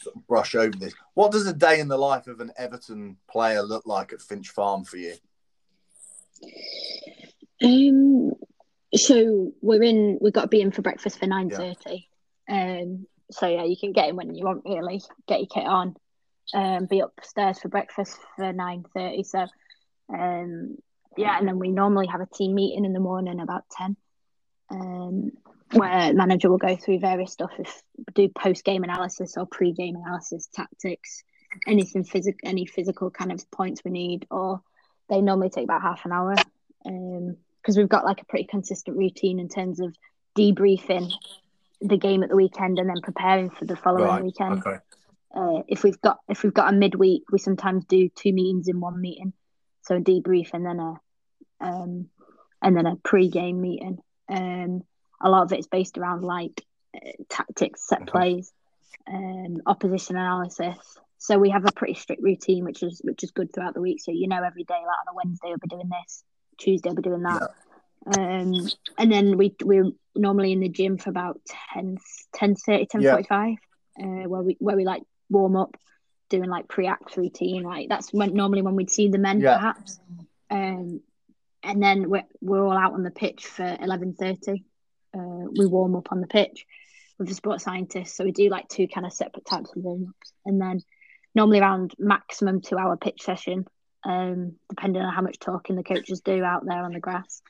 sort 0.00 0.16
of 0.16 0.26
brush 0.26 0.54
over 0.54 0.76
this. 0.76 0.94
What 1.14 1.32
does 1.32 1.46
a 1.46 1.52
day 1.52 1.80
in 1.80 1.88
the 1.88 1.98
life 1.98 2.28
of 2.28 2.40
an 2.40 2.52
Everton 2.56 3.16
player 3.28 3.62
look 3.62 3.86
like 3.86 4.12
at 4.12 4.22
Finch 4.22 4.50
Farm 4.50 4.84
for 4.84 4.96
you? 4.96 5.14
Um, 7.62 8.32
So 8.94 9.52
we're 9.60 9.82
in. 9.82 10.18
We've 10.20 10.32
got 10.32 10.42
to 10.42 10.48
be 10.48 10.60
in 10.60 10.70
for 10.70 10.82
breakfast 10.82 11.18
for 11.18 11.26
nine 11.26 11.50
thirty. 11.50 12.08
Yeah. 12.48 12.80
Um. 12.80 13.06
So 13.30 13.46
yeah, 13.46 13.64
you 13.64 13.76
can 13.76 13.92
get 13.92 14.08
in 14.08 14.16
when 14.16 14.34
you 14.34 14.44
want. 14.44 14.62
Really, 14.64 15.02
get 15.26 15.40
your 15.40 15.48
kit 15.48 15.66
on. 15.66 15.96
Um. 16.54 16.86
Be 16.86 17.00
upstairs 17.00 17.58
for 17.58 17.68
breakfast 17.68 18.16
for 18.36 18.52
nine 18.52 18.84
thirty. 18.94 19.24
So, 19.24 19.46
um. 20.08 20.78
Yeah, 21.18 21.38
and 21.38 21.46
then 21.46 21.58
we 21.58 21.70
normally 21.70 22.06
have 22.06 22.20
a 22.20 22.26
team 22.26 22.54
meeting 22.54 22.84
in 22.84 22.92
the 22.92 23.00
morning 23.00 23.40
about 23.40 23.64
ten. 23.70 23.96
Um. 24.70 25.32
Where 25.72 26.14
manager 26.14 26.48
will 26.48 26.56
go 26.56 26.76
through 26.76 27.00
various 27.00 27.32
stuff, 27.32 27.50
if 27.58 27.82
do 28.14 28.30
post 28.30 28.64
game 28.64 28.84
analysis 28.84 29.36
or 29.36 29.44
pre 29.44 29.72
game 29.74 29.96
analysis, 29.96 30.48
tactics, 30.50 31.22
anything 31.66 32.04
physical, 32.04 32.38
any 32.42 32.64
physical 32.64 33.10
kind 33.10 33.32
of 33.32 33.50
points 33.50 33.84
we 33.84 33.90
need, 33.90 34.26
or 34.30 34.62
they 35.10 35.20
normally 35.20 35.50
take 35.50 35.64
about 35.64 35.82
half 35.82 36.06
an 36.06 36.12
hour. 36.12 36.36
Um 36.86 37.36
because 37.60 37.76
we've 37.76 37.88
got 37.88 38.06
like 38.06 38.22
a 38.22 38.24
pretty 38.24 38.46
consistent 38.46 38.96
routine 38.96 39.38
in 39.38 39.48
terms 39.48 39.78
of 39.78 39.94
debriefing 40.38 41.12
the 41.82 41.98
game 41.98 42.22
at 42.22 42.30
the 42.30 42.36
weekend 42.36 42.78
and 42.78 42.88
then 42.88 43.02
preparing 43.02 43.50
for 43.50 43.66
the 43.66 43.76
following 43.76 44.06
right. 44.06 44.24
weekend. 44.24 44.64
Okay. 44.66 44.78
Uh, 45.34 45.62
if 45.68 45.82
we've 45.82 46.00
got 46.00 46.18
if 46.30 46.42
we've 46.42 46.54
got 46.54 46.72
a 46.72 46.76
midweek, 46.76 47.24
we 47.30 47.38
sometimes 47.38 47.84
do 47.84 48.08
two 48.08 48.32
meetings 48.32 48.68
in 48.68 48.80
one 48.80 48.98
meeting, 49.00 49.34
so 49.82 49.96
a 49.96 50.00
debrief 50.00 50.54
and 50.54 50.64
then 50.64 50.80
a 50.80 50.94
um, 51.60 52.08
and 52.62 52.76
then 52.76 52.86
a 52.86 52.96
pre-game 52.96 53.60
meeting. 53.60 53.98
Um, 54.28 54.82
a 55.20 55.28
lot 55.28 55.42
of 55.42 55.52
it 55.52 55.60
is 55.60 55.66
based 55.66 55.98
around 55.98 56.22
like 56.22 56.64
uh, 56.94 57.10
tactics, 57.28 57.86
set 57.86 58.02
okay. 58.02 58.10
plays, 58.10 58.52
um, 59.12 59.62
opposition 59.66 60.16
analysis. 60.16 60.78
So 61.18 61.38
we 61.38 61.50
have 61.50 61.66
a 61.66 61.72
pretty 61.72 61.94
strict 61.94 62.22
routine, 62.22 62.64
which 62.64 62.82
is 62.82 63.00
which 63.02 63.24
is 63.24 63.32
good 63.32 63.52
throughout 63.52 63.74
the 63.74 63.80
week. 63.80 64.00
So 64.00 64.12
you 64.12 64.28
know 64.28 64.42
every 64.42 64.64
day, 64.64 64.74
like 64.74 64.84
on 64.84 65.12
a 65.12 65.16
Wednesday, 65.16 65.48
we'll 65.48 65.58
be 65.58 65.68
doing 65.68 65.90
this. 65.90 66.22
Tuesday 66.58 66.90
we'll 66.90 66.96
be 66.96 67.02
doing 67.02 67.22
that. 67.22 67.42
Yeah. 67.42 67.48
Um, 68.06 68.68
and 68.96 69.12
then 69.12 69.36
we 69.36 69.54
we're 69.64 69.90
normally 70.14 70.52
in 70.52 70.60
the 70.60 70.68
gym 70.68 70.96
for 70.98 71.10
about 71.10 71.40
10, 71.74 71.98
10 72.34 72.54
30, 72.54 72.86
10 72.86 73.00
yeah. 73.00 73.10
45, 73.10 73.54
uh, 74.00 74.04
where 74.28 74.42
we 74.42 74.56
where 74.60 74.76
we 74.76 74.84
like 74.84 75.02
warm 75.28 75.56
up, 75.56 75.76
doing 76.28 76.48
like 76.48 76.68
pre-act 76.68 77.16
routine. 77.16 77.64
Like 77.64 77.88
that's 77.88 78.12
when 78.12 78.34
normally 78.34 78.62
when 78.62 78.76
we'd 78.76 78.90
see 78.90 79.08
the 79.08 79.18
men 79.18 79.40
yeah. 79.40 79.54
perhaps. 79.56 79.98
Um, 80.50 81.00
and 81.62 81.82
then 81.82 82.08
we're 82.08 82.24
we're 82.40 82.64
all 82.64 82.76
out 82.76 82.94
on 82.94 83.02
the 83.02 83.10
pitch 83.10 83.46
for 83.46 83.76
eleven 83.80 84.14
thirty. 84.14 84.64
Uh, 85.16 85.48
we 85.56 85.66
warm 85.66 85.96
up 85.96 86.12
on 86.12 86.20
the 86.20 86.26
pitch 86.26 86.66
with 87.18 87.28
the 87.28 87.34
sports 87.34 87.64
scientists. 87.64 88.14
So 88.14 88.24
we 88.24 88.32
do 88.32 88.48
like 88.48 88.68
two 88.68 88.86
kind 88.88 89.06
of 89.06 89.12
separate 89.12 89.46
types 89.46 89.70
of 89.74 89.82
warm 89.82 90.08
ups, 90.08 90.32
and 90.44 90.60
then 90.60 90.80
normally 91.34 91.60
around 91.60 91.94
maximum 91.98 92.60
two 92.60 92.78
hour 92.78 92.96
pitch 92.96 93.22
session 93.22 93.66
um, 94.04 94.54
depending 94.68 95.02
on 95.02 95.12
how 95.12 95.22
much 95.22 95.38
talking 95.38 95.76
the 95.76 95.82
coaches 95.82 96.20
do 96.20 96.42
out 96.42 96.64
there 96.64 96.82
on 96.82 96.92
the 96.92 97.00
grass. 97.00 97.42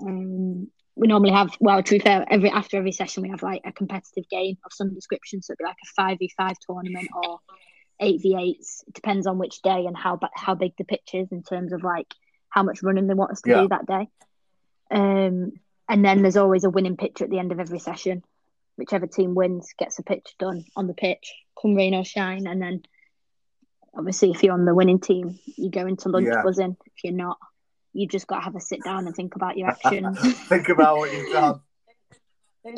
Um, 0.00 0.68
we 0.96 1.06
normally 1.06 1.32
have, 1.32 1.56
well, 1.60 1.82
to 1.82 1.90
be 1.90 1.98
fair, 1.98 2.24
every 2.28 2.50
after 2.50 2.76
every 2.76 2.92
session 2.92 3.22
we 3.22 3.30
have 3.30 3.42
like 3.42 3.62
a 3.64 3.72
competitive 3.72 4.28
game 4.28 4.56
of 4.64 4.72
some 4.72 4.94
description. 4.94 5.42
So 5.42 5.52
it'd 5.52 5.58
be 5.58 5.64
like 5.64 5.76
a 5.82 5.92
five 5.94 6.18
v 6.18 6.30
five 6.36 6.56
tournament 6.66 7.08
or 7.14 7.38
eight 8.00 8.20
v 8.22 8.36
eights. 8.36 8.84
It 8.86 8.94
depends 8.94 9.26
on 9.26 9.38
which 9.38 9.62
day 9.62 9.86
and 9.86 9.96
how 9.96 10.18
how 10.34 10.54
big 10.54 10.72
the 10.76 10.84
pitch 10.84 11.10
is 11.14 11.28
in 11.30 11.42
terms 11.42 11.72
of 11.72 11.84
like 11.84 12.12
how 12.50 12.62
much 12.62 12.82
running 12.82 13.06
they 13.06 13.14
want 13.14 13.32
us 13.32 13.42
to 13.42 13.50
yeah. 13.50 13.62
do 13.62 13.68
that 13.68 13.86
day. 13.86 14.08
Um, 14.90 15.52
and 15.88 16.04
then 16.04 16.22
there's 16.22 16.36
always 16.36 16.64
a 16.64 16.70
winning 16.70 16.96
pitch 16.96 17.22
at 17.22 17.30
the 17.30 17.38
end 17.38 17.52
of 17.52 17.60
every 17.60 17.78
session. 17.78 18.22
Whichever 18.76 19.06
team 19.06 19.34
wins 19.34 19.72
gets 19.78 19.98
a 19.98 20.02
pitch 20.02 20.34
done 20.38 20.64
on 20.76 20.86
the 20.86 20.94
pitch, 20.94 21.32
come 21.60 21.74
rain 21.74 21.94
or 21.94 22.04
shine, 22.04 22.46
and 22.46 22.62
then 22.62 22.82
obviously 23.96 24.30
if 24.30 24.42
you're 24.42 24.52
on 24.52 24.64
the 24.64 24.74
winning 24.74 25.00
team, 25.00 25.38
you 25.56 25.70
go 25.70 25.86
into 25.86 26.08
lunch 26.08 26.28
yeah. 26.28 26.42
buzzing. 26.42 26.76
If 26.86 27.04
you're 27.04 27.12
not, 27.12 27.38
you 27.92 28.06
just 28.06 28.26
got 28.26 28.36
to 28.36 28.44
have 28.44 28.56
a 28.56 28.60
sit 28.60 28.84
down 28.84 29.06
and 29.06 29.16
think 29.16 29.34
about 29.34 29.56
your 29.56 29.68
actions. 29.68 30.18
think 30.48 30.68
about 30.68 30.98
what 30.98 31.12
you've 31.12 31.32
done. 31.32 31.60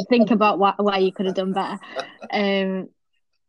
think 0.08 0.30
about 0.30 0.58
what 0.58 0.82
why 0.82 0.98
you 0.98 1.12
could 1.12 1.26
have 1.26 1.34
done 1.34 1.52
better. 1.52 1.78
Um, 2.32 2.88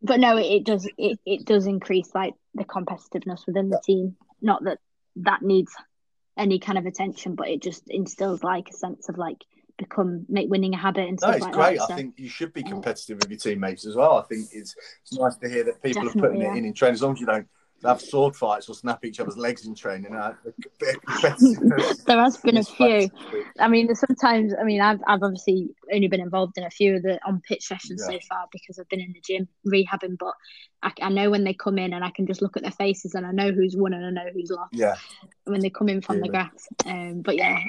but 0.01 0.19
no, 0.19 0.38
it, 0.38 0.47
it 0.47 0.63
does 0.65 0.89
it, 0.97 1.19
it 1.25 1.45
does 1.45 1.67
increase 1.67 2.13
like 2.13 2.34
the 2.55 2.65
competitiveness 2.65 3.45
within 3.45 3.69
the 3.69 3.79
team. 3.86 4.17
Not 4.41 4.63
that 4.63 4.79
that 5.17 5.41
needs 5.41 5.73
any 6.37 6.59
kind 6.59 6.77
of 6.77 6.85
attention, 6.85 7.35
but 7.35 7.49
it 7.49 7.61
just 7.61 7.89
instills 7.89 8.43
like 8.43 8.69
a 8.69 8.73
sense 8.73 9.09
of 9.09 9.17
like 9.17 9.43
become 9.77 10.25
make 10.29 10.49
winning 10.49 10.73
a 10.73 10.77
habit 10.77 11.07
and 11.07 11.19
stuff 11.19 11.31
no, 11.31 11.35
it's 11.37 11.45
like 11.45 11.53
great. 11.53 11.79
That, 11.79 11.91
I 11.91 11.95
think 11.95 12.15
you 12.17 12.29
should 12.29 12.53
be 12.53 12.63
competitive 12.63 13.17
with 13.19 13.29
your 13.29 13.39
teammates 13.39 13.85
as 13.85 13.95
well. 13.95 14.17
I 14.17 14.23
think 14.23 14.47
it's 14.51 14.75
it's 15.01 15.13
nice 15.13 15.35
to 15.37 15.49
hear 15.49 15.63
that 15.65 15.81
people 15.81 16.07
are 16.07 16.13
putting 16.13 16.41
yeah. 16.41 16.53
it 16.53 16.57
in 16.57 16.65
in 16.65 16.73
training 16.73 16.93
as 16.93 17.01
long 17.01 17.13
as 17.13 17.19
you 17.19 17.25
don't 17.25 17.47
have 17.83 18.01
sword 18.01 18.35
fights 18.35 18.69
or 18.69 18.75
snap 18.75 19.03
each 19.03 19.19
other's 19.19 19.37
legs 19.37 19.65
in 19.65 19.75
training. 19.75 20.13
Uh, 20.13 20.33
there 22.05 22.19
has 22.19 22.37
been 22.37 22.57
a 22.57 22.63
few. 22.63 23.09
I 23.59 23.67
mean, 23.67 23.93
sometimes. 23.95 24.53
I 24.59 24.63
mean, 24.63 24.81
I've 24.81 24.99
I've 25.07 25.23
obviously 25.23 25.69
only 25.93 26.07
been 26.07 26.21
involved 26.21 26.57
in 26.57 26.63
a 26.63 26.69
few 26.69 26.95
of 26.95 27.03
the 27.03 27.19
on 27.25 27.41
pitch 27.41 27.63
sessions 27.63 28.03
yeah. 28.05 28.13
so 28.13 28.19
far 28.29 28.45
because 28.51 28.79
I've 28.79 28.89
been 28.89 29.01
in 29.01 29.13
the 29.13 29.21
gym 29.21 29.47
rehabbing. 29.65 30.17
But 30.17 30.33
I, 30.83 30.91
I, 31.01 31.09
know 31.09 31.29
when 31.29 31.43
they 31.43 31.53
come 31.53 31.77
in, 31.77 31.93
and 31.93 32.03
I 32.03 32.11
can 32.11 32.27
just 32.27 32.41
look 32.41 32.57
at 32.57 32.63
their 32.63 32.71
faces, 32.71 33.15
and 33.15 33.25
I 33.25 33.31
know 33.31 33.51
who's 33.51 33.75
won 33.75 33.93
and 33.93 34.05
I 34.05 34.23
know 34.23 34.31
who's 34.33 34.51
lost. 34.51 34.73
Yeah. 34.73 34.95
When 35.45 35.61
they 35.61 35.69
come 35.69 35.89
in 35.89 36.01
from 36.01 36.21
the 36.21 36.29
grass, 36.29 36.67
um, 36.85 37.21
but 37.21 37.35
yeah, 37.35 37.59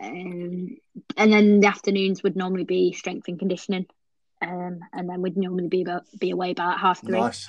um, 0.00 0.76
and 1.16 1.32
then 1.32 1.60
the 1.60 1.68
afternoons 1.68 2.22
would 2.22 2.36
normally 2.36 2.64
be 2.64 2.92
strength 2.92 3.28
and 3.28 3.38
conditioning, 3.38 3.86
um, 4.40 4.80
and 4.92 5.08
then 5.08 5.22
we'd 5.22 5.36
normally 5.36 5.68
be 5.68 5.82
about 5.82 6.04
be 6.18 6.30
away 6.30 6.50
about 6.50 6.80
half 6.80 7.00
three. 7.00 7.18
Nice. 7.18 7.48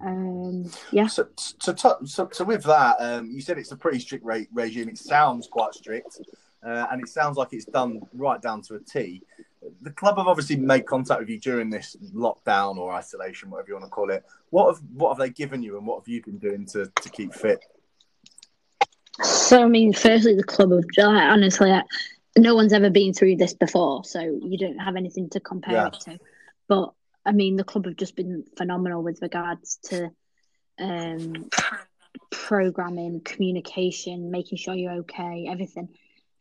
Um, 0.00 0.70
yeah. 0.90 1.06
So, 1.06 1.28
so, 1.36 1.74
so, 2.04 2.28
so 2.32 2.44
with 2.44 2.62
that, 2.64 2.96
um, 3.00 3.30
you 3.30 3.40
said 3.40 3.58
it's 3.58 3.72
a 3.72 3.76
pretty 3.76 3.98
strict 3.98 4.24
re- 4.24 4.48
regime. 4.52 4.88
It 4.88 4.98
sounds 4.98 5.46
quite 5.46 5.74
strict, 5.74 6.20
uh, 6.64 6.86
and 6.90 7.02
it 7.02 7.08
sounds 7.08 7.36
like 7.36 7.52
it's 7.52 7.66
done 7.66 8.00
right 8.14 8.40
down 8.40 8.62
to 8.62 8.76
a 8.76 8.80
T. 8.80 9.22
The 9.82 9.90
club 9.90 10.16
have 10.16 10.26
obviously 10.26 10.56
made 10.56 10.86
contact 10.86 11.20
with 11.20 11.28
you 11.28 11.38
during 11.38 11.68
this 11.68 11.96
lockdown 12.14 12.78
or 12.78 12.92
isolation, 12.92 13.50
whatever 13.50 13.68
you 13.68 13.74
want 13.74 13.84
to 13.84 13.90
call 13.90 14.10
it. 14.10 14.24
What 14.48 14.74
have 14.74 14.82
what 14.94 15.10
have 15.10 15.18
they 15.18 15.30
given 15.30 15.62
you, 15.62 15.76
and 15.76 15.86
what 15.86 16.00
have 16.00 16.08
you 16.08 16.22
been 16.22 16.38
doing 16.38 16.64
to, 16.66 16.90
to 17.02 17.08
keep 17.10 17.34
fit? 17.34 17.62
So 19.22 19.62
I 19.62 19.66
mean, 19.66 19.92
firstly, 19.92 20.34
the 20.34 20.44
club 20.44 20.72
of 20.72 20.84
honestly, 20.98 21.78
no 22.38 22.54
one's 22.54 22.72
ever 22.72 22.88
been 22.88 23.12
through 23.12 23.36
this 23.36 23.52
before, 23.52 24.04
so 24.04 24.20
you 24.20 24.56
don't 24.56 24.78
have 24.78 24.96
anything 24.96 25.28
to 25.30 25.40
compare 25.40 25.74
yeah. 25.74 25.86
it 25.88 25.96
to. 26.04 26.18
But 26.68 26.94
I 27.24 27.32
mean, 27.32 27.56
the 27.56 27.64
club 27.64 27.86
have 27.86 27.96
just 27.96 28.16
been 28.16 28.44
phenomenal 28.56 29.02
with 29.02 29.20
regards 29.22 29.78
to 29.84 30.10
um, 30.78 31.50
programming, 32.30 33.20
communication, 33.20 34.30
making 34.30 34.58
sure 34.58 34.74
you're 34.74 35.00
okay, 35.00 35.46
everything. 35.48 35.88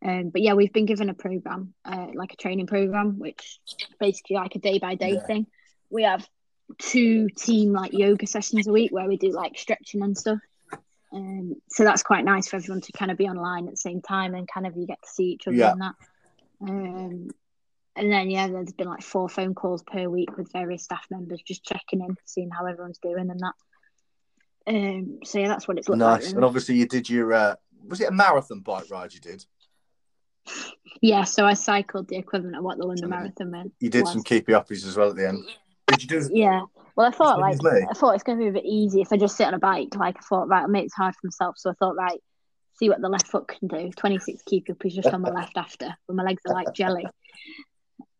Um, 0.03 0.29
but 0.29 0.41
yeah, 0.41 0.53
we've 0.53 0.71
been 0.71 0.85
given 0.85 1.09
a 1.09 1.13
program, 1.13 1.73
uh, 1.83 2.07
like 2.13 2.33
a 2.33 2.37
training 2.37 2.67
program, 2.67 3.19
which 3.19 3.59
basically 3.99 4.37
like 4.37 4.55
a 4.55 4.59
day 4.59 4.79
by 4.79 4.95
day 4.95 5.19
thing. 5.19 5.47
We 5.89 6.03
have 6.03 6.27
two 6.77 7.27
team 7.29 7.73
like 7.73 7.93
yoga 7.93 8.27
sessions 8.27 8.67
a 8.67 8.71
week 8.71 8.91
where 8.91 9.07
we 9.07 9.17
do 9.17 9.31
like 9.31 9.57
stretching 9.57 10.01
and 10.01 10.17
stuff. 10.17 10.39
Um, 11.11 11.55
so 11.69 11.83
that's 11.83 12.03
quite 12.03 12.23
nice 12.23 12.47
for 12.47 12.57
everyone 12.57 12.81
to 12.81 12.91
kind 12.91 13.11
of 13.11 13.17
be 13.17 13.27
online 13.27 13.65
at 13.65 13.71
the 13.71 13.77
same 13.77 14.01
time 14.01 14.35
and 14.35 14.47
kind 14.47 14.67
of 14.67 14.77
you 14.77 14.85
get 14.85 15.01
to 15.01 15.09
see 15.09 15.31
each 15.31 15.47
other 15.47 15.57
yeah. 15.57 15.71
and 15.71 15.81
that. 15.81 15.95
Um, 16.61 17.29
and 17.95 18.11
then 18.11 18.29
yeah, 18.29 18.47
there's 18.47 18.71
been 18.73 18.87
like 18.87 19.03
four 19.03 19.29
phone 19.29 19.55
calls 19.55 19.83
per 19.83 20.09
week 20.09 20.37
with 20.37 20.51
various 20.51 20.83
staff 20.83 21.05
members 21.11 21.41
just 21.45 21.63
checking 21.63 22.01
in, 22.01 22.15
seeing 22.25 22.49
how 22.49 22.65
everyone's 22.65 22.99
doing 22.99 23.29
and 23.29 23.39
that. 23.39 23.53
Um, 24.67 25.19
so 25.23 25.39
yeah, 25.39 25.47
that's 25.47 25.67
what 25.67 25.77
it's 25.77 25.89
looked 25.89 25.99
nice. 25.99 26.27
Like, 26.27 26.35
and 26.35 26.45
obviously, 26.45 26.75
you 26.75 26.87
did 26.87 27.09
your 27.09 27.33
uh, 27.33 27.55
was 27.87 28.01
it 28.01 28.09
a 28.09 28.11
marathon 28.11 28.59
bike 28.59 28.85
ride 28.89 29.13
you 29.13 29.19
did? 29.19 29.45
Yeah, 31.01 31.23
so 31.23 31.45
I 31.45 31.53
cycled 31.53 32.07
the 32.07 32.17
equivalent 32.17 32.57
of 32.57 32.63
what 32.63 32.77
the 32.77 32.85
London 32.85 33.09
Marathon 33.09 33.51
meant. 33.51 33.73
You 33.79 33.89
did 33.89 34.01
was. 34.01 34.11
some 34.11 34.23
keepy 34.23 34.51
uppies 34.51 34.85
as 34.85 34.97
well 34.97 35.09
at 35.09 35.15
the 35.15 35.27
end. 35.27 35.43
Did 35.87 36.03
you 36.03 36.09
do? 36.09 36.29
Yeah. 36.33 36.61
Well, 36.95 37.07
I 37.07 37.11
thought 37.11 37.39
like 37.39 37.57
I 37.63 37.93
thought 37.93 38.15
it's 38.15 38.23
going 38.23 38.37
to 38.39 38.43
be 38.43 38.49
a 38.49 38.53
bit 38.53 38.65
easy 38.65 39.01
if 39.01 39.13
I 39.13 39.17
just 39.17 39.37
sit 39.37 39.47
on 39.47 39.53
a 39.53 39.59
bike. 39.59 39.95
Like 39.95 40.17
I 40.17 40.21
thought, 40.21 40.49
right, 40.49 40.63
I'll 40.63 40.67
make 40.67 40.85
it 40.85 40.91
hard 40.95 41.15
for 41.15 41.27
myself. 41.27 41.55
So 41.57 41.69
I 41.69 41.73
thought, 41.73 41.95
right, 41.95 42.19
see 42.77 42.89
what 42.89 42.99
the 42.99 43.07
left 43.07 43.27
foot 43.27 43.47
can 43.47 43.69
do. 43.69 43.89
Twenty 43.95 44.19
six 44.19 44.41
keep 44.43 44.67
uppies 44.67 44.93
just 44.93 45.07
on 45.07 45.21
my 45.21 45.29
left 45.33 45.55
after, 45.55 45.95
but 46.07 46.15
my 46.15 46.23
legs 46.23 46.41
are 46.45 46.53
like 46.53 46.73
jelly. 46.73 47.05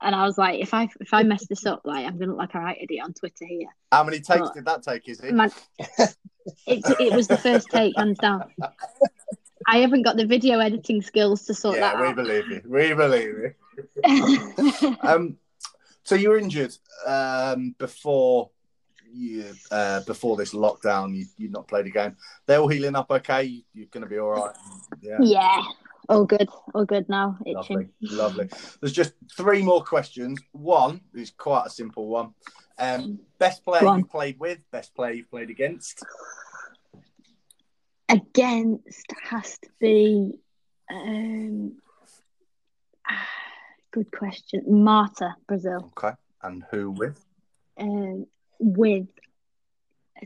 And 0.01 0.15
I 0.15 0.23
was 0.25 0.37
like, 0.37 0.59
if 0.59 0.73
I 0.73 0.87
if 0.99 1.13
I 1.13 1.23
mess 1.23 1.45
this 1.47 1.65
up, 1.65 1.81
like 1.83 2.05
I'm 2.05 2.17
gonna 2.17 2.31
look 2.31 2.39
like 2.39 2.55
a 2.55 2.59
right 2.59 2.77
idiot 2.79 3.03
on 3.03 3.13
Twitter 3.13 3.45
here. 3.45 3.67
How 3.91 4.03
many 4.03 4.19
takes 4.19 4.39
but, 4.39 4.53
did 4.53 4.65
that 4.65 4.83
take? 4.83 5.07
Is 5.09 5.19
it? 5.19 5.33
Man, 5.33 5.51
it 6.67 6.83
it 6.99 7.13
was 7.13 7.27
the 7.27 7.37
first 7.37 7.67
take, 7.69 7.97
hands 7.97 8.17
down. 8.19 8.51
I 9.67 9.79
haven't 9.79 10.03
got 10.03 10.15
the 10.15 10.25
video 10.25 10.59
editing 10.59 11.01
skills 11.01 11.45
to 11.45 11.53
sort 11.53 11.75
yeah, 11.75 11.93
that 11.93 11.95
out. 11.95 12.15
we 12.15 12.23
believe 12.23 12.49
you. 12.49 12.61
We 12.65 12.93
believe 12.93 13.53
you. 14.03 14.97
um, 15.01 15.37
so 16.03 16.15
you 16.15 16.29
were 16.29 16.37
injured 16.37 16.75
um, 17.05 17.75
before 17.77 18.49
you 19.13 19.53
uh, 19.71 20.01
before 20.01 20.37
this 20.37 20.53
lockdown. 20.53 21.15
You 21.15 21.25
you 21.37 21.49
not 21.49 21.67
played 21.67 21.87
a 21.87 21.89
game. 21.89 22.15
They're 22.45 22.59
all 22.59 22.67
healing 22.67 22.95
up 22.95 23.11
okay. 23.11 23.63
You, 23.73 23.83
are 23.83 23.89
going 23.91 24.03
to 24.03 24.09
be 24.09 24.17
all 24.17 24.29
right. 24.29 24.55
Yeah. 25.01 25.17
Yeah. 25.21 25.61
All 26.09 26.25
good. 26.25 26.49
All 26.73 26.85
good 26.85 27.07
now. 27.07 27.37
Itching. 27.45 27.91
Lovely. 28.01 28.47
Lovely. 28.47 28.49
There's 28.81 28.93
just 28.93 29.13
three 29.37 29.61
more 29.61 29.83
questions. 29.83 30.39
One 30.51 31.01
is 31.13 31.31
quite 31.31 31.67
a 31.67 31.69
simple 31.69 32.07
one. 32.07 32.33
Um, 32.79 33.19
best 33.37 33.63
player 33.63 33.97
you 33.97 34.05
played 34.05 34.39
with. 34.39 34.59
Best 34.71 34.95
player 34.95 35.13
you've 35.13 35.29
played 35.29 35.49
against. 35.51 36.03
Against 38.09 39.05
has 39.23 39.59
to 39.59 39.69
be. 39.79 40.33
Um, 40.91 41.77
Good 43.91 44.11
question. 44.11 44.63
Marta, 44.67 45.35
Brazil. 45.47 45.91
Okay. 45.97 46.15
And 46.43 46.63
who 46.71 46.91
with? 46.91 47.23
Um, 47.79 48.27
with 48.59 49.07
uh, 50.21 50.25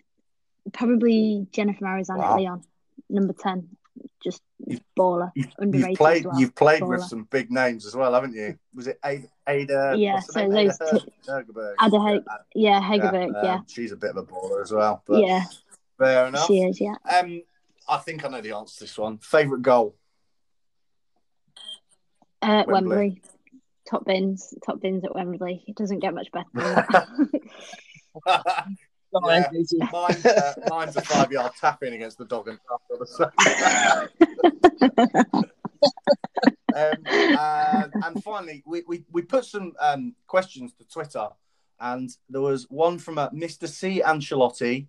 probably 0.74 1.48
Dzsenifer 1.52 1.80
Marozsán 1.82 2.18
Wow. 2.18 2.34
at 2.34 2.42
Lyon, 2.42 2.62
number 3.10 3.34
10. 3.34 3.70
Just 4.70 4.82
You've- 4.82 4.84
baller. 4.98 5.32
You've, 5.36 5.48
you've 5.74 5.98
played. 5.98 6.26
well. 6.26 6.40
You've 6.40 6.56
played 6.56 6.84
with 6.84 7.04
some 7.04 7.24
big 7.32 7.52
names 7.52 7.86
as 7.86 7.96
well, 7.96 8.14
haven't 8.14 8.34
you? 8.34 8.58
Was 8.74 8.88
it 8.88 9.00
Ada? 9.04 9.28
Ada 9.48 9.94
Yeah, 9.98 10.20
so 10.20 10.48
name? 10.48 10.68
those 10.68 10.80
Ada 10.82 11.00
two- 11.00 11.12
Hegerberg. 11.32 11.74
Ada 11.82 11.98
Heg- 12.00 12.24
Yeah, 12.56 12.80
Yeah, 12.80 12.82
Hegerberg, 12.82 13.44
yeah. 13.44 13.54
um, 13.56 13.66
she's 13.68 13.92
a 13.92 13.98
bit 13.98 14.12
of 14.12 14.18
a 14.18 14.24
baller 14.24 14.62
as 14.62 14.72
well. 14.72 15.04
But 15.06 15.22
Yeah, 15.22 15.44
fair 15.98 16.28
enough. 16.28 16.48
she 16.48 16.62
is, 16.62 16.80
yeah. 16.80 16.96
Um, 17.14 17.42
I 17.90 17.98
think 17.98 18.24
I 18.24 18.30
know 18.30 18.40
the 18.42 18.54
answer 18.56 18.76
to 18.76 18.80
this 18.86 18.98
one. 18.98 19.18
Favorite 19.18 19.62
goal? 19.64 19.96
Uh, 22.42 22.64
Wembley. 22.68 22.96
Wembley. 22.98 23.22
Top 23.90 24.06
bins, 24.06 24.54
top 24.66 24.80
bins 24.80 25.04
at 25.04 25.14
Wembley. 25.14 25.64
It 25.68 25.76
doesn't 25.76 26.00
get 26.00 26.14
much 26.14 26.32
better 26.32 26.48
than 26.54 26.64
that. 26.76 27.08
Yeah. 29.16 29.30
ahead, 29.30 29.50
Daisy. 29.54 29.78
Mine, 29.92 30.16
uh, 30.26 30.54
mine's 30.70 30.96
a 30.96 31.02
five-yard 31.02 31.52
tap 31.60 31.84
in 31.84 31.94
against 31.94 32.18
the 32.18 32.26
dog 32.26 32.48
and 32.48 32.58
duck 32.68 32.82
on 32.92 32.98
the 33.00 33.06
side. 33.06 34.28
Um, 34.44 34.54
and, 36.76 37.94
and 38.04 38.24
finally, 38.24 38.64
we, 38.66 38.84
we, 38.88 39.04
we 39.12 39.22
put 39.22 39.46
some 39.46 39.74
um, 39.80 40.16
questions 40.28 40.74
to 40.74 40.88
Twitter, 40.88 41.28
and 41.80 42.10
there 42.30 42.42
was 42.42 42.66
one 42.70 43.00
from 43.00 43.18
uh, 43.18 43.30
Mr. 43.30 43.68
C. 43.68 44.02
Ancelotti, 44.06 44.88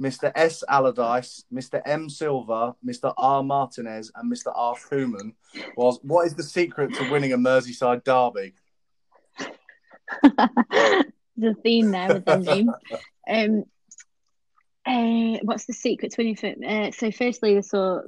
Mr. 0.00 0.30
S. 0.34 0.62
Allardyce, 0.68 1.44
Mr. 1.52 1.82
M. 1.84 2.08
Silva, 2.08 2.74
Mr. 2.86 3.12
R. 3.16 3.42
Martinez, 3.42 4.12
and 4.14 4.32
Mr. 4.32 4.52
R. 4.54 4.74
Koeman. 4.76 5.32
Was 5.76 5.98
what 6.02 6.26
is 6.26 6.34
the 6.34 6.42
secret 6.42 6.94
to 6.94 7.10
winning 7.10 7.32
a 7.32 7.38
Merseyside 7.38 8.04
derby? 8.04 8.54
the 11.36 11.54
theme 11.62 11.90
there 11.90 12.14
with 12.14 12.24
the 12.24 12.36
name. 12.36 12.70
Um, 13.28 13.64
uh, 14.86 15.38
what's 15.42 15.66
the 15.66 15.72
secret 15.72 16.12
to 16.12 16.16
winning? 16.18 16.36
For, 16.36 16.54
uh, 16.64 16.90
so, 16.92 17.10
firstly, 17.10 17.60
so 17.62 18.02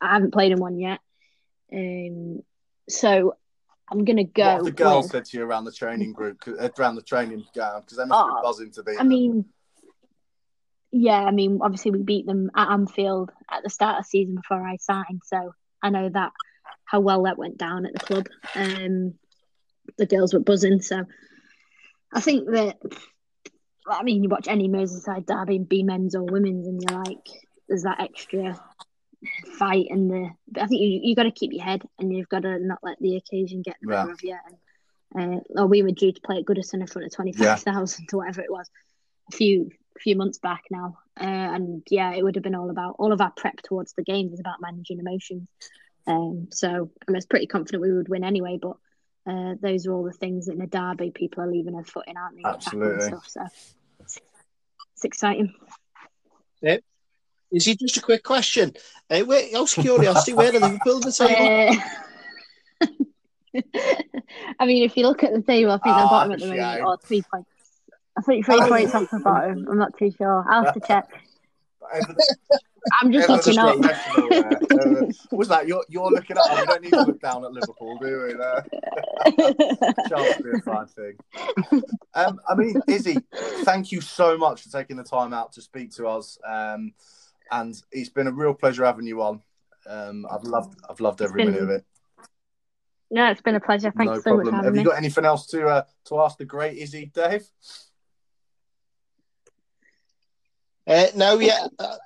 I 0.00 0.14
haven't 0.14 0.32
played 0.32 0.52
in 0.52 0.60
one 0.60 0.78
yet. 0.78 1.00
Um, 1.72 2.42
so 2.88 3.34
I'm 3.90 4.04
gonna 4.04 4.24
go. 4.24 4.56
what 4.56 4.64
the 4.64 4.70
girls 4.72 5.04
with- 5.04 5.12
said 5.12 5.24
to 5.26 5.38
you 5.38 5.44
around 5.44 5.64
the 5.64 5.72
training 5.72 6.12
group, 6.12 6.42
uh, 6.46 6.68
around 6.78 6.96
the 6.96 7.02
training 7.02 7.44
ground? 7.54 7.84
Because 7.84 7.98
they 7.98 8.04
must 8.04 8.20
Oh, 8.24 8.36
be 8.36 8.42
buzzing 8.42 8.70
to 8.72 8.82
be. 8.82 8.96
I 8.98 9.02
mean, 9.02 9.46
yeah, 10.90 11.22
I 11.24 11.30
mean, 11.30 11.58
obviously 11.62 11.90
we 11.90 12.02
beat 12.02 12.26
them 12.26 12.50
at 12.56 12.70
Anfield 12.70 13.30
at 13.50 13.62
the 13.62 13.70
start 13.70 13.98
of 13.98 14.04
the 14.04 14.08
season 14.08 14.36
before 14.36 14.66
I 14.66 14.76
signed, 14.76 15.22
so 15.24 15.54
I 15.82 15.90
know 15.90 16.08
that 16.08 16.32
how 16.84 17.00
well 17.00 17.24
that 17.24 17.38
went 17.38 17.58
down 17.58 17.84
at 17.86 17.92
the 17.92 18.00
club. 18.00 18.26
Um, 18.54 19.14
the 19.96 20.06
girls 20.06 20.32
were 20.32 20.40
buzzing, 20.40 20.80
so 20.80 21.04
I 22.12 22.20
think 22.20 22.48
that. 22.50 22.78
I 23.90 24.02
mean, 24.02 24.22
you 24.22 24.28
watch 24.28 24.48
any 24.48 24.68
Merseyside 24.68 25.24
derby, 25.24 25.58
be 25.60 25.82
men's 25.82 26.14
or 26.14 26.22
women's, 26.22 26.66
and 26.66 26.82
you're 26.82 26.98
like, 27.04 27.26
there's 27.68 27.84
that 27.84 28.00
extra 28.00 28.62
fight 29.58 29.86
and 29.90 30.10
the. 30.10 30.30
But 30.48 30.62
I 30.64 30.66
think 30.66 30.80
you 30.80 31.00
you 31.02 31.14
got 31.16 31.24
to 31.24 31.30
keep 31.30 31.52
your 31.52 31.64
head, 31.64 31.82
and 31.98 32.14
you've 32.14 32.28
got 32.28 32.42
to 32.42 32.58
not 32.58 32.78
let 32.82 32.98
the 33.00 33.16
occasion 33.16 33.62
get 33.62 33.76
the 33.80 33.88
better 33.88 34.08
Yeah. 34.08 34.12
of 34.12 34.22
you. 34.22 34.38
And, 35.14 35.40
uh, 35.40 35.62
or 35.62 35.66
we 35.66 35.82
were 35.82 35.90
due 35.90 36.12
to 36.12 36.20
play 36.20 36.36
at 36.38 36.44
Goodison 36.44 36.80
in 36.80 36.86
front 36.86 37.06
of 37.06 37.12
twenty 37.12 37.32
five 37.32 37.60
thousand 37.62 38.06
or 38.12 38.18
whatever 38.18 38.42
it 38.42 38.50
was 38.52 38.68
a 39.32 39.36
few 39.36 39.70
few 39.98 40.14
months 40.16 40.38
back 40.38 40.64
now. 40.70 40.98
Uh, 41.20 41.24
and 41.24 41.82
yeah, 41.90 42.12
it 42.14 42.22
would 42.22 42.36
have 42.36 42.44
been 42.44 42.54
all 42.54 42.70
about 42.70 42.96
all 42.98 43.12
of 43.12 43.20
our 43.20 43.32
prep 43.36 43.56
towards 43.62 43.92
the 43.94 44.04
game 44.04 44.30
was 44.30 44.38
about 44.40 44.60
managing 44.60 44.98
emotions. 45.00 45.48
Um, 46.06 46.48
so 46.50 46.90
I 47.08 47.12
was 47.12 47.26
pretty 47.26 47.46
confident 47.46 47.82
we 47.82 47.92
would 47.92 48.08
win 48.08 48.22
anyway, 48.24 48.58
but 48.62 48.76
uh, 49.26 49.54
those 49.60 49.86
are 49.86 49.92
all 49.92 50.04
the 50.04 50.12
things 50.12 50.46
that 50.46 50.52
in 50.54 50.60
a 50.62 50.66
derby 50.66 51.10
people 51.10 51.42
are 51.42 51.50
leaving 51.50 51.74
their 51.74 51.84
foot 51.84 52.04
in, 52.06 52.16
aren't 52.16 52.36
they? 52.36 52.42
Attacking 52.42 52.82
Absolutely. 52.82 53.06
Stuff, 53.08 53.28
so 53.28 53.40
it's 54.94 55.04
exciting. 55.04 55.52
Is 57.50 57.64
he 57.64 57.76
just 57.76 57.96
a 57.96 58.02
quick 58.02 58.22
question? 58.22 58.74
Uh, 59.10 59.20
where, 59.20 59.44
out 59.56 59.76
of 59.76 59.82
curiosity, 59.82 60.34
where 60.34 60.48
are 60.54 60.58
Liverpool 60.60 61.00
the 61.00 61.12
table? 61.12 61.80
Uh, 62.82 63.60
I 64.60 64.66
mean, 64.66 64.84
if 64.84 64.96
you 64.96 65.04
look 65.04 65.24
at 65.24 65.32
the 65.32 65.42
table, 65.42 65.72
I 65.72 65.78
think 65.78 65.96
the 65.96 66.02
bottom 66.02 66.32
at 66.32 66.40
the 66.40 66.46
moment, 66.48 66.82
or 66.84 66.98
three 66.98 67.22
points. 67.22 67.48
I 68.16 68.20
think 68.22 68.44
three 68.44 68.60
Oh. 68.60 68.68
points 68.68 68.94
off 68.94 69.10
the 69.10 69.20
bottom. 69.20 69.66
I'm 69.70 69.78
not 69.78 69.96
too 69.98 70.10
sure. 70.16 70.44
I'll 70.48 70.64
have 70.64 70.74
to 70.74 70.80
check. 70.80 71.08
I'm 73.00 73.12
just 73.12 73.28
looking 73.28 73.58
up. 73.58 73.78
there. 73.80 74.50
Uh, 74.80 75.12
What's 75.30 75.48
that? 75.48 75.66
You're 75.66 75.84
you're 75.88 76.10
looking 76.10 76.36
up. 76.36 76.44
We 76.58 76.66
don't 76.66 76.82
need 76.82 76.90
to 76.92 77.02
look 77.02 77.20
down 77.20 77.44
at 77.44 77.52
Liverpool, 77.52 77.98
do 77.98 78.22
we? 78.22 78.34
Uh, 78.34 78.62
chance 80.08 80.36
to 80.36 80.42
be 80.42 80.50
a 80.58 80.60
fine 80.62 80.86
thing. 80.86 81.14
Um, 82.14 82.40
I 82.48 82.54
mean, 82.54 82.80
Izzy, 82.86 83.18
thank 83.64 83.90
you 83.92 84.00
so 84.00 84.36
much 84.36 84.62
for 84.62 84.70
taking 84.70 84.96
the 84.96 85.02
time 85.04 85.32
out 85.32 85.52
to 85.54 85.62
speak 85.62 85.92
to 85.96 86.06
us. 86.08 86.38
Um, 86.46 86.92
and 87.50 87.74
it's 87.92 88.08
been 88.10 88.26
a 88.26 88.32
real 88.32 88.54
pleasure 88.54 88.84
having 88.84 89.06
you 89.06 89.22
on. 89.22 89.42
Um, 89.88 90.26
I've 90.30 90.44
loved 90.44 90.78
I've 90.88 91.00
loved 91.00 91.22
every 91.22 91.44
been- 91.44 91.52
minute 91.52 91.62
of 91.62 91.70
it. 91.70 91.84
No, 93.10 93.30
it's 93.30 93.40
been 93.40 93.54
a 93.54 93.60
pleasure. 93.60 93.90
Thanks 93.90 94.10
no 94.16 94.20
so 94.20 94.36
much 94.36 94.44
problem. 94.44 94.56
for 94.58 94.64
Have 94.66 94.74
you 94.74 94.80
me. 94.82 94.84
got 94.84 94.98
anything 94.98 95.24
else 95.24 95.46
to 95.46 95.66
uh, 95.66 95.82
to 96.08 96.20
ask 96.20 96.36
the 96.36 96.44
great 96.44 96.76
Izzy, 96.76 97.10
Dave? 97.14 97.42
Uh, 100.86 101.06
no, 101.16 101.38
yeah. 101.38 101.66
Uh, 101.78 101.96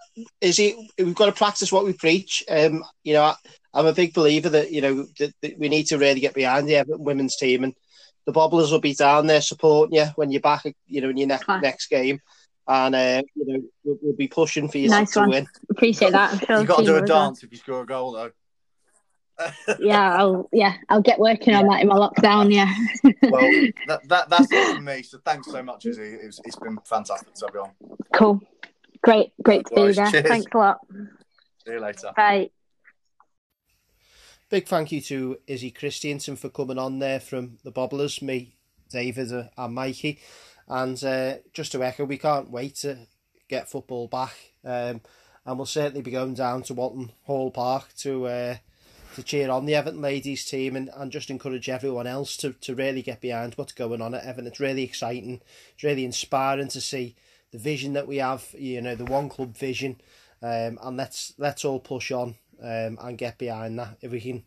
is 0.40 0.59
it? 0.59 0.76
We've 0.99 1.14
got 1.14 1.26
to 1.26 1.32
practice 1.32 1.72
what 1.72 1.84
we 1.84 1.93
preach. 1.93 2.45
Um, 2.49 2.84
you 3.05 3.14
know, 3.14 3.22
I, 3.22 3.34
I'm 3.74 3.86
a 3.86 3.93
big 3.93 4.12
believer 4.14 4.49
that 4.51 4.72
you 4.72 4.80
know 4.80 5.07
that, 5.18 5.34
that 5.43 5.59
we 5.59 5.68
need 5.68 5.86
to 5.86 5.99
really 5.99 6.20
get 6.20 6.34
behind 6.34 6.68
the 6.68 6.76
Everton 6.76 7.03
women's 7.05 7.36
team, 7.36 7.64
and 7.64 7.74
the 8.26 8.32
Bobblers 8.32 8.70
will 8.70 8.80
be 8.80 8.95
down 8.95 9.26
there 9.26 9.40
supporting 9.40 9.97
you 9.97 10.07
when 10.16 10.30
you're 10.30 10.40
back. 10.40 10.64
You 10.86 11.01
know, 11.01 11.11
in 11.11 11.16
your 11.16 11.28
next 11.28 11.45
Class. 11.45 11.62
next 11.62 11.86
game, 11.88 12.20
and 12.68 12.94
uh, 12.94 13.22
you 13.34 13.46
know 13.46 13.62
we'll, 13.84 13.98
we'll 14.02 14.16
be 14.16 14.28
pushing 14.28 14.68
for 14.68 14.78
you 14.78 14.88
Nice 14.88 15.12
to 15.12 15.20
one. 15.20 15.30
win. 15.30 15.46
Appreciate 15.70 16.12
that. 16.12 16.30
Sure 16.46 16.56
you 16.58 16.62
the 16.62 16.64
got 16.66 16.78
to 16.78 16.84
do 16.84 16.90
a 16.90 16.94
will 16.94 17.02
as 17.04 17.10
well. 17.10 17.26
dance 17.26 17.42
if 17.42 17.52
you 17.52 17.58
score 17.58 17.82
a 17.82 17.86
goal, 17.86 18.12
though. 18.12 18.30
Yeah, 19.80 20.14
I'll 20.18 20.48
yeah, 20.52 20.76
I'll 20.88 21.00
get 21.00 21.18
working 21.18 21.54
on 21.54 21.66
that 21.66 21.80
in 21.80 21.88
my 21.88 21.96
lockdown. 21.96 22.52
Yeah. 22.52 22.72
well, 23.30 23.50
that, 23.88 24.08
that 24.08 24.28
that's 24.28 24.52
it 24.52 24.74
from 24.76 24.84
me. 24.84 25.02
So 25.02 25.18
thanks 25.24 25.50
so 25.50 25.62
much, 25.62 25.86
Izzy. 25.86 26.02
It's, 26.02 26.40
it's 26.44 26.56
been 26.56 26.78
fantastic 26.84 27.34
to 27.34 27.46
have 27.46 27.54
you 27.54 27.60
on. 27.62 27.70
cool. 28.12 28.40
Great, 29.02 29.32
great 29.42 29.66
to 29.66 29.74
be 29.74 29.92
there. 29.92 30.06
Cheers. 30.06 30.28
Thanks 30.28 30.46
a 30.54 30.58
lot. 30.58 30.78
See 31.66 31.72
you 31.72 31.80
later. 31.80 32.12
Bye. 32.16 32.50
Big 34.48 34.68
thank 34.68 34.92
you 34.92 35.00
to 35.00 35.38
Izzy 35.46 35.70
Christiansen 35.70 36.36
for 36.36 36.50
coming 36.50 36.78
on 36.78 36.98
there 36.98 37.18
from 37.18 37.56
the 37.64 37.72
Bobblers, 37.72 38.20
me, 38.20 38.54
David, 38.90 39.32
uh, 39.32 39.44
and 39.56 39.74
Mikey. 39.74 40.20
And 40.72 41.04
uh, 41.04 41.34
just 41.52 41.72
to 41.72 41.84
echo, 41.84 42.06
we 42.06 42.16
can't 42.16 42.50
wait 42.50 42.76
to 42.76 42.96
get 43.46 43.68
football 43.68 44.08
back. 44.08 44.34
Um, 44.64 45.02
and 45.44 45.58
we'll 45.58 45.66
certainly 45.66 46.00
be 46.00 46.10
going 46.10 46.32
down 46.32 46.62
to 46.62 46.72
Walton 46.72 47.12
Hall 47.24 47.50
Park 47.50 47.88
to 47.98 48.26
uh, 48.26 48.56
to 49.16 49.22
cheer 49.22 49.50
on 49.50 49.66
the 49.66 49.74
Everton 49.74 50.00
ladies 50.00 50.46
team 50.46 50.74
and, 50.74 50.88
and 50.96 51.12
just 51.12 51.28
encourage 51.28 51.68
everyone 51.68 52.06
else 52.06 52.38
to, 52.38 52.54
to 52.54 52.74
really 52.74 53.02
get 53.02 53.20
behind 53.20 53.52
what's 53.54 53.74
going 53.74 54.00
on 54.00 54.14
at 54.14 54.24
Everton. 54.24 54.46
It's 54.46 54.60
really 54.60 54.82
exciting. 54.82 55.42
It's 55.74 55.84
really 55.84 56.06
inspiring 56.06 56.68
to 56.68 56.80
see 56.80 57.16
the 57.50 57.58
vision 57.58 57.92
that 57.92 58.08
we 58.08 58.16
have, 58.16 58.46
you 58.58 58.80
know, 58.80 58.94
the 58.94 59.04
one 59.04 59.28
club 59.28 59.54
vision. 59.54 60.00
Um, 60.40 60.78
and 60.82 60.96
let's 60.96 61.34
let's 61.36 61.66
all 61.66 61.80
push 61.80 62.10
on 62.10 62.36
um, 62.62 62.96
and 62.98 63.18
get 63.18 63.36
behind 63.36 63.78
that. 63.78 63.98
If 64.00 64.10
we 64.10 64.22
can 64.22 64.44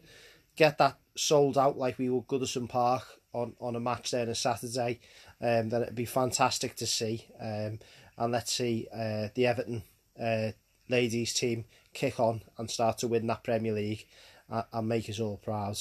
get 0.55 0.79
that 0.79 0.97
sold 1.15 1.55
out 1.55 1.77
like 1.77 1.99
we 1.99 2.09
will 2.09 2.23
Goodison 2.23 2.67
Park 2.67 3.03
on, 3.35 3.53
on 3.59 3.75
a 3.75 3.79
match 3.79 4.11
there 4.11 4.23
on 4.23 4.29
a 4.29 4.35
Saturday, 4.35 4.99
um, 5.41 5.69
then 5.69 5.81
it'd 5.81 5.95
be 5.95 6.05
fantastic 6.05 6.75
to 6.77 6.87
see. 6.87 7.27
Um, 7.39 7.79
and 8.17 8.31
let's 8.31 8.51
see 8.51 8.87
uh, 8.93 9.29
the 9.33 9.47
Everton 9.47 9.83
uh, 10.21 10.51
ladies 10.89 11.33
team 11.33 11.65
kick 11.93 12.19
on 12.19 12.41
and 12.57 12.69
start 12.69 12.97
to 12.99 13.07
win 13.07 13.27
that 13.27 13.43
Premier 13.43 13.73
League 13.73 14.05
and, 14.49 14.63
and 14.71 14.87
make 14.87 15.09
us 15.09 15.19
all 15.19 15.37
proud. 15.37 15.77